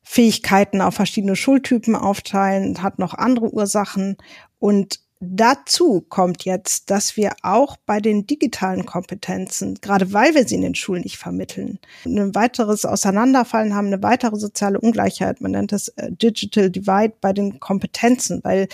Fähigkeiten 0.01 0.81
auf 0.81 0.95
verschiedene 0.95 1.35
Schultypen 1.35 1.95
aufteilen, 1.95 2.81
hat 2.81 2.99
noch 2.99 3.13
andere 3.13 3.53
Ursachen. 3.53 4.17
Und 4.59 4.99
Dazu 5.21 6.01
kommt 6.01 6.43
jetzt, 6.43 6.91
dass 6.91 7.15
wir 7.15 7.31
auch 7.41 7.77
bei 7.77 8.01
den 8.01 8.27
digitalen 8.27 8.85
Kompetenzen, 8.85 9.75
gerade 9.75 10.11
weil 10.11 10.35
wir 10.35 10.45
sie 10.45 10.55
in 10.55 10.61
den 10.61 10.75
Schulen 10.75 11.03
nicht 11.03 11.17
vermitteln, 11.17 11.79
ein 12.05 12.35
weiteres 12.35 12.83
Auseinanderfallen 12.83 13.73
haben, 13.73 13.87
eine 13.87 14.03
weitere 14.03 14.35
soziale 14.35 14.79
Ungleichheit. 14.79 15.39
Man 15.39 15.51
nennt 15.51 15.71
das 15.71 15.87
äh, 15.89 16.11
Digital 16.11 16.69
Divide 16.69 17.13
bei 17.21 17.31
den 17.31 17.61
Kompetenzen, 17.61 18.41
weil 18.43 18.67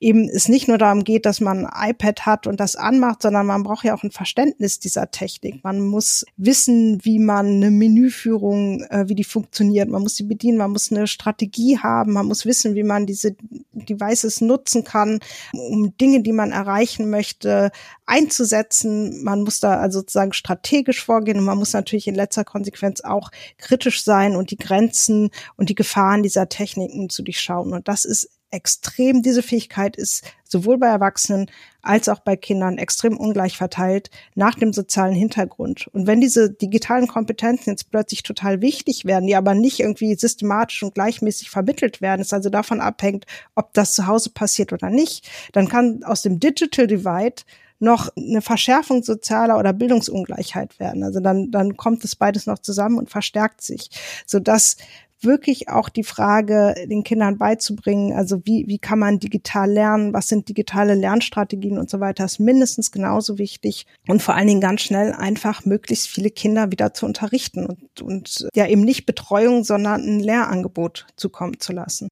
eben 0.00 0.28
es 0.28 0.48
nicht 0.48 0.68
nur 0.68 0.78
darum 0.78 1.02
geht, 1.02 1.26
dass 1.26 1.40
man 1.40 1.66
ein 1.66 1.90
iPad 1.90 2.24
hat 2.24 2.46
und 2.46 2.60
das 2.60 2.76
anmacht, 2.76 3.22
sondern 3.22 3.46
man 3.46 3.64
braucht 3.64 3.84
ja 3.84 3.94
auch 3.94 4.04
ein 4.04 4.12
Verständnis 4.12 4.78
dieser 4.78 5.10
Technik. 5.10 5.64
Man 5.64 5.80
muss 5.80 6.24
wissen, 6.36 7.00
wie 7.04 7.18
man 7.18 7.46
eine 7.46 7.70
Menüführung, 7.72 8.82
äh, 8.84 9.08
wie 9.08 9.16
die 9.16 9.24
funktioniert. 9.24 9.88
Man 9.88 10.02
muss 10.02 10.14
sie 10.14 10.22
bedienen, 10.22 10.58
man 10.58 10.70
muss 10.70 10.92
eine 10.92 11.08
Strategie 11.08 11.78
haben, 11.78 12.12
man 12.12 12.26
muss 12.26 12.46
wissen, 12.46 12.76
wie 12.76 12.84
man 12.84 13.06
diese 13.06 13.34
Devices 13.72 14.40
nutzen 14.40 14.84
kann, 14.84 15.18
um 15.52 15.96
Dinge, 15.96 16.22
die 16.22 16.32
man 16.32 16.52
erreichen 16.52 17.10
möchte, 17.10 17.72
einzusetzen. 18.06 19.24
Man 19.24 19.42
muss 19.42 19.58
da 19.58 19.78
also 19.78 19.98
sozusagen 19.98 20.32
strategisch 20.32 21.04
vorgehen 21.04 21.38
und 21.38 21.44
man 21.44 21.58
muss 21.58 21.72
natürlich 21.72 22.06
in 22.06 22.14
letzter 22.14 22.44
Konsequenz 22.44 23.00
auch 23.00 23.30
kritisch 23.56 24.04
sein 24.04 24.36
und 24.36 24.52
die 24.52 24.58
Grenzen 24.58 25.30
und 25.56 25.70
die 25.70 25.74
Gefahren 25.74 26.22
dieser 26.22 26.48
Techniken 26.48 27.08
zu 27.08 27.22
durchschauen. 27.22 27.72
Und 27.72 27.88
das 27.88 28.04
ist 28.04 28.30
extrem, 28.50 29.22
diese 29.22 29.42
Fähigkeit 29.42 29.96
ist 29.96 30.24
sowohl 30.44 30.78
bei 30.78 30.86
Erwachsenen 30.86 31.50
als 31.82 32.08
auch 32.08 32.20
bei 32.20 32.36
Kindern 32.36 32.78
extrem 32.78 33.16
ungleich 33.16 33.56
verteilt 33.56 34.10
nach 34.34 34.54
dem 34.54 34.72
sozialen 34.72 35.14
Hintergrund. 35.14 35.88
Und 35.92 36.06
wenn 36.06 36.20
diese 36.20 36.50
digitalen 36.50 37.06
Kompetenzen 37.06 37.70
jetzt 37.70 37.90
plötzlich 37.90 38.22
total 38.22 38.60
wichtig 38.60 39.04
werden, 39.04 39.26
die 39.26 39.36
aber 39.36 39.54
nicht 39.54 39.80
irgendwie 39.80 40.14
systematisch 40.14 40.82
und 40.82 40.94
gleichmäßig 40.94 41.50
vermittelt 41.50 42.00
werden, 42.00 42.22
es 42.22 42.32
also 42.32 42.50
davon 42.50 42.80
abhängt, 42.80 43.26
ob 43.54 43.72
das 43.74 43.94
zu 43.94 44.06
Hause 44.06 44.30
passiert 44.30 44.72
oder 44.72 44.90
nicht, 44.90 45.28
dann 45.52 45.68
kann 45.68 46.02
aus 46.04 46.22
dem 46.22 46.40
Digital 46.40 46.86
Divide 46.86 47.42
noch 47.80 48.08
eine 48.16 48.42
Verschärfung 48.42 49.02
sozialer 49.02 49.58
oder 49.58 49.72
Bildungsungleichheit 49.72 50.80
werden. 50.80 51.04
Also 51.04 51.20
dann, 51.20 51.50
dann 51.50 51.76
kommt 51.76 52.04
es 52.04 52.16
beides 52.16 52.46
noch 52.46 52.58
zusammen 52.58 52.98
und 52.98 53.10
verstärkt 53.10 53.62
sich, 53.62 53.90
sodass 54.26 54.76
wirklich 55.20 55.68
auch 55.68 55.88
die 55.88 56.04
Frage, 56.04 56.74
den 56.86 57.04
Kindern 57.04 57.38
beizubringen, 57.38 58.12
also 58.12 58.40
wie, 58.44 58.64
wie 58.68 58.78
kann 58.78 58.98
man 58.98 59.18
digital 59.18 59.70
lernen, 59.70 60.12
was 60.12 60.28
sind 60.28 60.48
digitale 60.48 60.94
Lernstrategien 60.94 61.78
und 61.78 61.90
so 61.90 62.00
weiter, 62.00 62.24
ist 62.24 62.40
mindestens 62.40 62.90
genauso 62.90 63.38
wichtig 63.38 63.86
und 64.06 64.22
vor 64.22 64.34
allen 64.34 64.48
Dingen 64.48 64.60
ganz 64.60 64.82
schnell 64.82 65.12
einfach 65.12 65.64
möglichst 65.64 66.08
viele 66.08 66.30
Kinder 66.30 66.70
wieder 66.70 66.94
zu 66.94 67.06
unterrichten 67.06 67.66
und, 67.66 68.02
und 68.02 68.48
ja 68.54 68.66
eben 68.66 68.82
nicht 68.82 69.06
Betreuung, 69.06 69.64
sondern 69.64 70.02
ein 70.02 70.20
Lehrangebot 70.20 71.06
zukommen 71.16 71.58
zu 71.60 71.72
lassen. 71.72 72.08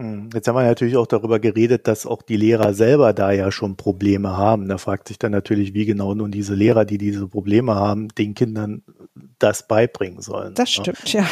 Hm, 0.00 0.30
jetzt 0.32 0.48
haben 0.48 0.56
wir 0.56 0.62
natürlich 0.62 0.96
auch 0.96 1.06
darüber 1.06 1.38
geredet, 1.40 1.86
dass 1.86 2.06
auch 2.06 2.22
die 2.22 2.38
Lehrer 2.38 2.72
selber 2.72 3.12
da 3.12 3.32
ja 3.32 3.52
schon 3.52 3.76
Probleme 3.76 4.34
haben. 4.34 4.66
Da 4.66 4.78
fragt 4.78 5.08
sich 5.08 5.18
dann 5.18 5.32
natürlich, 5.32 5.74
wie 5.74 5.84
genau 5.84 6.14
nun 6.14 6.30
diese 6.30 6.54
Lehrer, 6.54 6.86
die 6.86 6.96
diese 6.96 7.28
Probleme 7.28 7.74
haben, 7.74 8.08
den 8.08 8.32
Kindern 8.34 8.82
das 9.38 9.68
beibringen 9.68 10.22
sollen. 10.22 10.54
Das 10.54 10.70
ne? 10.70 10.84
stimmt, 10.84 11.12
ja. 11.12 11.26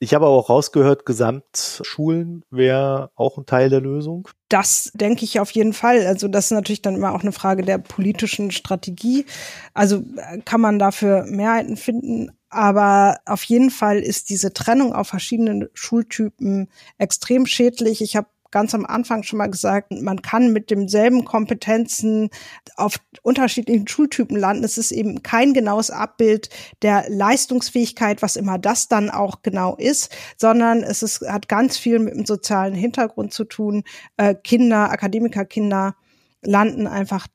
Ich 0.00 0.14
habe 0.14 0.26
aber 0.26 0.34
auch 0.34 0.50
rausgehört, 0.50 1.06
Gesamtschulen 1.06 2.42
wäre 2.50 3.10
auch 3.14 3.38
ein 3.38 3.46
Teil 3.46 3.70
der 3.70 3.80
Lösung. 3.80 4.28
Das 4.48 4.90
denke 4.94 5.24
ich 5.24 5.38
auf 5.38 5.52
jeden 5.52 5.72
Fall. 5.72 6.06
Also 6.06 6.26
das 6.26 6.46
ist 6.46 6.50
natürlich 6.50 6.82
dann 6.82 6.96
immer 6.96 7.14
auch 7.14 7.22
eine 7.22 7.32
Frage 7.32 7.62
der 7.62 7.78
politischen 7.78 8.50
Strategie. 8.50 9.26
Also 9.74 10.02
äh, 10.16 10.38
kann 10.44 10.60
man 10.60 10.80
dafür 10.80 11.24
Mehrheiten 11.26 11.76
finden. 11.76 12.35
Aber 12.48 13.18
auf 13.26 13.42
jeden 13.44 13.70
Fall 13.70 13.98
ist 13.98 14.30
diese 14.30 14.52
Trennung 14.52 14.92
auf 14.92 15.08
verschiedenen 15.08 15.68
Schultypen 15.74 16.68
extrem 16.98 17.46
schädlich. 17.46 18.00
Ich 18.02 18.16
habe 18.16 18.28
ganz 18.50 18.74
am 18.74 18.86
Anfang 18.86 19.22
schon 19.22 19.38
mal 19.38 19.50
gesagt, 19.50 19.92
man 19.92 20.22
kann 20.22 20.52
mit 20.52 20.70
demselben 20.70 21.24
Kompetenzen 21.24 22.30
auf 22.76 22.96
unterschiedlichen 23.22 23.86
Schultypen 23.86 24.36
landen. 24.36 24.64
Es 24.64 24.78
ist 24.78 24.92
eben 24.92 25.22
kein 25.22 25.52
genaues 25.52 25.90
Abbild 25.90 26.48
der 26.82 27.04
Leistungsfähigkeit, 27.08 28.22
was 28.22 28.36
immer 28.36 28.58
das 28.58 28.88
dann 28.88 29.10
auch 29.10 29.42
genau 29.42 29.76
ist, 29.76 30.14
sondern 30.36 30.82
es 30.82 31.02
ist, 31.02 31.22
hat 31.22 31.48
ganz 31.48 31.76
viel 31.76 31.98
mit 31.98 32.14
dem 32.14 32.24
sozialen 32.24 32.74
Hintergrund 32.74 33.34
zu 33.34 33.44
tun. 33.44 33.84
Äh, 34.16 34.34
Kinder, 34.34 34.90
Akademikerkinder 34.90 35.96
landen 36.42 36.86
einfach 36.86 37.26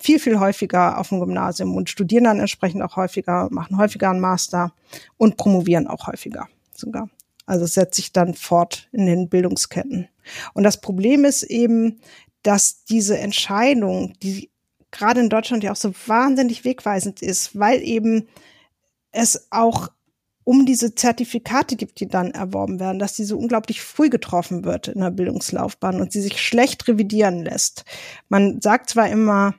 viel, 0.00 0.18
viel 0.18 0.38
häufiger 0.38 0.98
auf 0.98 1.08
dem 1.08 1.20
Gymnasium 1.20 1.74
und 1.74 1.90
studieren 1.90 2.24
dann 2.24 2.40
entsprechend 2.40 2.82
auch 2.82 2.96
häufiger, 2.96 3.48
machen 3.50 3.78
häufiger 3.78 4.10
einen 4.10 4.20
Master 4.20 4.72
und 5.16 5.36
promovieren 5.36 5.86
auch 5.86 6.06
häufiger 6.06 6.48
sogar. 6.74 7.08
Also 7.46 7.64
es 7.64 7.74
setzt 7.74 7.96
sich 7.96 8.12
dann 8.12 8.34
fort 8.34 8.88
in 8.92 9.06
den 9.06 9.28
Bildungsketten. 9.28 10.08
Und 10.54 10.62
das 10.62 10.80
Problem 10.80 11.24
ist 11.24 11.42
eben, 11.42 12.00
dass 12.42 12.84
diese 12.84 13.18
Entscheidung, 13.18 14.14
die 14.22 14.50
gerade 14.90 15.20
in 15.20 15.28
Deutschland 15.28 15.64
ja 15.64 15.72
auch 15.72 15.76
so 15.76 15.92
wahnsinnig 16.06 16.64
wegweisend 16.64 17.22
ist, 17.22 17.58
weil 17.58 17.82
eben 17.82 18.28
es 19.12 19.48
auch 19.50 19.88
um 20.44 20.66
diese 20.66 20.94
Zertifikate 20.94 21.76
gibt, 21.76 22.00
die 22.00 22.08
dann 22.08 22.30
erworben 22.32 22.80
werden, 22.80 22.98
dass 22.98 23.14
die 23.14 23.24
so 23.24 23.38
unglaublich 23.38 23.82
früh 23.82 24.08
getroffen 24.08 24.64
wird 24.64 24.88
in 24.88 25.00
der 25.00 25.10
Bildungslaufbahn 25.10 26.00
und 26.00 26.12
sie 26.12 26.20
sich 26.20 26.40
schlecht 26.40 26.88
revidieren 26.88 27.44
lässt. 27.44 27.84
Man 28.28 28.60
sagt 28.60 28.90
zwar 28.90 29.08
immer, 29.08 29.54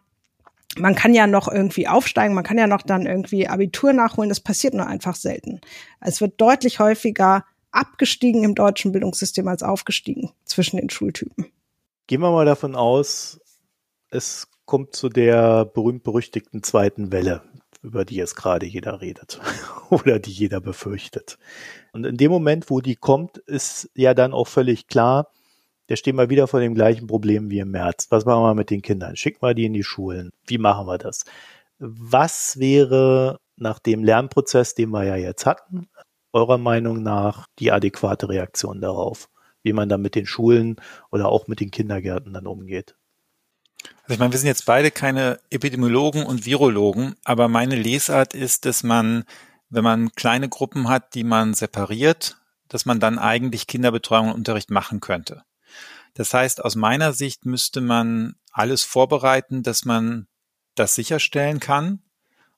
man 0.77 0.95
kann 0.95 1.13
ja 1.13 1.27
noch 1.27 1.47
irgendwie 1.47 1.87
aufsteigen, 1.87 2.33
man 2.33 2.43
kann 2.43 2.57
ja 2.57 2.67
noch 2.67 2.81
dann 2.81 3.05
irgendwie 3.05 3.47
Abitur 3.47 3.93
nachholen, 3.93 4.29
das 4.29 4.39
passiert 4.39 4.73
nur 4.73 4.87
einfach 4.87 5.15
selten. 5.15 5.61
Es 5.99 6.21
wird 6.21 6.39
deutlich 6.39 6.79
häufiger 6.79 7.45
abgestiegen 7.71 8.43
im 8.43 8.55
deutschen 8.55 8.91
Bildungssystem 8.91 9.47
als 9.47 9.63
aufgestiegen 9.63 10.31
zwischen 10.45 10.77
den 10.77 10.89
Schultypen. 10.89 11.47
Gehen 12.07 12.21
wir 12.21 12.31
mal 12.31 12.45
davon 12.45 12.75
aus, 12.75 13.39
es 14.09 14.47
kommt 14.65 14.95
zu 14.95 15.09
der 15.09 15.65
berühmt-berüchtigten 15.65 16.63
zweiten 16.63 17.11
Welle, 17.11 17.41
über 17.81 18.05
die 18.05 18.15
jetzt 18.15 18.35
gerade 18.35 18.65
jeder 18.65 19.01
redet 19.01 19.39
oder 19.89 20.19
die 20.19 20.31
jeder 20.31 20.61
befürchtet. 20.61 21.37
Und 21.93 22.05
in 22.05 22.17
dem 22.17 22.31
Moment, 22.31 22.69
wo 22.69 22.81
die 22.81 22.95
kommt, 22.95 23.37
ist 23.37 23.89
ja 23.95 24.13
dann 24.13 24.33
auch 24.33 24.47
völlig 24.47 24.87
klar, 24.87 25.31
der 25.91 25.97
stehen 25.97 26.15
wir 26.15 26.29
wieder 26.29 26.47
vor 26.47 26.61
dem 26.61 26.73
gleichen 26.73 27.05
Problem 27.05 27.49
wie 27.49 27.59
im 27.59 27.71
März. 27.71 28.07
Was 28.11 28.23
machen 28.23 28.43
wir 28.43 28.55
mit 28.55 28.69
den 28.69 28.81
Kindern? 28.81 29.17
Schicken 29.17 29.41
wir 29.41 29.53
die 29.53 29.65
in 29.65 29.73
die 29.73 29.83
Schulen? 29.83 30.31
Wie 30.47 30.57
machen 30.57 30.87
wir 30.87 30.97
das? 30.97 31.25
Was 31.79 32.57
wäre 32.57 33.41
nach 33.57 33.77
dem 33.77 34.01
Lernprozess, 34.01 34.73
den 34.73 34.91
wir 34.91 35.03
ja 35.03 35.17
jetzt 35.17 35.45
hatten, 35.45 35.89
eurer 36.31 36.57
Meinung 36.57 37.03
nach 37.03 37.45
die 37.59 37.73
adäquate 37.73 38.29
Reaktion 38.29 38.79
darauf? 38.79 39.27
Wie 39.63 39.73
man 39.73 39.89
dann 39.89 40.01
mit 40.01 40.15
den 40.15 40.25
Schulen 40.25 40.77
oder 41.11 41.27
auch 41.27 41.47
mit 41.47 41.59
den 41.59 41.71
Kindergärten 41.71 42.31
dann 42.31 42.47
umgeht? 42.47 42.95
Also 44.03 44.13
ich 44.13 44.19
meine, 44.19 44.31
wir 44.31 44.39
sind 44.39 44.47
jetzt 44.47 44.65
beide 44.65 44.91
keine 44.91 45.41
Epidemiologen 45.49 46.25
und 46.25 46.45
Virologen, 46.45 47.15
aber 47.25 47.49
meine 47.49 47.75
Lesart 47.75 48.33
ist, 48.33 48.63
dass 48.63 48.83
man, 48.83 49.25
wenn 49.69 49.83
man 49.83 50.13
kleine 50.13 50.47
Gruppen 50.47 50.87
hat, 50.87 51.15
die 51.15 51.25
man 51.25 51.53
separiert, 51.53 52.37
dass 52.69 52.85
man 52.85 53.01
dann 53.01 53.19
eigentlich 53.19 53.67
Kinderbetreuung 53.67 54.29
und 54.29 54.35
Unterricht 54.35 54.71
machen 54.71 55.01
könnte. 55.01 55.43
Das 56.13 56.33
heißt, 56.33 56.63
aus 56.63 56.75
meiner 56.75 57.13
Sicht 57.13 57.45
müsste 57.45 57.81
man 57.81 58.35
alles 58.51 58.83
vorbereiten, 58.83 59.63
dass 59.63 59.85
man 59.85 60.27
das 60.75 60.95
sicherstellen 60.95 61.59
kann. 61.59 62.01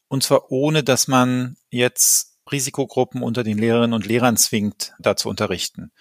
Und 0.07 0.24
zwar 0.24 0.51
ohne, 0.51 0.84
dass 0.84 1.07
man 1.07 1.57
jetzt 1.70 2.38
Risikogruppen 2.51 3.24
unter 3.24 3.43
den 3.43 3.57
Lehrerinnen 3.57 3.93
und 3.93 4.05
Lehrern 4.05 4.38
zwingt, 4.38 4.93
da 4.99 5.16
zu 5.16 5.30
unterrichten. 5.30 5.91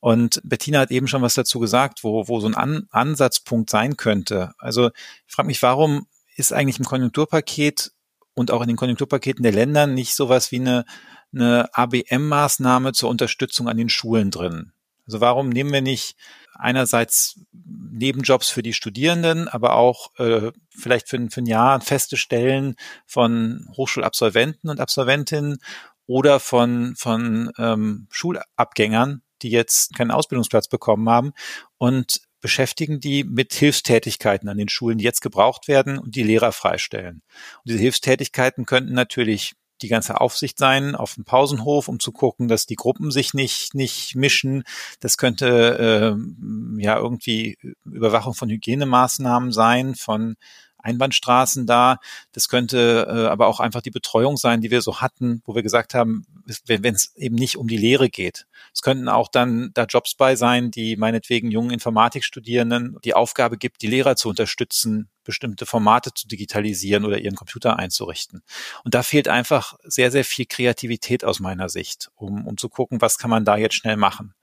Und 0.00 0.40
Bettina 0.44 0.80
hat 0.80 0.90
eben 0.90 1.08
schon 1.08 1.22
was 1.22 1.34
dazu 1.34 1.60
gesagt, 1.60 2.04
wo, 2.04 2.26
wo 2.28 2.40
so 2.40 2.46
ein 2.46 2.54
An 2.54 2.86
Ansatzpunkt 2.90 3.70
sein 3.70 3.96
könnte. 3.96 4.52
Also 4.58 4.90
ich 5.26 5.34
frage 5.34 5.46
mich, 5.46 5.62
warum 5.62 6.06
ist 6.36 6.52
eigentlich 6.52 6.78
im 6.78 6.84
Konjunkturpaket 6.84 7.92
und 8.34 8.50
auch 8.50 8.62
in 8.62 8.68
den 8.68 8.76
Konjunkturpaketen 8.76 9.42
der 9.42 9.52
Länder 9.52 9.86
nicht 9.86 10.14
sowas 10.14 10.50
wie 10.50 10.60
eine, 10.60 10.84
eine 11.32 11.68
ABM-Maßnahme 11.72 12.92
zur 12.92 13.10
Unterstützung 13.10 13.68
an 13.68 13.76
den 13.76 13.88
Schulen 13.88 14.30
drin? 14.30 14.72
Also 15.06 15.20
warum 15.20 15.48
nehmen 15.48 15.72
wir 15.72 15.82
nicht 15.82 16.16
einerseits 16.54 17.40
Nebenjobs 17.52 18.48
für 18.48 18.62
die 18.62 18.72
Studierenden, 18.72 19.48
aber 19.48 19.76
auch 19.76 20.14
äh, 20.18 20.52
vielleicht 20.70 21.08
für, 21.08 21.18
für 21.30 21.40
ein 21.40 21.46
Jahr 21.46 21.80
feste 21.80 22.16
Stellen 22.16 22.76
von 23.06 23.68
Hochschulabsolventen 23.76 24.70
und 24.70 24.80
Absolventinnen 24.80 25.58
oder 26.06 26.40
von, 26.40 26.94
von 26.96 27.50
ähm, 27.58 28.06
Schulabgängern, 28.10 29.22
die 29.42 29.50
jetzt 29.50 29.94
keinen 29.94 30.10
Ausbildungsplatz 30.10 30.68
bekommen 30.68 31.08
haben 31.08 31.32
und 31.78 32.20
beschäftigen 32.40 33.00
die 33.00 33.24
mit 33.24 33.54
Hilfstätigkeiten 33.54 34.48
an 34.50 34.58
den 34.58 34.68
Schulen, 34.68 34.98
die 34.98 35.04
jetzt 35.04 35.22
gebraucht 35.22 35.66
werden 35.66 35.98
und 35.98 36.14
die 36.14 36.22
Lehrer 36.22 36.52
freistellen. 36.52 37.22
Und 37.58 37.70
diese 37.70 37.78
Hilfstätigkeiten 37.78 38.66
könnten 38.66 38.92
natürlich 38.92 39.54
die 39.82 39.88
ganze 39.88 40.20
Aufsicht 40.20 40.58
sein 40.58 40.94
auf 40.94 41.14
dem 41.14 41.24
Pausenhof, 41.24 41.88
um 41.88 42.00
zu 42.00 42.12
gucken, 42.12 42.48
dass 42.48 42.66
die 42.66 42.76
Gruppen 42.76 43.10
sich 43.10 43.34
nicht, 43.34 43.74
nicht 43.74 44.14
mischen. 44.14 44.64
Das 45.00 45.16
könnte 45.16 46.16
äh, 46.16 46.82
ja 46.82 46.96
irgendwie 46.98 47.58
Überwachung 47.84 48.34
von 48.34 48.48
Hygienemaßnahmen 48.48 49.52
sein, 49.52 49.94
von 49.94 50.36
Einbahnstraßen 50.84 51.66
da. 51.66 51.98
Das 52.32 52.48
könnte 52.48 53.06
äh, 53.08 53.26
aber 53.26 53.46
auch 53.48 53.58
einfach 53.58 53.80
die 53.80 53.90
Betreuung 53.90 54.36
sein, 54.36 54.60
die 54.60 54.70
wir 54.70 54.82
so 54.82 55.00
hatten, 55.00 55.42
wo 55.46 55.54
wir 55.54 55.62
gesagt 55.62 55.94
haben, 55.94 56.26
wenn 56.66 56.94
es 56.94 57.16
eben 57.16 57.36
nicht 57.36 57.56
um 57.56 57.66
die 57.66 57.78
Lehre 57.78 58.10
geht. 58.10 58.46
Es 58.72 58.82
könnten 58.82 59.08
auch 59.08 59.28
dann 59.28 59.70
da 59.74 59.84
Jobs 59.84 60.14
bei 60.14 60.36
sein, 60.36 60.70
die 60.70 60.96
meinetwegen 60.96 61.50
jungen 61.50 61.70
Informatikstudierenden 61.70 62.98
die 63.02 63.14
Aufgabe 63.14 63.56
gibt, 63.56 63.82
die 63.82 63.88
Lehrer 63.88 64.14
zu 64.14 64.28
unterstützen, 64.28 65.08
bestimmte 65.24 65.66
Formate 65.66 66.12
zu 66.14 66.28
digitalisieren 66.28 67.04
oder 67.04 67.18
ihren 67.18 67.34
Computer 67.34 67.78
einzurichten. 67.78 68.42
Und 68.84 68.94
da 68.94 69.02
fehlt 69.02 69.28
einfach 69.28 69.74
sehr, 69.82 70.10
sehr 70.10 70.24
viel 70.24 70.46
Kreativität 70.46 71.24
aus 71.24 71.40
meiner 71.40 71.68
Sicht, 71.68 72.10
um, 72.14 72.46
um 72.46 72.56
zu 72.56 72.68
gucken, 72.68 73.00
was 73.00 73.18
kann 73.18 73.30
man 73.30 73.44
da 73.44 73.56
jetzt 73.56 73.74
schnell 73.74 73.96
machen. 73.96 74.34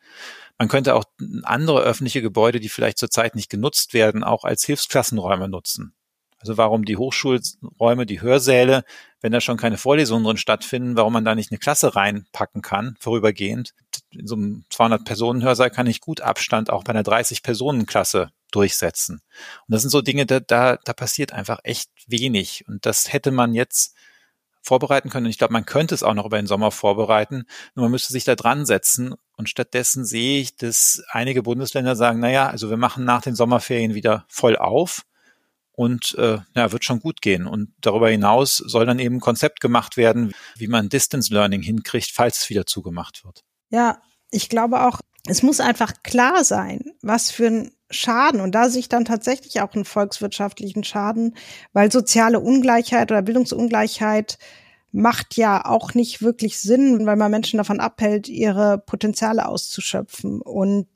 Man 0.58 0.68
könnte 0.68 0.96
auch 0.96 1.06
andere 1.44 1.82
öffentliche 1.82 2.22
Gebäude, 2.22 2.60
die 2.60 2.70
vielleicht 2.70 2.98
zurzeit 2.98 3.36
nicht 3.36 3.50
genutzt 3.50 3.94
werden, 3.94 4.24
auch 4.24 4.44
als 4.44 4.64
Hilfsklassenräume 4.64 5.48
nutzen. 5.48 5.94
Also 6.42 6.58
warum 6.58 6.86
die 6.86 6.98
Hochschulräume, 6.98 8.08
die 8.08 8.22
Hörsäle, 8.22 8.84
wenn 9.22 9.32
da 9.32 9.42
schon 9.42 9.58
keine 9.58 9.78
Vorlesungen 9.78 10.24
drin 10.24 10.38
stattfinden, 10.38 10.98
warum 10.98 11.14
man 11.14 11.24
da 11.24 11.36
nicht 11.36 11.52
eine 11.52 11.60
Klasse 11.60 11.96
reinpacken 11.96 12.64
kann, 12.64 12.96
vorübergehend. 13.00 13.74
In 14.10 14.26
so 14.26 14.36
einem 14.36 14.66
200-Personen-Hörsaal 14.72 15.70
kann 15.70 15.86
ich 15.86 16.02
gut 16.02 16.22
Abstand 16.22 16.72
auch 16.72 16.84
bei 16.84 16.92
einer 16.92 17.04
30-Personen-Klasse 17.04 18.32
durchsetzen. 18.52 19.22
Und 19.68 19.74
das 19.74 19.82
sind 19.82 19.92
so 19.92 20.02
Dinge, 20.02 20.26
da, 20.26 20.40
da, 20.40 20.78
da 20.78 20.94
passiert 20.94 21.34
einfach 21.34 21.60
echt 21.64 21.90
wenig. 22.08 22.66
Und 22.68 22.86
das 22.86 23.12
hätte 23.12 23.32
man 23.32 23.54
jetzt 23.54 23.96
vorbereiten 24.62 25.10
können. 25.10 25.26
Und 25.26 25.32
ich 25.32 25.38
glaube, 25.38 25.54
man 25.54 25.66
könnte 25.66 25.96
es 25.96 26.04
auch 26.04 26.14
noch 26.14 26.26
über 26.26 26.38
den 26.38 26.48
Sommer 26.48 26.72
vorbereiten. 26.72 27.46
Nur 27.76 27.86
man 27.86 27.92
müsste 27.92 28.14
sich 28.14 28.24
da 28.24 28.36
dran 28.36 28.66
setzen. 28.66 29.16
Und 29.36 29.50
stattdessen 29.50 30.06
sehe 30.06 30.40
ich, 30.40 30.56
dass 30.56 31.04
einige 31.10 31.44
Bundesländer 31.44 31.96
sagen, 31.96 32.20
naja, 32.20 32.48
also 32.48 32.70
wir 32.70 32.78
machen 32.78 33.04
nach 33.04 33.22
den 33.22 33.36
Sommerferien 33.36 33.96
wieder 33.96 34.26
voll 34.28 34.56
auf 34.56 35.04
und 35.74 36.16
äh, 36.20 36.40
ja, 36.56 36.72
wird 36.72 36.86
schon 36.86 37.00
gut 37.00 37.22
gehen. 37.22 37.48
Und 37.48 37.74
darüber 37.82 38.10
hinaus 38.10 38.58
soll 38.58 38.86
dann 38.86 39.00
eben 39.00 39.16
ein 39.16 39.22
Konzept 39.22 39.62
gemacht 39.62 39.98
werden, 39.98 40.34
wie 40.56 40.68
man 40.68 40.90
Distance 40.90 41.34
Learning 41.34 41.62
hinkriegt, 41.62 42.12
falls 42.14 42.42
es 42.42 42.50
wieder 42.50 42.66
zugemacht 42.66 43.26
wird. 43.26 43.44
Ja, 43.70 44.02
ich 44.30 44.48
glaube 44.48 44.86
auch, 44.86 45.00
es 45.26 45.44
muss 45.44 45.60
einfach 45.60 45.94
klar 46.04 46.44
sein, 46.44 46.82
was 47.02 47.32
für 47.32 47.48
ein 47.48 47.72
Schaden, 47.92 48.42
und 48.42 48.54
da 48.56 48.70
sehe 48.70 48.80
ich 48.80 48.90
dann 48.90 49.06
tatsächlich 49.06 49.62
auch 49.62 49.74
einen 49.74 49.86
volkswirtschaftlichen 49.86 50.84
Schaden, 50.84 51.36
weil 51.74 51.92
soziale 51.92 52.40
Ungleichheit 52.40 53.12
oder 53.12 53.22
Bildungsungleichheit 53.22 54.38
macht 54.92 55.38
ja 55.38 55.66
auch 55.66 55.94
nicht 55.94 56.22
wirklich 56.22 56.60
Sinn, 56.60 57.06
weil 57.06 57.16
man 57.16 57.32
Menschen 57.32 57.58
davon 57.58 57.80
abhält, 57.80 58.28
ihre 58.28 58.78
Potenziale 58.78 59.48
auszuschöpfen. 59.48 60.42
Und 60.42 60.88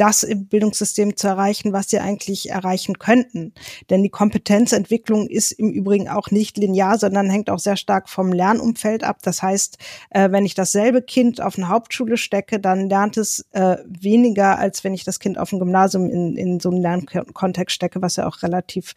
das 0.00 0.22
im 0.22 0.46
Bildungssystem 0.46 1.16
zu 1.16 1.28
erreichen, 1.28 1.74
was 1.74 1.90
sie 1.90 1.98
eigentlich 1.98 2.48
erreichen 2.48 2.98
könnten. 2.98 3.52
Denn 3.90 4.02
die 4.02 4.08
Kompetenzentwicklung 4.08 5.26
ist 5.28 5.52
im 5.52 5.70
Übrigen 5.70 6.08
auch 6.08 6.30
nicht 6.30 6.56
linear, 6.56 6.98
sondern 6.98 7.28
hängt 7.28 7.50
auch 7.50 7.58
sehr 7.58 7.76
stark 7.76 8.08
vom 8.08 8.32
Lernumfeld 8.32 9.04
ab. 9.04 9.18
Das 9.22 9.42
heißt, 9.42 9.76
äh, 10.08 10.30
wenn 10.30 10.46
ich 10.46 10.54
dasselbe 10.54 11.02
Kind 11.02 11.42
auf 11.42 11.58
eine 11.58 11.68
Hauptschule 11.68 12.16
stecke, 12.16 12.60
dann 12.60 12.88
lernt 12.88 13.18
es 13.18 13.44
äh, 13.52 13.76
weniger, 13.86 14.58
als 14.58 14.84
wenn 14.84 14.94
ich 14.94 15.04
das 15.04 15.20
Kind 15.20 15.36
auf 15.36 15.52
ein 15.52 15.58
Gymnasium 15.58 16.08
in, 16.08 16.34
in 16.34 16.60
so 16.60 16.70
einen 16.70 16.80
Lernkontext 16.80 17.74
stecke, 17.74 18.00
was 18.00 18.16
ja 18.16 18.26
auch 18.26 18.42
relativ 18.42 18.94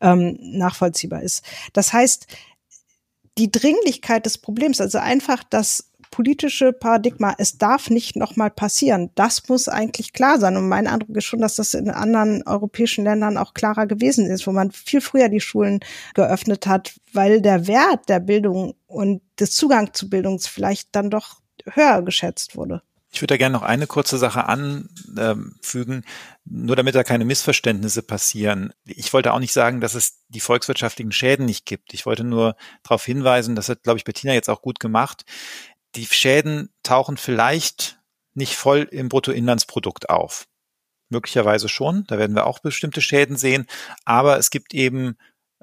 ähm, 0.00 0.38
nachvollziehbar 0.40 1.22
ist. 1.22 1.44
Das 1.72 1.92
heißt, 1.92 2.28
die 3.38 3.50
Dringlichkeit 3.50 4.26
des 4.26 4.38
Problems, 4.38 4.80
also 4.80 4.98
einfach 4.98 5.42
das 5.44 5.90
politische 6.14 6.72
Paradigma, 6.72 7.34
es 7.38 7.58
darf 7.58 7.90
nicht 7.90 8.14
nochmal 8.14 8.50
passieren. 8.50 9.10
Das 9.16 9.48
muss 9.48 9.68
eigentlich 9.68 10.12
klar 10.12 10.38
sein. 10.38 10.56
Und 10.56 10.68
mein 10.68 10.86
Eindruck 10.86 11.16
ist 11.16 11.24
schon, 11.24 11.40
dass 11.40 11.56
das 11.56 11.74
in 11.74 11.90
anderen 11.90 12.46
europäischen 12.46 13.02
Ländern 13.02 13.36
auch 13.36 13.52
klarer 13.52 13.88
gewesen 13.88 14.26
ist, 14.26 14.46
wo 14.46 14.52
man 14.52 14.70
viel 14.70 15.00
früher 15.00 15.28
die 15.28 15.40
Schulen 15.40 15.80
geöffnet 16.14 16.68
hat, 16.68 16.94
weil 17.12 17.40
der 17.40 17.66
Wert 17.66 18.08
der 18.08 18.20
Bildung 18.20 18.74
und 18.86 19.22
des 19.40 19.56
Zugangs 19.56 19.90
zu 19.94 20.08
Bildung 20.08 20.38
vielleicht 20.38 20.94
dann 20.94 21.10
doch 21.10 21.40
höher 21.72 22.00
geschätzt 22.02 22.56
wurde. 22.56 22.82
Ich 23.14 23.22
würde 23.22 23.34
da 23.34 23.38
gerne 23.38 23.54
noch 23.54 23.62
eine 23.62 23.86
kurze 23.86 24.18
Sache 24.18 24.46
anfügen, 24.46 26.04
nur 26.44 26.76
damit 26.76 26.94
da 26.94 27.04
keine 27.04 27.24
Missverständnisse 27.24 28.02
passieren. 28.02 28.72
Ich 28.84 29.12
wollte 29.12 29.32
auch 29.32 29.38
nicht 29.38 29.52
sagen, 29.52 29.80
dass 29.80 29.94
es 29.94 30.18
die 30.28 30.40
volkswirtschaftlichen 30.40 31.12
Schäden 31.12 31.46
nicht 31.46 31.64
gibt. 31.64 31.94
Ich 31.94 32.06
wollte 32.06 32.24
nur 32.24 32.56
darauf 32.82 33.04
hinweisen, 33.04 33.54
das 33.54 33.68
hat, 33.68 33.84
glaube 33.84 33.98
ich, 33.98 34.04
Bettina 34.04 34.34
jetzt 34.34 34.50
auch 34.50 34.62
gut 34.62 34.80
gemacht 34.80 35.24
die 35.96 36.06
Schäden 36.06 36.70
tauchen 36.82 37.16
vielleicht 37.16 37.98
nicht 38.34 38.56
voll 38.56 38.88
im 38.90 39.08
Bruttoinlandsprodukt 39.08 40.10
auf. 40.10 40.46
Möglicherweise 41.08 41.68
schon, 41.68 42.04
da 42.08 42.18
werden 42.18 42.34
wir 42.34 42.46
auch 42.46 42.58
bestimmte 42.58 43.00
Schäden 43.00 43.36
sehen, 43.36 43.66
aber 44.04 44.38
es 44.38 44.50
gibt 44.50 44.74
eben 44.74 45.16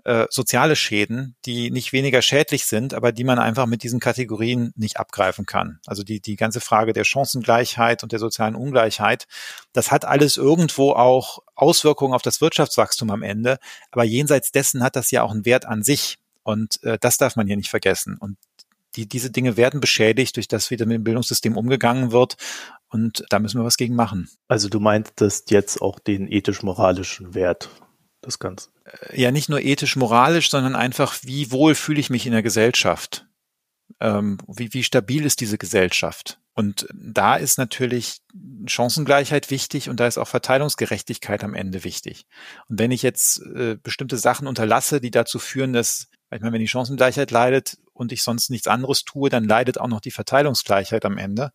äh, 0.04 0.28
soziale 0.30 0.76
Schäden, 0.76 1.36
die 1.46 1.72
nicht 1.72 1.94
weniger 1.94 2.22
schädlich 2.22 2.66
sind, 2.66 2.94
aber 2.94 3.12
die 3.12 3.24
man 3.24 3.40
einfach 3.40 3.66
mit 3.66 3.84
diesen 3.84 4.00
Kategorien 4.00 4.74
nicht 4.76 4.98
abgreifen 4.98 5.46
kann. 5.46 5.80
Also 5.86 6.04
die, 6.04 6.20
die 6.20 6.36
ganze 6.36 6.62
Frage 6.62 6.94
der 6.94 7.04
Chancengleichheit 7.04 8.04
und 8.04 8.12
der 8.12 8.20
sozialen 8.20 8.56
Ungleichheit, 8.56 9.28
das 9.74 9.92
hat 9.92 10.06
alles 10.06 10.38
irgendwo 10.38 10.92
auch 10.92 11.40
Auswirkungen 11.56 12.14
auf 12.14 12.22
das 12.22 12.42
Wirtschaftswachstum 12.42 13.10
am 13.10 13.24
Ende, 13.24 13.60
aber 13.92 14.04
jenseits 14.04 14.52
dessen 14.52 14.84
hat 14.84 14.96
das 14.96 15.12
ja 15.12 15.24
auch 15.24 15.32
einen 15.32 15.46
Wert 15.46 15.66
an 15.66 15.84
sich. 15.84 16.18
Und 16.44 16.82
äh, 16.84 16.98
das 17.00 17.18
darf 17.18 17.36
man 17.36 17.46
hier 17.46 17.56
nicht 17.58 17.70
vergessen. 17.70 18.18
Und 18.18 18.38
die, 18.96 19.08
diese 19.08 19.32
Dinge 19.32 19.58
werden 19.58 19.80
beschädigt, 19.80 20.36
durch 20.36 20.48
das 20.48 20.70
wieder 20.72 20.86
mit 20.86 20.96
dem 20.96 21.04
Bildungssystem 21.04 21.58
umgegangen 21.58 22.12
wird. 22.12 22.36
Und 22.90 23.24
da 23.30 23.40
müssen 23.40 23.60
wir 23.60 23.66
was 23.66 23.78
gegen 23.78 23.96
machen. 23.96 24.30
Also 24.48 24.68
du 24.68 24.80
meintest 24.80 25.52
jetzt 25.52 25.82
auch 25.82 26.00
den 26.00 26.32
ethisch-moralischen 26.32 27.34
Wert 27.34 27.70
des 28.26 28.40
Ganzen. 28.40 28.72
Äh, 28.86 29.22
ja, 29.22 29.32
nicht 29.32 29.50
nur 29.50 29.62
ethisch-moralisch, 29.62 30.50
sondern 30.50 30.76
einfach, 30.76 31.16
wie 31.24 31.52
wohl 31.52 31.76
fühle 31.76 32.00
ich 32.00 32.10
mich 32.10 32.26
in 32.26 32.32
der 32.32 32.44
Gesellschaft? 32.44 33.26
Ähm, 34.00 34.38
wie, 34.48 34.74
wie 34.74 34.84
stabil 34.84 35.26
ist 35.26 35.42
diese 35.42 35.58
Gesellschaft? 35.58 36.40
Und 36.54 36.88
da 36.94 37.36
ist 37.36 37.58
natürlich 37.58 38.22
Chancengleichheit 38.68 39.50
wichtig 39.50 39.90
und 39.90 40.00
da 40.00 40.08
ist 40.08 40.18
auch 40.18 40.28
Verteilungsgerechtigkeit 40.28 41.44
am 41.44 41.54
Ende 41.54 41.84
wichtig. 41.84 42.26
Und 42.68 42.80
wenn 42.80 42.92
ich 42.92 43.04
jetzt 43.04 43.42
äh, 43.42 43.78
bestimmte 43.82 44.18
Sachen 44.18 44.48
unterlasse, 44.48 45.00
die 45.00 45.12
dazu 45.12 45.40
führen, 45.40 45.74
dass, 45.74 46.10
ich 46.34 46.42
meine, 46.42 46.54
wenn 46.54 46.60
die 46.60 46.68
Chancengleichheit 46.68 47.32
leidet 47.32 47.78
und 47.94 48.12
ich 48.12 48.22
sonst 48.22 48.50
nichts 48.50 48.68
anderes 48.68 49.06
tue, 49.06 49.30
dann 49.30 49.46
leidet 49.46 49.80
auch 49.80 49.88
noch 49.88 50.02
die 50.02 50.12
Verteilungsgleichheit 50.12 51.06
am 51.06 51.18
Ende. 51.18 51.52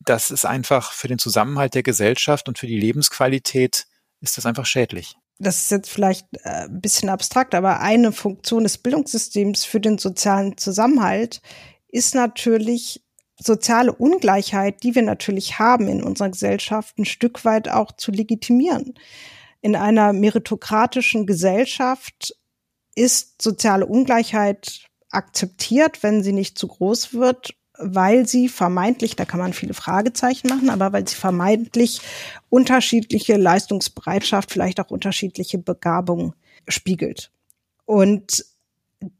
Das 0.00 0.30
ist 0.30 0.44
einfach 0.44 0.92
für 0.92 1.08
den 1.08 1.18
Zusammenhalt 1.18 1.74
der 1.74 1.82
Gesellschaft 1.82 2.48
und 2.48 2.58
für 2.58 2.66
die 2.66 2.78
Lebensqualität 2.78 3.86
ist 4.20 4.36
das 4.36 4.46
einfach 4.46 4.66
schädlich 4.66 5.16
das 5.38 5.58
ist 5.58 5.70
jetzt 5.70 5.90
vielleicht 5.90 6.26
äh, 6.44 6.66
ein 6.66 6.80
bisschen 6.80 7.08
abstrakt, 7.08 7.54
aber 7.54 7.80
eine 7.80 8.12
Funktion 8.12 8.64
des 8.64 8.78
Bildungssystems 8.78 9.64
für 9.64 9.80
den 9.80 9.98
sozialen 9.98 10.56
Zusammenhalt 10.56 11.40
ist 11.88 12.14
natürlich 12.14 13.04
soziale 13.40 13.92
Ungleichheit, 13.92 14.82
die 14.82 14.94
wir 14.94 15.02
natürlich 15.02 15.58
haben 15.58 15.86
in 15.88 16.02
unserer 16.02 16.30
Gesellschaft, 16.30 16.98
ein 16.98 17.04
Stück 17.04 17.44
weit 17.44 17.68
auch 17.68 17.92
zu 17.92 18.10
legitimieren. 18.10 18.94
In 19.60 19.76
einer 19.76 20.12
meritokratischen 20.12 21.26
Gesellschaft 21.26 22.34
ist 22.96 23.40
soziale 23.40 23.86
Ungleichheit 23.86 24.88
akzeptiert, 25.10 26.02
wenn 26.02 26.22
sie 26.22 26.32
nicht 26.32 26.58
zu 26.58 26.66
groß 26.66 27.14
wird 27.14 27.54
weil 27.78 28.26
sie 28.26 28.48
vermeintlich, 28.48 29.16
da 29.16 29.24
kann 29.24 29.40
man 29.40 29.52
viele 29.52 29.74
Fragezeichen 29.74 30.48
machen, 30.48 30.70
aber 30.70 30.92
weil 30.92 31.06
sie 31.06 31.14
vermeintlich 31.14 32.00
unterschiedliche 32.48 33.36
Leistungsbereitschaft, 33.36 34.50
vielleicht 34.50 34.80
auch 34.80 34.90
unterschiedliche 34.90 35.58
Begabung 35.58 36.34
spiegelt. 36.66 37.30
Und 37.84 38.44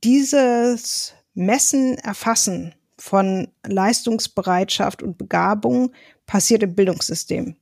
dieses 0.03 1.15
Messen, 1.35 1.99
Erfassen 1.99 2.75
von 2.99 3.49
Leistungsbereitschaft 3.65 5.03
und 5.03 5.19
Begabung 5.19 5.93
passiert 6.27 6.65
im 6.65 6.75
Bildungssystem. 6.75 7.57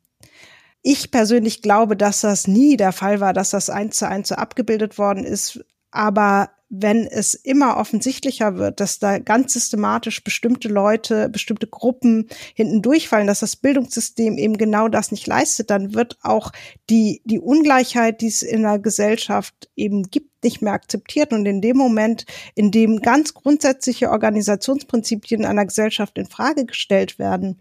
Ich 0.83 1.11
persönlich 1.11 1.63
glaube, 1.63 1.97
dass 1.97 2.23
das 2.23 2.47
nie 2.47 2.77
der 2.77 2.93
Fall 2.93 3.21
war, 3.21 3.33
dass 3.33 3.51
das 3.51 3.69
eins 3.69 3.97
zu 3.99 4.09
eins 4.09 4.29
so 4.29 4.37
abgebildet 4.37 4.99
worden 4.99 5.25
ist. 5.25 5.65
Aber 5.91 6.51
wenn 6.69 7.07
es 7.07 7.35
immer 7.35 7.77
offensichtlicher 7.77 8.57
wird, 8.57 8.81
dass 8.81 8.99
da 8.99 9.19
ganz 9.19 9.53
systematisch 9.53 10.25
bestimmte 10.25 10.69
Leute, 10.69 11.29
bestimmte 11.29 11.69
Gruppen 11.69 12.29
hinten 12.55 12.83
durchfallen, 12.83 13.29
dass 13.29 13.41
das 13.41 13.55
Bildungssystem 13.57 14.37
eben 14.37 14.59
genau 14.59 14.89
das 14.89 15.13
nicht 15.13 15.27
leistet, 15.27 15.71
dann 15.71 15.95
wird 15.95 16.19
auch 16.23 16.51
die, 16.91 17.23
die 17.25 17.39
Ungleichheit, 17.39 18.21
die 18.21 18.27
es 18.27 18.43
in 18.43 18.63
der 18.63 18.81
Gesellschaft 18.81 19.71
eben 19.77 20.05
gibt, 20.05 20.43
nicht 20.43 20.61
mehr 20.61 20.73
akzeptiert. 20.73 21.33
Und 21.33 21.47
in 21.47 21.61
dem 21.61 21.77
Moment, 21.77 22.27
in 22.55 22.73
dem 22.73 23.01
ganz 23.01 23.35
grundsätzliche 23.35 24.11
Organisationsprinzipien 24.11 25.45
einer 25.45 25.67
Gesellschaft 25.67 26.19
in 26.19 26.27
Frage 26.27 26.67
gestellt 26.67 27.19
werden, 27.19 27.61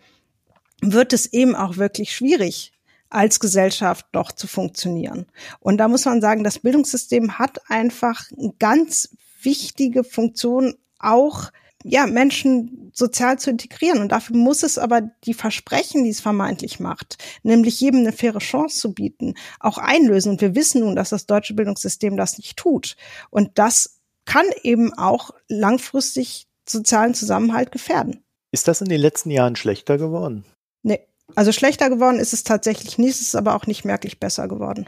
wird 0.82 1.14
es 1.14 1.32
eben 1.32 1.56
auch 1.56 1.78
wirklich 1.78 2.16
schwierig, 2.16 2.74
als 3.16 3.39
Gesellschaft 3.39 4.05
doch 4.11 4.32
zu 4.32 4.45
funktionieren. 4.45 5.26
Und 5.59 5.78
da 5.78 5.88
muss 5.88 6.05
man 6.05 6.22
sagen, 6.22 6.43
das 6.43 6.59
Bildungssystem 6.59 7.39
hat 7.39 7.59
einfach 7.70 8.26
eine 8.38 8.53
ganz 8.59 9.16
wichtige 9.41 10.03
Funktion, 10.03 10.76
auch 10.99 11.51
ja, 11.88 12.07
Menschen 12.07 12.91
sozial 12.93 13.38
zu 13.38 13.51
integrieren. 13.51 13.99
Und 13.99 14.11
dafür 14.11 14.36
muss 14.36 14.63
es 14.63 14.78
aber 14.78 15.01
die 15.01 15.36
Versprechen, 15.36 16.03
die 16.03 16.09
es 16.09 16.20
vermeintlich 16.20 16.80
macht, 16.80 17.18
nämlich 17.43 17.80
jedem 17.80 18.01
eine 18.01 18.11
faire 18.11 18.39
Chance 18.39 18.80
zu 18.80 18.93
bieten, 18.93 19.36
auch 19.59 19.78
einlösen. 19.78 20.32
Und 20.32 20.41
wir 20.41 20.55
wissen 20.55 20.82
nun, 20.82 20.95
dass 20.95 21.09
das 21.09 21.28
deutsche 21.28 21.53
Bildungssystem 21.53 22.18
das 22.18 22.38
nicht 22.38 22.57
tut. 22.57 22.97
Und 23.30 23.51
das 23.59 24.01
kann 24.26 24.45
eben 24.63 24.93
auch 24.93 25.30
langfristig 25.47 26.47
sozialen 26.68 27.13
Zusammenhalt 27.13 27.72
gefährden. 27.72 28.24
Ist 28.51 28.68
das 28.68 28.82
in 28.82 28.89
den 28.89 28.99
letzten 28.99 29.30
Jahren 29.30 29.55
schlechter 29.55 29.97
geworden? 29.97 30.43
Nee. 30.82 30.99
Also 31.34 31.51
schlechter 31.51 31.89
geworden 31.89 32.19
ist 32.19 32.34
es 32.34 32.43
tatsächlich 32.43 32.97
nicht, 32.97 33.15
es 33.15 33.21
ist 33.21 33.36
aber 33.36 33.55
auch 33.55 33.65
nicht 33.65 33.86
merklich 33.86 34.19
besser 34.19 34.47
geworden. 34.47 34.88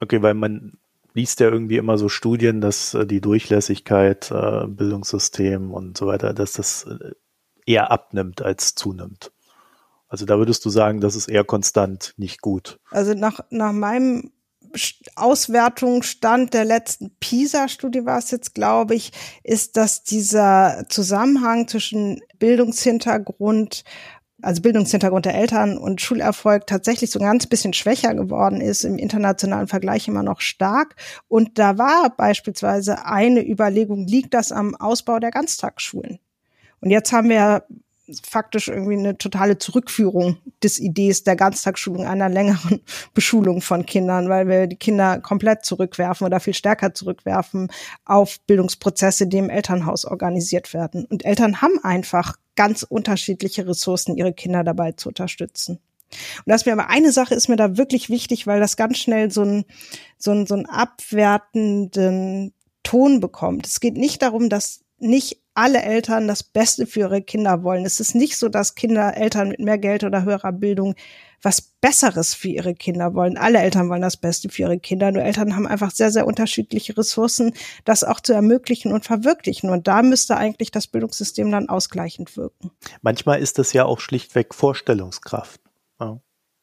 Okay, 0.00 0.20
weil 0.20 0.34
man 0.34 0.76
liest 1.14 1.40
ja 1.40 1.48
irgendwie 1.48 1.76
immer 1.76 1.96
so 1.96 2.08
Studien, 2.08 2.60
dass 2.60 2.92
äh, 2.92 3.06
die 3.06 3.20
Durchlässigkeit, 3.20 4.30
äh, 4.30 4.66
Bildungssystem 4.66 5.72
und 5.72 5.96
so 5.96 6.06
weiter, 6.06 6.34
dass 6.34 6.52
das 6.52 6.84
äh, 6.84 7.12
eher 7.64 7.90
abnimmt 7.90 8.42
als 8.42 8.74
zunimmt. 8.74 9.32
Also 10.08 10.26
da 10.26 10.38
würdest 10.38 10.64
du 10.64 10.70
sagen, 10.70 11.00
das 11.00 11.16
ist 11.16 11.28
eher 11.28 11.44
konstant, 11.44 12.14
nicht 12.16 12.40
gut. 12.40 12.78
Also 12.90 13.14
nach, 13.14 13.40
nach 13.50 13.72
meinem 13.72 14.32
Auswertungsstand 15.14 16.52
der 16.52 16.64
letzten 16.64 17.10
PISA-Studie 17.20 18.04
war 18.04 18.18
es 18.18 18.30
jetzt, 18.30 18.54
glaube 18.54 18.94
ich, 18.94 19.12
ist, 19.42 19.76
dass 19.76 20.02
dieser 20.02 20.84
Zusammenhang 20.88 21.68
zwischen 21.68 22.20
Bildungshintergrund 22.38 23.84
also 24.44 24.62
Bildungshintergrund 24.62 25.24
der 25.24 25.34
Eltern 25.34 25.78
und 25.78 26.00
Schulerfolg 26.00 26.66
tatsächlich 26.66 27.10
so 27.10 27.18
ein 27.18 27.24
ganz 27.24 27.46
bisschen 27.46 27.72
schwächer 27.72 28.14
geworden 28.14 28.60
ist, 28.60 28.84
im 28.84 28.98
internationalen 28.98 29.66
Vergleich 29.66 30.06
immer 30.08 30.22
noch 30.22 30.40
stark. 30.40 30.96
Und 31.28 31.58
da 31.58 31.78
war 31.78 32.14
beispielsweise 32.16 33.06
eine 33.06 33.46
Überlegung, 33.46 34.06
liegt 34.06 34.34
das 34.34 34.52
am 34.52 34.74
Ausbau 34.74 35.18
der 35.18 35.30
Ganztagsschulen? 35.30 36.18
Und 36.80 36.90
jetzt 36.90 37.12
haben 37.12 37.30
wir 37.30 37.64
faktisch 38.22 38.68
irgendwie 38.68 38.94
eine 38.94 39.18
totale 39.18 39.58
Zurückführung 39.58 40.38
des 40.62 40.78
Idees 40.78 41.24
der 41.24 41.36
Ganztagsschulung 41.36 42.06
einer 42.06 42.28
längeren 42.28 42.80
Beschulung 43.14 43.60
von 43.60 43.86
Kindern, 43.86 44.28
weil 44.28 44.48
wir 44.48 44.66
die 44.66 44.76
Kinder 44.76 45.20
komplett 45.20 45.64
zurückwerfen 45.64 46.26
oder 46.26 46.40
viel 46.40 46.54
stärker 46.54 46.94
zurückwerfen 46.94 47.68
auf 48.04 48.40
Bildungsprozesse, 48.46 49.26
die 49.26 49.38
im 49.38 49.50
Elternhaus 49.50 50.04
organisiert 50.04 50.74
werden. 50.74 51.04
Und 51.06 51.24
Eltern 51.24 51.60
haben 51.62 51.78
einfach 51.82 52.36
ganz 52.56 52.82
unterschiedliche 52.82 53.66
Ressourcen, 53.66 54.16
ihre 54.16 54.32
Kinder 54.32 54.64
dabei 54.64 54.92
zu 54.92 55.08
unterstützen. 55.08 55.80
Und 56.10 56.50
das 56.50 56.66
mir 56.66 56.72
aber 56.72 56.88
eine 56.90 57.12
Sache 57.12 57.34
ist 57.34 57.48
mir 57.48 57.56
da 57.56 57.76
wirklich 57.76 58.08
wichtig, 58.08 58.46
weil 58.46 58.60
das 58.60 58.76
ganz 58.76 58.98
schnell 58.98 59.30
so 59.30 59.42
ein, 59.42 59.64
so 60.18 60.30
ein, 60.30 60.46
so 60.46 60.54
ein 60.54 60.66
abwertenden 60.66 62.52
Ton 62.82 63.20
bekommt. 63.20 63.66
Es 63.66 63.80
geht 63.80 63.96
nicht 63.96 64.22
darum, 64.22 64.48
dass 64.48 64.84
nicht 64.98 65.40
alle 65.54 65.82
Eltern 65.82 66.28
das 66.28 66.42
Beste 66.42 66.86
für 66.86 67.00
ihre 67.00 67.22
Kinder 67.22 67.62
wollen. 67.62 67.84
Es 67.84 68.00
ist 68.00 68.14
nicht 68.14 68.36
so, 68.36 68.48
dass 68.48 68.74
Kinder, 68.74 69.16
Eltern 69.16 69.48
mit 69.48 69.60
mehr 69.60 69.78
Geld 69.78 70.04
oder 70.04 70.24
höherer 70.24 70.52
Bildung 70.52 70.94
was 71.44 71.60
Besseres 71.60 72.34
für 72.34 72.48
ihre 72.48 72.74
Kinder 72.74 73.14
wollen. 73.14 73.36
Alle 73.36 73.58
Eltern 73.58 73.88
wollen 73.90 74.02
das 74.02 74.16
Beste 74.16 74.48
für 74.48 74.62
ihre 74.62 74.78
Kinder. 74.78 75.12
Nur 75.12 75.22
Eltern 75.22 75.54
haben 75.54 75.66
einfach 75.66 75.90
sehr, 75.90 76.10
sehr 76.10 76.26
unterschiedliche 76.26 76.96
Ressourcen, 76.96 77.54
das 77.84 78.02
auch 78.02 78.20
zu 78.20 78.32
ermöglichen 78.32 78.92
und 78.92 79.04
verwirklichen. 79.04 79.70
Und 79.70 79.86
da 79.86 80.02
müsste 80.02 80.36
eigentlich 80.36 80.70
das 80.70 80.86
Bildungssystem 80.86 81.50
dann 81.50 81.68
ausgleichend 81.68 82.36
wirken. 82.36 82.70
Manchmal 83.02 83.40
ist 83.40 83.58
das 83.58 83.72
ja 83.72 83.84
auch 83.84 84.00
schlichtweg 84.00 84.54
Vorstellungskraft. 84.54 85.60
Ja. 86.00 86.18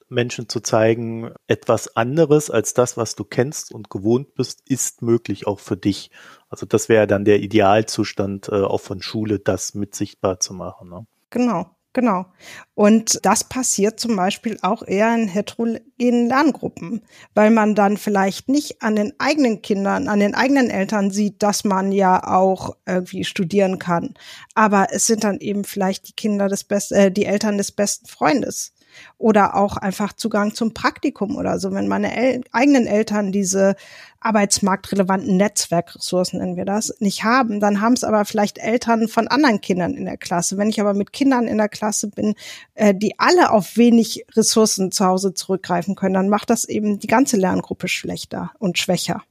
Menschen 0.09 0.49
zu 0.49 0.59
zeigen, 0.59 1.31
etwas 1.47 1.95
anderes 1.95 2.49
als 2.49 2.73
das, 2.73 2.97
was 2.97 3.15
du 3.15 3.23
kennst 3.23 3.71
und 3.71 3.89
gewohnt 3.89 4.33
bist, 4.35 4.61
ist 4.67 5.01
möglich 5.01 5.47
auch 5.47 5.59
für 5.59 5.77
dich. 5.77 6.11
Also 6.51 6.65
das 6.65 6.89
wäre 6.89 7.07
dann 7.07 7.25
der 7.25 7.39
Idealzustand 7.39 8.49
äh, 8.49 8.61
auch 8.61 8.81
von 8.81 9.01
Schule, 9.01 9.39
das 9.39 9.73
mit 9.73 9.95
sichtbar 9.95 10.39
zu 10.39 10.53
machen. 10.53 10.89
Ne? 10.89 11.07
Genau. 11.31 11.71
Genau. 11.93 12.25
Und 12.73 13.25
das 13.25 13.43
passiert 13.43 13.99
zum 13.99 14.15
Beispiel 14.15 14.57
auch 14.61 14.81
eher 14.81 15.13
in 15.13 15.27
heterogenen 15.27 16.27
Lerngruppen, 16.29 17.01
weil 17.35 17.51
man 17.51 17.75
dann 17.75 17.97
vielleicht 17.97 18.47
nicht 18.47 18.81
an 18.81 18.95
den 18.95 19.13
eigenen 19.19 19.61
Kindern, 19.61 20.07
an 20.07 20.21
den 20.21 20.33
eigenen 20.33 20.69
Eltern 20.69 21.11
sieht, 21.11 21.43
dass 21.43 21.65
man 21.65 21.91
ja 21.91 22.25
auch 22.25 22.77
irgendwie 22.85 23.25
studieren 23.25 23.77
kann. 23.77 24.13
Aber 24.55 24.87
es 24.91 25.05
sind 25.05 25.25
dann 25.25 25.39
eben 25.41 25.65
vielleicht 25.65 26.07
die 26.07 26.13
Kinder 26.13 26.47
des 26.47 26.63
besten, 26.63 26.93
äh, 26.95 27.11
die 27.11 27.25
Eltern 27.25 27.57
des 27.57 27.73
besten 27.73 28.07
Freundes 28.07 28.71
oder 29.17 29.55
auch 29.55 29.77
einfach 29.77 30.13
Zugang 30.13 30.53
zum 30.53 30.73
Praktikum 30.73 31.35
oder 31.35 31.59
so. 31.59 31.71
Wenn 31.71 31.87
meine 31.87 32.15
El 32.15 32.41
eigenen 32.51 32.87
Eltern 32.87 33.31
diese 33.31 33.75
arbeitsmarktrelevanten 34.19 35.35
Netzwerkressourcen, 35.35 36.39
nennen 36.39 36.55
wir 36.55 36.65
das, 36.65 36.93
nicht 36.99 37.23
haben, 37.23 37.59
dann 37.59 37.81
haben 37.81 37.93
es 37.93 38.03
aber 38.03 38.23
vielleicht 38.25 38.59
Eltern 38.59 39.07
von 39.07 39.27
anderen 39.27 39.61
Kindern 39.61 39.95
in 39.95 40.05
der 40.05 40.17
Klasse. 40.17 40.57
Wenn 40.57 40.69
ich 40.69 40.79
aber 40.79 40.93
mit 40.93 41.11
Kindern 41.11 41.47
in 41.47 41.57
der 41.57 41.69
Klasse 41.69 42.07
bin, 42.07 42.35
äh, 42.75 42.93
die 42.93 43.19
alle 43.19 43.51
auf 43.51 43.77
wenig 43.77 44.25
Ressourcen 44.35 44.91
zu 44.91 45.05
Hause 45.05 45.33
zurückgreifen 45.33 45.95
können, 45.95 46.13
dann 46.13 46.29
macht 46.29 46.49
das 46.49 46.65
eben 46.65 46.99
die 46.99 47.07
ganze 47.07 47.37
Lerngruppe 47.37 47.87
schlechter 47.87 48.51
und 48.59 48.77
schwächer. 48.77 49.23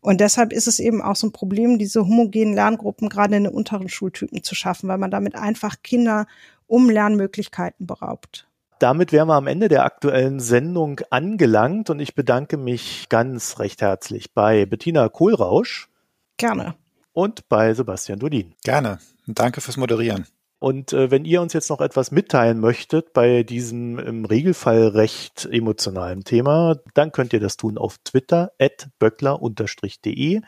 Und 0.00 0.20
deshalb 0.20 0.52
ist 0.52 0.66
es 0.66 0.78
eben 0.78 1.02
auch 1.02 1.16
so 1.16 1.26
ein 1.26 1.32
Problem, 1.32 1.78
diese 1.78 2.00
homogenen 2.00 2.54
Lerngruppen 2.54 3.08
gerade 3.08 3.36
in 3.36 3.44
den 3.44 3.52
unteren 3.52 3.88
Schultypen 3.88 4.42
zu 4.42 4.54
schaffen, 4.54 4.88
weil 4.88 4.98
man 4.98 5.10
damit 5.10 5.34
einfach 5.34 5.76
Kinder 5.82 6.26
um 6.66 6.90
Lernmöglichkeiten 6.90 7.86
beraubt. 7.86 8.46
Damit 8.78 9.12
wären 9.12 9.28
wir 9.28 9.34
am 9.34 9.46
Ende 9.46 9.68
der 9.68 9.84
aktuellen 9.84 10.40
Sendung 10.40 11.00
angelangt 11.10 11.90
und 11.90 12.00
ich 12.00 12.14
bedanke 12.14 12.56
mich 12.56 13.08
ganz 13.08 13.58
recht 13.58 13.82
herzlich 13.82 14.32
bei 14.34 14.66
Bettina 14.66 15.08
Kohlrausch. 15.08 15.88
Gerne. 16.36 16.74
Und 17.12 17.48
bei 17.48 17.74
Sebastian 17.74 18.20
Dudin. 18.20 18.54
Gerne. 18.62 18.98
danke 19.26 19.60
fürs 19.60 19.76
Moderieren. 19.76 20.26
Und 20.60 20.92
äh, 20.92 21.10
wenn 21.10 21.24
ihr 21.24 21.40
uns 21.40 21.52
jetzt 21.52 21.70
noch 21.70 21.80
etwas 21.80 22.10
mitteilen 22.10 22.58
möchtet 22.58 23.12
bei 23.12 23.44
diesem 23.44 23.98
im 23.98 24.24
Regelfall 24.24 24.88
recht 24.88 25.48
emotionalen 25.50 26.24
Thema, 26.24 26.76
dann 26.94 27.12
könnt 27.12 27.32
ihr 27.32 27.40
das 27.40 27.56
tun 27.56 27.78
auf 27.78 27.98
Twitter 27.98 28.52
at 28.58 28.88
böckler-de 28.98 30.40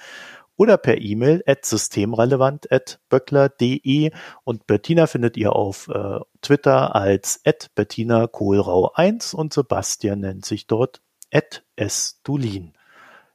oder 0.60 0.76
per 0.76 1.00
E-Mail 1.00 1.42
at 1.46 1.64
systemrelevant 1.64 2.70
at 2.70 3.00
böckler.de 3.08 4.10
und 4.44 4.66
Bettina 4.66 5.06
findet 5.06 5.38
ihr 5.38 5.56
auf 5.56 5.88
äh, 5.88 6.20
Twitter 6.42 6.94
als 6.94 7.40
at 7.46 7.70
Bettina 7.74 8.26
Kohlrau 8.26 8.92
1 8.92 9.32
und 9.32 9.54
Sebastian 9.54 10.20
nennt 10.20 10.44
sich 10.44 10.66
dort 10.66 11.00
at 11.32 11.64
Estulin. 11.76 12.74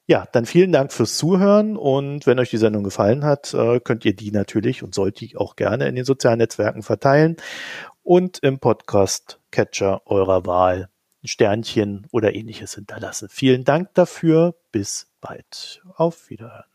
Ja, 0.05 0.27
dann 0.33 0.45
vielen 0.45 0.71
Dank 0.71 0.93
fürs 0.93 1.17
Zuhören 1.17 1.77
und 1.77 2.27
wenn 2.27 2.37
euch 2.37 2.51
die 2.51 2.57
Sendung 2.57 2.83
gefallen 2.83 3.25
hat, 3.25 3.55
äh, 3.55 3.79
könnt 3.79 4.05
ihr 4.05 4.15
die 4.15 4.29
natürlich 4.29 4.83
und 4.83 4.93
sollt 4.93 5.19
die 5.19 5.35
auch 5.35 5.55
gerne 5.55 5.87
in 5.87 5.95
den 5.95 6.05
sozialen 6.05 6.37
Netzwerken 6.37 6.83
verteilen 6.83 7.37
und 8.03 8.37
im 8.43 8.59
Podcast 8.59 9.39
Catcher 9.49 10.03
eurer 10.05 10.45
Wahl 10.45 10.89
ein 11.23 11.27
Sternchen 11.27 12.05
oder 12.11 12.35
ähnliches 12.35 12.75
hinterlassen. 12.75 13.29
Vielen 13.31 13.63
Dank 13.63 13.95
dafür. 13.95 14.53
Bis 14.71 15.07
bald. 15.21 15.81
Auf 15.95 16.29
Wiederhören. 16.29 16.74